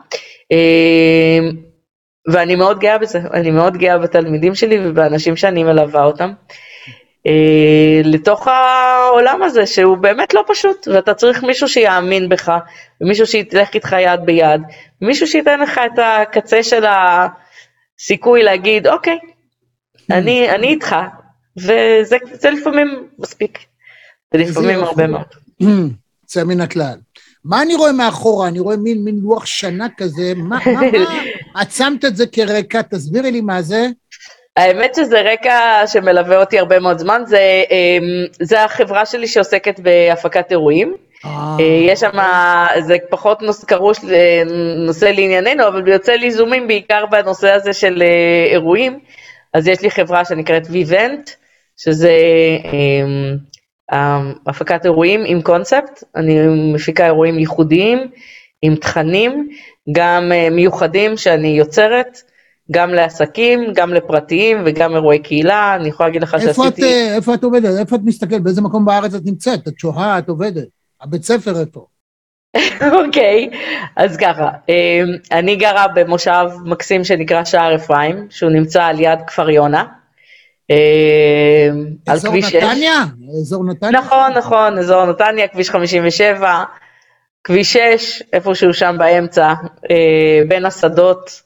ואני 2.32 2.57
מאוד 2.57 2.78
גאה 2.78 2.99
בזה, 2.99 3.18
אני 3.34 3.51
מאוד 3.51 3.76
גאה 3.76 3.99
בתלמידים 3.99 4.55
שלי 4.55 4.78
ובאנשים 4.82 5.37
שאני 5.37 5.64
מלווה 5.64 6.05
אותם. 6.05 6.32
לתוך 8.04 8.48
העולם 8.48 9.42
הזה 9.42 9.66
שהוא 9.66 9.96
באמת 9.96 10.34
לא 10.34 10.44
פשוט, 10.46 10.88
ואתה 10.88 11.14
צריך 11.14 11.42
מישהו 11.42 11.68
שיאמין 11.68 12.28
בך, 12.28 12.52
ומישהו 13.00 13.26
שילך 13.26 13.74
איתך 13.74 13.96
יד 14.00 14.20
ביד, 14.24 14.60
ומישהו 15.02 15.26
שייתן 15.26 15.60
לך 15.60 15.80
את 15.86 15.98
הקצה 15.98 16.62
של 16.62 16.84
הסיכוי 17.98 18.42
להגיד, 18.42 18.86
אוקיי, 18.86 19.18
אני, 20.10 20.50
אני 20.50 20.66
איתך, 20.66 20.96
וזה 21.56 22.50
לפעמים 22.52 23.06
מספיק, 23.18 23.58
ולפעמים 24.34 24.82
הרבה 24.82 25.06
מאוד. 25.06 25.26
יוצא 26.22 26.44
מן 26.44 26.60
הכלל. 26.60 26.98
מה 27.44 27.62
אני 27.62 27.74
רואה 27.74 27.92
מאחורה? 27.92 28.48
אני 28.48 28.60
רואה 28.60 28.76
מין, 28.76 29.04
מין 29.04 29.18
לוח 29.22 29.46
שנה 29.46 29.86
כזה, 29.96 30.32
מה, 30.36 30.58
מה, 30.66 30.80
מה? 30.98 31.14
את 31.62 31.72
שמת 31.72 32.04
את 32.04 32.16
זה 32.16 32.26
כרקע, 32.26 32.82
תסבירי 32.82 33.30
לי 33.30 33.40
מה 33.40 33.62
זה. 33.62 33.88
האמת 34.57 34.94
שזה 34.94 35.20
רקע 35.32 35.86
שמלווה 35.86 36.40
אותי 36.40 36.59
הרבה 36.59 36.78
מאוד 36.78 36.98
זמן, 36.98 37.22
זה, 37.26 37.62
אמ, 37.70 38.26
זה 38.40 38.64
החברה 38.64 39.07
שלי 39.07 39.26
שעוסקת 39.26 39.80
בהפקת 39.80 40.50
אירועים. 40.50 40.94
אה. 41.24 41.57
אה, 41.61 41.64
יש 41.64 42.00
שם, 42.00 42.18
זה 42.80 42.96
פחות 43.11 43.42
קרוש 43.66 43.98
נושא 44.86 45.04
לענייננו, 45.04 45.68
אבל 45.68 45.88
יוצא 45.88 46.12
לי 46.12 46.30
זומים 46.30 46.68
בעיקר 46.68 47.07
בנושא 47.07 47.50
הזה 47.50 47.72
של 47.72 48.02
אה, 48.02 48.52
אירועים. 48.52 48.98
אז 49.54 49.68
יש 49.68 49.82
לי 49.82 49.90
חברה 49.90 50.24
שנקראת 50.24 50.66
ויבנט, 50.70 51.30
שזה 51.76 52.12
אמ, 52.72 53.36
הפקת 54.46 54.84
אירועים 54.84 55.22
עם 55.26 55.42
קונספט, 55.42 56.04
אני 56.16 56.38
מפיקה 56.74 57.07
אירועים 57.07 57.38
ייחודיים, 57.38 58.11
עם 58.62 58.76
תכנים, 58.76 59.48
גם 59.92 60.32
מיוחדים 60.50 61.16
שאני 61.16 61.48
יוצרת. 61.48 62.18
גם 62.72 62.94
לעסקים, 62.94 63.72
גם 63.74 63.94
לפרטיים 63.94 64.62
וגם 64.66 64.94
אירועי 64.94 65.18
קהילה, 65.18 65.74
אני 65.74 65.88
יכולה 65.88 66.08
להגיד 66.08 66.22
לך 66.22 66.34
איפה 66.34 66.46
שעשיתי... 66.46 66.82
את, 66.82 66.86
אה, 66.86 67.14
איפה 67.16 67.34
את 67.34 67.44
עובדת? 67.44 67.78
איפה 67.78 67.96
את 67.96 68.00
מסתכלת? 68.04 68.42
באיזה 68.42 68.62
מקום 68.62 68.84
בארץ 68.84 69.14
את 69.14 69.22
נמצאת? 69.24 69.68
את 69.68 69.78
שוהה, 69.78 70.18
את 70.18 70.28
עובדת? 70.28 70.68
הבית 71.00 71.24
ספר 71.24 71.60
איפה? 71.60 71.86
אוקיי, 73.06 73.50
אז 73.96 74.16
ככה, 74.16 74.50
אה, 74.68 75.02
אני 75.32 75.56
גרה 75.56 75.88
במושב 75.94 76.46
מקסים 76.64 77.04
שנקרא 77.04 77.44
שער 77.44 77.74
אפרים, 77.74 78.26
שהוא 78.30 78.50
נמצא 78.50 78.84
על 78.84 79.00
יד 79.00 79.18
כפר 79.26 79.50
יונה. 79.50 79.84
על 80.68 80.76
אזור 82.14 82.30
כביש 82.30 82.44
6. 82.44 82.54
נתניה? 82.54 83.04
אזור 83.40 83.64
נתניה? 83.64 84.00
נכון, 84.00 84.32
נכון, 84.36 84.78
אזור 84.78 85.06
נתניה, 85.06 85.48
כביש 85.48 85.70
57, 85.70 86.64
כביש 87.44 87.72
6, 87.72 88.22
איפשהו 88.32 88.74
שם 88.74 88.96
באמצע, 88.98 89.54
אה, 89.90 90.40
בין 90.48 90.64
השדות 90.64 91.45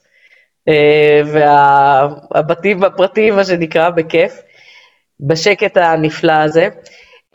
והבתים 1.25 2.83
הפרטיים, 2.83 3.35
מה 3.35 3.43
שנקרא, 3.43 3.89
בכיף, 3.89 4.41
בשקט 5.19 5.77
הנפלא 5.77 6.31
הזה. 6.31 6.69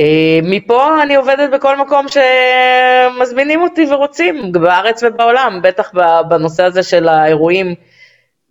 אה, 0.01 0.39
מפה 0.43 1.03
אני 1.03 1.15
עובדת 1.15 1.51
בכל 1.51 1.77
מקום 1.77 2.07
שמזמינים 2.09 3.63
אותי 3.63 3.87
ורוצים, 3.91 4.53
בארץ 4.53 5.03
ובעולם, 5.03 5.61
בטח 5.63 5.93
בנושא 6.29 6.65
הזה 6.65 6.83
של 6.83 7.09
האירועים. 7.09 7.75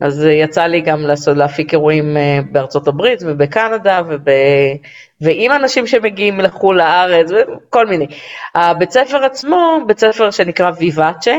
אז 0.02 0.26
אה, 0.26 0.32
יצא 0.32 0.64
לי 0.64 0.82
גם 0.82 1.02
לעשות, 1.02 1.38
להפיק 1.38 1.74
אירועים 1.74 2.18
אה, 2.18 2.40
בארצות 2.52 2.88
הברית 2.88 3.20
ובקנדה 3.26 4.02
וב... 4.08 4.22
ועם 5.22 5.52
אנשים 5.52 5.88
שמגיעים 5.88 6.40
לחו"ל 6.40 6.78
לארץ 6.78 7.32
וכל 7.32 7.86
מיני. 7.86 8.08
הבית 8.56 8.92
ספר 8.92 9.26
עצמו, 9.26 9.80
בית 9.88 10.00
ספר 10.00 10.32
שנקרא 10.32 10.72
ויבאצ'ה, 10.80 11.38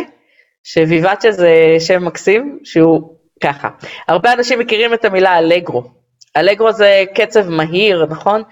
שוויבאצ'ה 0.64 1.32
זה 1.32 1.76
שם 1.78 2.04
מקסים, 2.04 2.58
שהוא 2.64 3.15
ככה. 3.42 3.68
הרבה 4.08 4.32
אנשים 4.32 4.58
מכירים 4.58 4.94
את 4.94 5.04
המילה 5.04 5.38
אלגרו. 5.38 5.82
אלגרו 6.36 6.72
זה 6.72 7.04
קצב 7.14 7.48
מהיר, 7.48 8.06
נכון? 8.10 8.42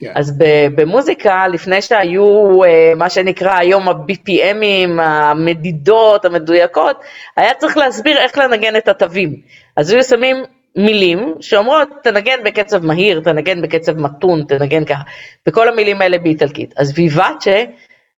כן. 0.00 0.12
אז 0.14 0.38
במוזיקה, 0.74 1.48
לפני 1.48 1.82
שהיו 1.82 2.64
אה, 2.64 2.92
מה 2.96 3.10
שנקרא 3.10 3.58
היום 3.58 3.88
ה-BPMים, 3.88 5.00
המדידות 5.02 6.24
המדויקות, 6.24 7.00
היה 7.36 7.54
צריך 7.54 7.76
להסביר 7.76 8.18
איך 8.18 8.38
לנגן 8.38 8.76
את 8.76 8.88
התווים. 8.88 9.40
אז 9.76 9.90
היו 9.90 10.04
שמים 10.04 10.36
מילים 10.76 11.34
שאומרות, 11.40 11.88
תנגן 12.02 12.44
בקצב 12.44 12.86
מהיר, 12.86 13.20
תנגן 13.20 13.62
בקצב 13.62 13.98
מתון, 13.98 14.44
תנגן 14.48 14.84
ככה, 14.84 15.02
וכל 15.48 15.68
המילים 15.68 16.00
האלה 16.00 16.18
באיטלקית. 16.18 16.74
אז 16.76 16.92
ויבאצ'ה 16.98 17.64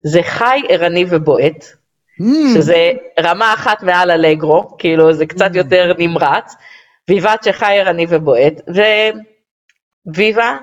זה 0.03 0.23
חי, 0.23 0.61
ערני 0.69 1.05
ובועט, 1.09 1.65
שזה 2.55 2.93
רמה 3.21 3.55
אחת 3.55 3.83
מעל 3.83 4.11
אלגרו, 4.11 4.77
כאילו 4.79 5.13
זה 5.13 5.27
קצת 5.27 5.51
יותר 5.55 5.93
נמרץ, 5.99 6.55
ויבאצ'ה 7.09 7.53
חי, 7.53 7.79
ערני 7.81 8.07
ובועט, 8.09 8.55
וויבה, 10.07 10.57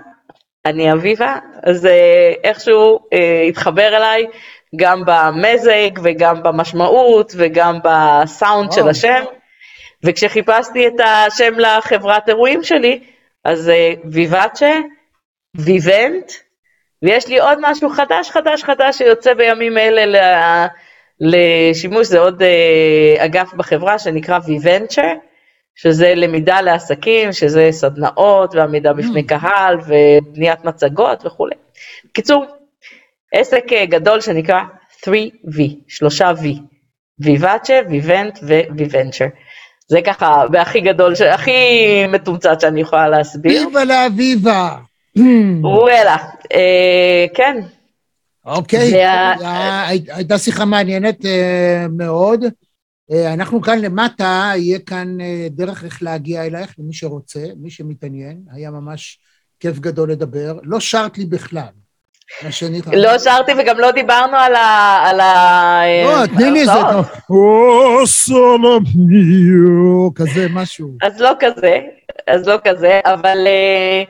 אני 0.66 0.94
אביבה, 0.94 1.38
אז 1.64 1.88
איכשהו 2.44 3.00
אה, 3.14 3.42
התחבר 3.50 3.98
אליי 3.98 4.26
גם 4.76 5.02
במזג 5.06 5.90
וגם 6.04 6.44
במשמעות 6.44 7.34
וגם 7.38 7.80
בסאונד 7.84 8.72
של 8.72 8.80
וואו. 8.80 8.90
השם, 8.92 9.24
וכשחיפשתי 10.06 10.88
את 10.88 11.00
השם 11.06 11.60
לחברת 11.60 12.30
אירועים 12.30 12.64
שלי, 12.64 13.04
אז 13.46 13.70
אה, 13.70 13.94
ויבאצ'ה, 14.12 14.72
ויבנט, 15.56 16.32
ויש 17.04 17.28
לי 17.28 17.40
עוד 17.40 17.58
משהו 17.62 17.90
חדש 17.90 18.32
חדש 18.32 18.64
חדש 18.64 18.98
שיוצא 18.98 19.34
בימים 19.34 19.78
אלה 19.78 20.06
ל- 20.06 20.68
לשימוש, 21.20 22.08
זה 22.08 22.20
עוד 22.20 22.42
אה, 22.42 23.26
אגף 23.26 23.54
בחברה 23.54 24.00
שנקרא 24.00 24.40
ויבנצ'ר, 24.46 25.14
שזה 25.76 26.14
למידה 26.16 26.62
לעסקים, 26.62 27.34
שזה 27.34 27.68
סדנאות 27.72 28.56
ועמידה 28.56 28.94
בפני 28.94 29.24
קהל 29.24 29.78
ובניית 29.88 30.66
מצגות 30.66 31.26
וכולי. 31.26 31.56
בקיצור, 32.06 32.46
עסק 33.34 33.74
אה, 33.74 33.86
גדול 33.86 34.22
שנקרא 34.22 34.62
3V, 35.06 35.62
שלושה 35.88 36.32
V, 36.32 36.46
ויבאצ'ה, 37.20 37.80
ויבנט 37.90 38.40
וויבנצ'ר. 38.70 39.26
זה 39.88 40.02
ככה, 40.02 40.44
בהכי 40.52 40.82
גדול, 40.82 41.14
הכי 41.32 41.52
מתומצת 42.08 42.62
שאני 42.62 42.82
יכולה 42.82 43.10
להסביר. 43.10 43.68
ויבה 43.68 43.84
לאביבה. 43.84 44.76
וואלה, 45.62 46.18
אה, 46.54 47.26
כן, 47.34 47.62
אוקיי, 48.46 48.90
זה 48.90 49.10
ה- 49.12 49.34
היה- 49.40 49.88
הי- 49.88 50.06
הייתה 50.08 50.38
שיחה 50.38 50.66
מעניינת 50.66 51.26
אה, 51.26 51.86
מאוד. 51.98 52.44
אה, 53.12 53.34
אנחנו 53.34 53.62
כאן 53.62 53.80
למטה, 53.80 54.52
יהיה 54.56 54.80
כאן 54.80 55.22
אה, 55.22 55.48
דרך 55.50 55.84
איך 55.84 56.04
להגיע 56.04 56.46
אלייך, 56.46 56.74
למי 56.80 56.94
שרוצה, 56.94 57.40
מי 57.62 57.70
שמתעניין. 57.70 58.38
היה 58.54 58.72
ממש 58.72 59.20
כיף 59.60 59.80
גדול 59.80 60.12
לדבר. 60.12 60.60
לא 60.64 60.80
שרת 60.80 61.18
לי 61.18 61.26
בכלל. 61.26 61.64
לא 62.94 63.20
שרתי 63.20 63.52
וגם 63.60 63.80
לא 63.80 63.92
דיברנו 63.92 64.38
על 64.38 64.56
ה... 64.56 65.00
על 65.06 65.20
ה... 65.20 65.82
לא, 66.06 66.26
תני 66.26 66.52
לי 66.52 66.60
איזה... 66.62 66.72
או, 67.30 68.08
סולומיו, 68.08 70.14
כזה 70.16 70.48
משהו. 70.50 70.90
אז 71.04 71.22
לא 71.22 71.32
כזה, 71.40 71.80
אז 72.28 72.48
לא 72.48 72.58
כזה, 72.64 73.00
אבל 73.06 73.38
אה, 73.48 74.04
אה, 74.04 74.06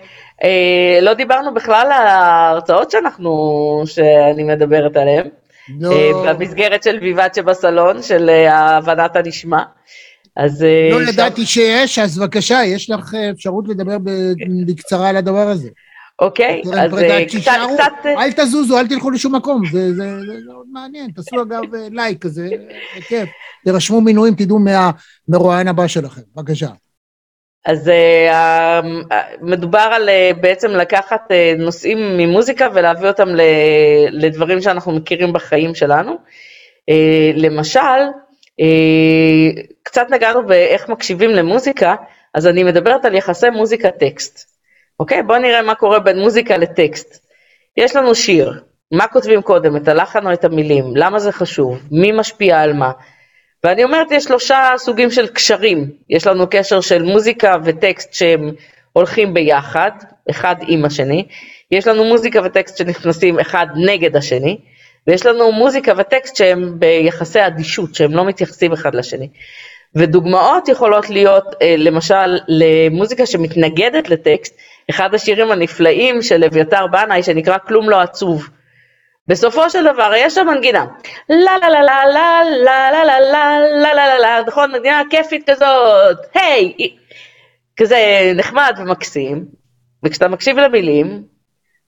לא 1.02 1.14
דיברנו 1.14 1.54
בכלל 1.54 1.88
על 1.94 2.08
ההרצאות 2.08 2.91
שאנחנו, 2.91 3.32
שאני 3.86 4.44
מדברת 4.44 4.98
עליהן, 4.98 5.28
לא, 5.80 5.91
אה, 5.91 6.34
במסגרת 6.34 6.84
של 6.84 6.98
ויבאצ'ה 7.02 7.41
בסלון, 7.41 8.02
של 8.02 8.30
אה, 8.30 8.78
הבנת 8.78 9.16
הנשמע. 9.16 9.64
אז... 10.38 10.64
אה, 10.64 10.89
לא 10.91 11.06
שם- 11.06 11.10
ידעתי 11.12 11.46
שיש, 11.46 12.00
אז 12.00 12.18
בבקשה, 12.18 12.60
יש 12.66 12.89
לך 12.89 13.14
אה, 13.16 13.30
אפשרות 13.30 13.68
לדבר 13.68 13.98
בקצרה 14.68 15.10
על 15.10 15.18
הדבר 15.18 15.48
הזה. 15.48 15.70
אוקיי, 16.20 16.62
אז 16.74 16.94
אה, 16.98 17.26
קצת, 17.26 17.52
קצת, 17.74 17.91
אה, 18.06 18.24
אל 18.24 18.32
תזוזו, 18.32 18.80
אל 18.80 18.88
תלכו 18.88 19.12
לשום 19.12 19.36
מקום, 19.36 19.62
זה, 19.72 19.94
זה, 19.94 20.20
זה 20.28 20.34
מאוד 20.48 20.66
מעניין. 20.72 21.12
תעשו 21.12 21.41
אגב 21.41 21.76
אה, 21.76 21.88
לייק 21.91 22.22
כזה, 22.22 22.48
זה 22.96 23.02
כיף. 23.08 23.30
תירשמו 23.66 24.02
מינויים, 24.02 24.36
תדעו 24.36 24.60
מהמרואיין 24.60 25.68
הבא 25.68 25.88
שלכם. 25.88 26.22
בבקשה. 26.36 26.68
אז 27.66 27.89
אה, 27.89 28.30
אה, 29.11 29.22
מדובר 29.41 29.89
על 29.91 30.09
אה, 30.09 30.32
בעצם 30.41 30.72
לקחת 30.72 31.32
נושאים 31.57 32.18
ממוזיקה 32.18 32.68
ולהביא 32.74 33.07
אותם 33.07 33.30
לדברים 34.11 34.61
שאנחנו 34.61 34.91
מכירים 34.91 35.34
בחיים 35.34 35.76
שלנו. 35.76 36.18
למשל, 37.36 37.99
קצת 39.84 40.07
נגענו 40.09 40.45
באיך 40.45 40.89
מקשיבים 40.89 41.30
למוזיקה, 41.30 41.95
אז 42.34 42.47
אני 42.47 42.64
מדברת 42.64 43.05
על 43.05 43.16
יחסי 43.16 43.49
מוזיקה-טקסט. 43.49 44.49
אוקיי? 44.99 45.24
בואו 45.24 45.39
נראה 45.39 45.61
מה 45.61 45.76
קורה 45.76 45.99
בין 45.99 46.20
מוזיקה 46.20 46.57
לטקסט. 46.57 47.26
יש 47.78 47.95
לנו 47.95 48.16
שיר, 48.16 48.64
מה 48.91 49.07
כותבים 49.07 49.41
קודם, 49.41 49.76
את 49.76 49.88
הלחן 49.88 50.28
או 50.28 50.34
את 50.34 50.45
המילים? 50.45 50.95
למה 50.95 51.20
זה 51.20 51.32
חשוב? 51.32 51.80
מי 51.91 52.11
משפיע 52.11 52.61
על 52.61 52.74
מה? 52.74 52.91
ואני 53.64 53.84
אומרת, 53.84 54.11
יש 54.11 54.24
שלושה 54.24 54.74
סוגים 54.78 55.11
של 55.11 55.28
קשרים. 55.28 55.91
יש 56.09 56.28
לנו 56.28 56.47
קשר 56.49 56.82
של 56.82 57.03
מוזיקה 57.03 57.55
וטקסט 57.64 58.14
שהם 58.14 58.51
הולכים 58.93 59.34
ביחד, 59.34 59.91
אחד 60.30 60.55
עם 60.68 60.86
השני. 60.86 61.26
יש 61.72 61.88
לנו 61.88 62.03
מוזיקה 62.03 62.41
וטקסט 62.45 62.78
שנכנסים 62.78 63.39
אחד 63.39 63.66
נגד 63.76 64.16
השני. 64.16 64.57
ויש 65.07 65.26
לנו 65.26 65.51
מוזיקה 65.51 65.93
וטקסט 65.97 66.36
שהם 66.36 66.80
ביחסי 66.80 67.47
אדישות, 67.47 67.95
שהם 67.95 68.11
לא 68.11 68.26
מתייחסים 68.26 68.74
אחד 68.74 68.95
לשני. 68.95 69.30
ודוגמאות 69.95 70.68
יכולות 70.68 71.09
להיות, 71.09 71.55
אה, 71.61 71.76
למשל, 71.78 72.38
למוזיקה 72.47 73.26
שמתנגדת 73.26 74.09
לטקסט, 74.09 74.57
אחד 74.89 75.14
השירים 75.14 75.51
הנפלאים 75.51 76.22
של 76.22 76.43
אביתר 76.43 76.88
בנאי, 76.88 77.24
שנקרא 77.24 77.57
כלום 77.68 77.89
לא 77.89 78.01
עצוב. 78.01 78.49
בסופו 79.28 79.69
של 79.69 79.84
דבר 79.93 80.11
יש 80.17 80.36
שם 80.36 80.47
מנגינה, 80.47 80.86
לה 81.30 81.57
לה 81.57 81.69
לה 81.69 81.82
לה 81.82 82.05
לה 82.05 82.43
לה 82.91 82.91
לה 82.91 83.03
לה 83.03 83.19
לה 83.19 83.59
לה 83.59 83.93
לה 83.93 84.07
לה 84.07 84.19
לה, 84.19 84.39
נכון, 84.47 84.71
מנגינה 84.71 85.01
כיפית 85.09 85.49
כזאת, 85.49 86.17
היי, 86.34 86.95
כזה 87.76 88.32
נחמד 88.36 88.74
ומקסים, 88.78 89.45
וכשאתה 90.05 90.28
מקשיב 90.28 90.59
למילים, 90.59 91.24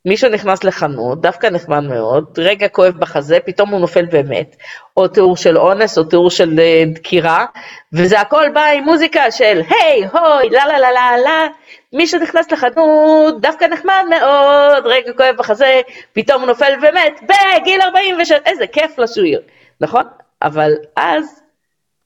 מישהו 0.06 0.30
נכנס 0.30 0.64
לחנות, 0.64 1.22
דווקא 1.22 1.47
נחמד 1.47 1.84
מאוד, 1.84 2.39
רגע 2.39 2.68
כואב 2.68 2.93
בחזה, 2.99 3.38
פתאום 3.45 3.70
הוא 3.70 3.80
נופל 3.80 4.06
ומת, 4.12 4.56
או 4.97 5.08
תיאור 5.08 5.38
של 5.38 5.58
אונס, 5.58 5.97
או 5.97 6.03
תיאור 6.03 6.30
של 6.30 6.60
אה, 6.60 6.84
דקירה, 6.93 7.45
וזה 7.93 8.20
הכל 8.20 8.49
בא 8.53 8.66
עם 8.66 8.84
מוזיקה 8.84 9.32
של 9.32 9.62
היי, 9.70 10.06
הוי, 10.06 10.49
לה 10.49 10.66
לה 10.66 10.80
לה 10.80 10.91
לה 10.91 11.18
לה, 11.18 11.47
מישהו 11.93 12.20
נכנס 12.20 12.51
לחנות, 12.51 13.41
דווקא 13.41 13.66
נחמד 13.66 14.03
מאוד, 14.10 14.86
רגע 14.86 15.14
כואב 15.14 15.36
בחזה, 15.38 15.82
פתאום 16.14 16.41
הוא 16.41 16.47
נופל 16.47 16.74
ומת, 16.82 17.20
בגיל 17.24 17.82
46, 17.82 18.32
איזה 18.45 18.68
כיף 18.68 18.99
לשיר, 18.99 19.41
נכון? 19.82 20.03
אבל 20.41 20.72
אז, 20.95 21.41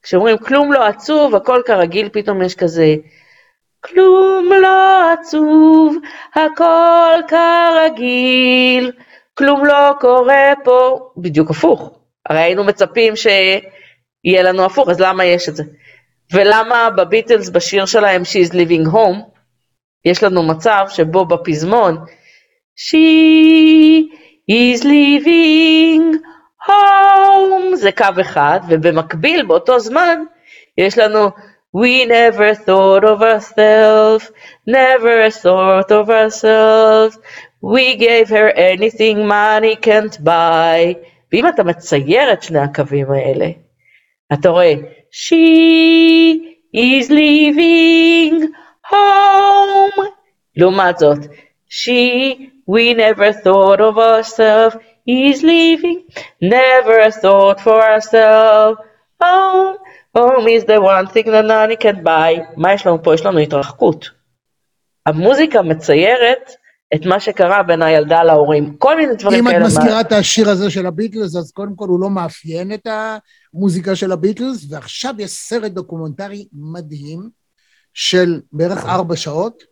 כשאומרים 0.03 0.37
כלום 0.37 0.73
לא 0.73 0.85
עצוב, 0.85 1.35
הכל 1.35 1.61
כרגיל, 1.65 2.09
פתאום 2.13 2.41
יש 2.41 2.55
כזה, 2.55 2.95
כלום 3.81 4.49
לא 4.61 5.11
עצוב, 5.11 5.97
הכל 6.35 7.19
כרגיל, 7.27 8.91
כלום 9.33 9.65
לא 9.65 9.93
קורה 9.99 10.53
פה, 10.63 11.09
בדיוק 11.17 11.49
הפוך. 11.49 11.99
הרי 12.29 12.39
היינו 12.39 12.63
מצפים 12.63 13.15
שיהיה 13.15 14.43
לנו 14.43 14.65
הפוך, 14.65 14.89
אז 14.89 14.99
למה 14.99 15.25
יש 15.25 15.49
את 15.49 15.55
זה? 15.55 15.63
ולמה 16.33 16.89
בביטלס, 16.89 17.49
בשיר 17.49 17.85
שלהם 17.85 18.21
She's 18.21 18.51
Living 18.53 18.93
Home, 18.93 19.39
יש 20.05 20.23
לנו 20.23 20.43
מצב 20.43 20.85
שבו 20.89 21.25
בפזמון, 21.25 21.97
She 22.77 24.03
is 24.51 24.83
living 24.83 26.17
home, 26.67 27.75
זה 27.75 27.91
קו 27.91 28.21
אחד, 28.21 28.59
ובמקביל, 28.69 29.45
באותו 29.45 29.79
זמן, 29.79 30.23
יש 30.77 30.97
לנו 30.97 31.29
We 31.72 32.04
never 32.04 32.54
thought 32.54 33.04
of 33.04 33.22
ourselves, 33.22 34.30
never 34.66 35.22
a 35.22 35.30
thought 35.30 35.90
of 35.90 36.08
ourselves, 36.08 37.18
we 37.60 37.96
gave 37.96 38.28
her 38.28 38.50
anything 38.50 39.26
money 39.26 39.76
can't 39.76 40.16
buy. 40.22 40.94
ואם 41.32 41.48
אתה 41.48 41.64
מצייר 41.64 42.32
את 42.32 42.42
שני 42.42 42.58
הקווים 42.58 43.10
האלה, 43.10 43.46
אתה 44.32 44.48
רואה, 44.48 44.74
She 45.10 46.36
is 46.74 47.10
leaving 47.10 48.52
home. 48.90 50.06
לעומת 50.56 50.98
זאת, 50.98 51.18
She, 51.68 52.36
we 52.66 52.94
never 52.94 53.32
thought 53.32 53.80
of 53.80 53.98
ourselves, 53.98 54.76
is 55.06 55.42
leaving, 55.42 56.04
never 56.40 56.98
a 57.00 57.10
thought 57.10 57.60
for 57.60 57.82
ourselves. 57.82 58.78
Home, 59.20 59.76
Home 60.19 60.47
is 60.47 60.63
the 60.65 60.79
one 60.81 61.13
thing 61.13 61.25
that 61.25 61.45
money 61.45 61.83
can 61.83 62.03
buy. 62.03 62.53
מה 62.57 62.73
יש 62.73 62.87
לנו 62.87 63.03
פה? 63.03 63.13
יש 63.13 63.25
לנו 63.25 63.39
התרחקות. 63.39 64.05
המוזיקה 65.05 65.61
מציירת 65.61 66.51
את 66.95 67.05
מה 67.05 67.19
שקרה 67.19 67.63
בין 67.63 67.81
הילדה 67.81 68.23
להורים. 68.23 68.75
כל 68.77 68.97
מיני 68.97 69.15
דברים 69.15 69.39
אם 69.47 69.51
כאלה. 69.53 69.57
את 69.57 69.61
מה- 69.61 69.67
מזכירה 69.67 70.01
את 70.01 70.11
השיר 70.11 70.49
הזה 70.49 70.69
של 70.69 70.85
הביטלס, 70.85 71.35
אז 71.35 71.51
קודם 71.51 71.75
כל 71.75 71.87
הוא 71.87 71.99
לא 72.01 72.09
מאפיין 72.09 72.73
את 72.73 72.87
המוזיקה 73.53 73.95
של 73.95 74.11
הביטלס, 74.11 74.65
ועכשיו 74.69 75.13
יש 75.17 75.31
סרט 75.31 75.71
דוקומנטרי 75.71 76.47
מדהים 76.53 77.29
של 77.93 78.41
בערך 78.53 78.85
ארבע 78.85 79.15
שעות, 79.15 79.63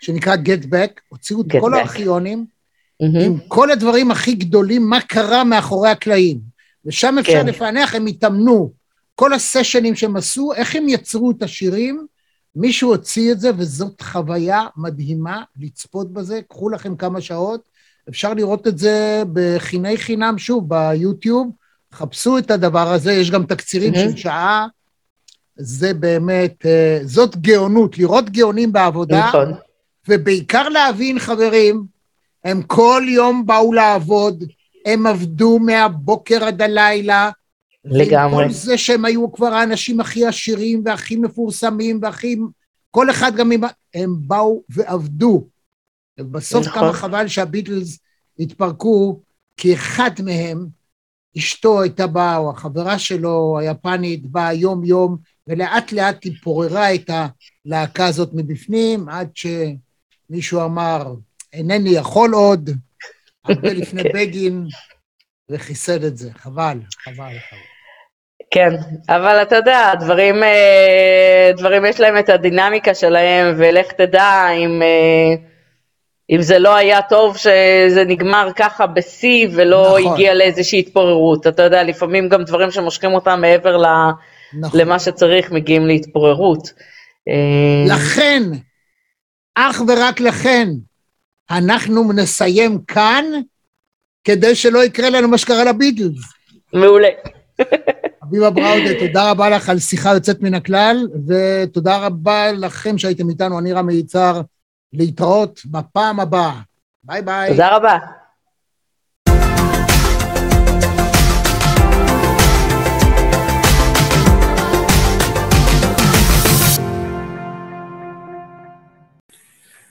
שנקרא 0.00 0.34
Get 0.34 0.64
Back, 0.64 1.00
הוציאו 1.08 1.40
את 1.40 1.46
כל. 1.60 1.74
הארכיונים, 1.74 2.46
מהמם. 3.02 3.20
עם 3.20 3.38
כל 3.48 3.70
הדברים 3.70 4.10
הכי 4.10 4.34
גדולים, 4.34 4.82
מה 4.90 5.00
קרה 5.00 5.44
מאחורי 5.44 5.88
הקלעים. 5.88 6.38
ושם 6.86 7.18
אפשר 7.18 7.32
כן. 7.40 7.46
לפענח, 7.46 7.94
הם 7.94 8.06
התאמנו, 8.06 8.72
כל 9.16 9.32
הסשנים 9.32 9.94
שהם 9.94 10.16
עשו, 10.16 10.52
איך 10.52 10.76
הם 10.76 10.88
יצרו 10.88 11.30
את 11.30 11.42
השירים, 11.42 12.06
מישהו 12.56 12.90
הוציא 12.90 13.32
את 13.32 13.40
זה, 13.40 13.50
וזאת 13.56 14.00
חוויה 14.00 14.62
מדהימה 14.76 15.42
לצפות 15.60 16.12
בזה. 16.12 16.40
קחו 16.48 16.68
לכם 16.68 16.96
כמה 16.96 17.20
שעות, 17.20 17.68
אפשר 18.08 18.34
לראות 18.34 18.66
את 18.66 18.78
זה 18.78 19.22
בחיני 19.32 19.96
חינם, 19.96 20.38
שוב, 20.38 20.68
ביוטיוב. 20.68 21.50
חפשו 21.92 22.38
את 22.38 22.50
הדבר 22.50 22.92
הזה, 22.92 23.12
יש 23.12 23.30
גם 23.30 23.46
תקצירים. 23.46 23.94
של 23.94 24.16
שעה. 24.16 24.66
זה 25.56 25.94
באמת, 25.94 26.66
אה, 26.66 26.98
זאת 27.04 27.36
גאונות, 27.36 27.98
לראות 27.98 28.30
גאונים 28.30 28.72
בעבודה. 28.72 29.26
נכון. 29.28 29.52
ובעיקר 30.08 30.68
להבין, 30.68 31.18
חברים, 31.18 31.84
הם 32.44 32.62
כל 32.62 33.02
יום 33.08 33.46
באו 33.46 33.72
לעבוד, 33.72 34.44
הם 34.86 35.06
עבדו 35.06 35.58
מהבוקר 35.58 36.44
עד 36.44 36.62
הלילה. 36.62 37.30
לגמרי. 37.86 38.36
ועם 38.36 38.48
כל 38.48 38.54
זה 38.54 38.78
שהם 38.78 39.04
היו 39.04 39.32
כבר 39.32 39.46
האנשים 39.46 40.00
הכי 40.00 40.26
עשירים 40.26 40.82
והכי 40.84 41.16
מפורסמים 41.16 41.98
והכי... 42.02 42.36
כל 42.90 43.10
אחד 43.10 43.32
גם 43.36 43.52
עם... 43.52 43.60
הם 43.94 44.16
באו 44.26 44.62
ועבדו. 44.68 45.48
ובסוף 46.20 46.66
נכון. 46.66 46.80
כמה 46.80 46.92
חבל 46.92 47.28
שהביטלס 47.28 47.98
התפרקו, 48.38 49.20
כי 49.56 49.74
אחד 49.74 50.10
מהם, 50.24 50.66
אשתו 51.38 51.82
הייתה 51.82 52.06
באה, 52.06 52.36
או 52.36 52.50
החברה 52.50 52.98
שלו, 52.98 53.58
היפנית, 53.58 54.26
באה 54.26 54.52
יום-יום, 54.52 55.16
ולאט 55.46 55.92
לאט 55.92 56.24
היא 56.24 56.32
פוררה 56.42 56.94
את 56.94 57.10
הלהקה 57.66 58.06
הזאת 58.06 58.30
מבפנים, 58.32 59.08
עד 59.08 59.30
שמישהו 59.34 60.64
אמר, 60.64 61.14
אינני 61.52 61.90
יכול 61.90 62.34
עוד, 62.34 62.70
הרבה 63.44 63.72
לפני 63.72 64.02
כן. 64.02 64.08
בגין, 64.14 64.66
וחיסד 65.50 66.04
את 66.04 66.16
זה. 66.16 66.34
חבל, 66.34 66.78
חבל, 67.04 67.14
חבל. 67.14 67.75
כן, 68.56 68.70
אבל 69.08 69.42
אתה 69.42 69.56
יודע, 69.56 69.94
דברים, 70.00 70.42
אה, 70.42 71.50
דברים 71.56 71.84
יש 71.84 72.00
להם 72.00 72.18
את 72.18 72.28
הדינמיקה 72.28 72.94
שלהם, 72.94 73.54
ולך 73.58 73.92
תדע 73.92 74.48
אם, 74.50 74.82
אה, 74.82 75.34
אם 76.30 76.42
זה 76.42 76.58
לא 76.58 76.74
היה 76.74 77.02
טוב 77.02 77.36
שזה 77.36 78.04
נגמר 78.06 78.48
ככה 78.56 78.86
בשיא 78.86 79.48
ולא 79.54 79.96
נכון. 80.00 80.12
הגיע 80.12 80.34
לאיזושהי 80.34 80.78
התפוררות. 80.78 81.46
אתה 81.46 81.62
יודע, 81.62 81.82
לפעמים 81.82 82.28
גם 82.28 82.44
דברים 82.44 82.70
שמושכים 82.70 83.14
אותם 83.14 83.40
מעבר 83.40 83.76
ל, 83.76 83.86
נכון. 84.60 84.80
למה 84.80 84.98
שצריך 84.98 85.52
מגיעים 85.52 85.86
להתפוררות. 85.86 86.72
אה, 87.28 87.94
לכן, 87.94 88.42
אך 89.54 89.82
ורק 89.88 90.20
לכן, 90.20 90.68
אנחנו 91.50 92.12
נסיים 92.12 92.78
כאן, 92.88 93.24
כדי 94.24 94.54
שלא 94.54 94.84
יקרה 94.84 95.10
לנו 95.10 95.28
מה 95.28 95.38
שקרה 95.38 95.64
לביטלס. 95.64 96.32
מעולה. 96.72 97.08
אביבה 98.28 98.50
בראודה, 98.50 98.98
תודה 98.98 99.30
רבה 99.30 99.48
לך 99.50 99.68
על 99.68 99.78
שיחה 99.78 100.14
יוצאת 100.14 100.42
מן 100.42 100.54
הכלל, 100.54 101.08
ותודה 101.26 102.06
רבה 102.06 102.52
לכם 102.52 102.98
שהייתם 102.98 103.28
איתנו, 103.28 103.58
אני 103.58 103.72
רמי 103.72 103.94
יצהר, 103.94 104.40
להתראות 104.92 105.60
בפעם 105.66 106.20
הבאה. 106.20 106.60
ביי 107.04 107.22
ביי. 107.22 107.50
תודה 107.50 107.76
רבה. 107.76 107.98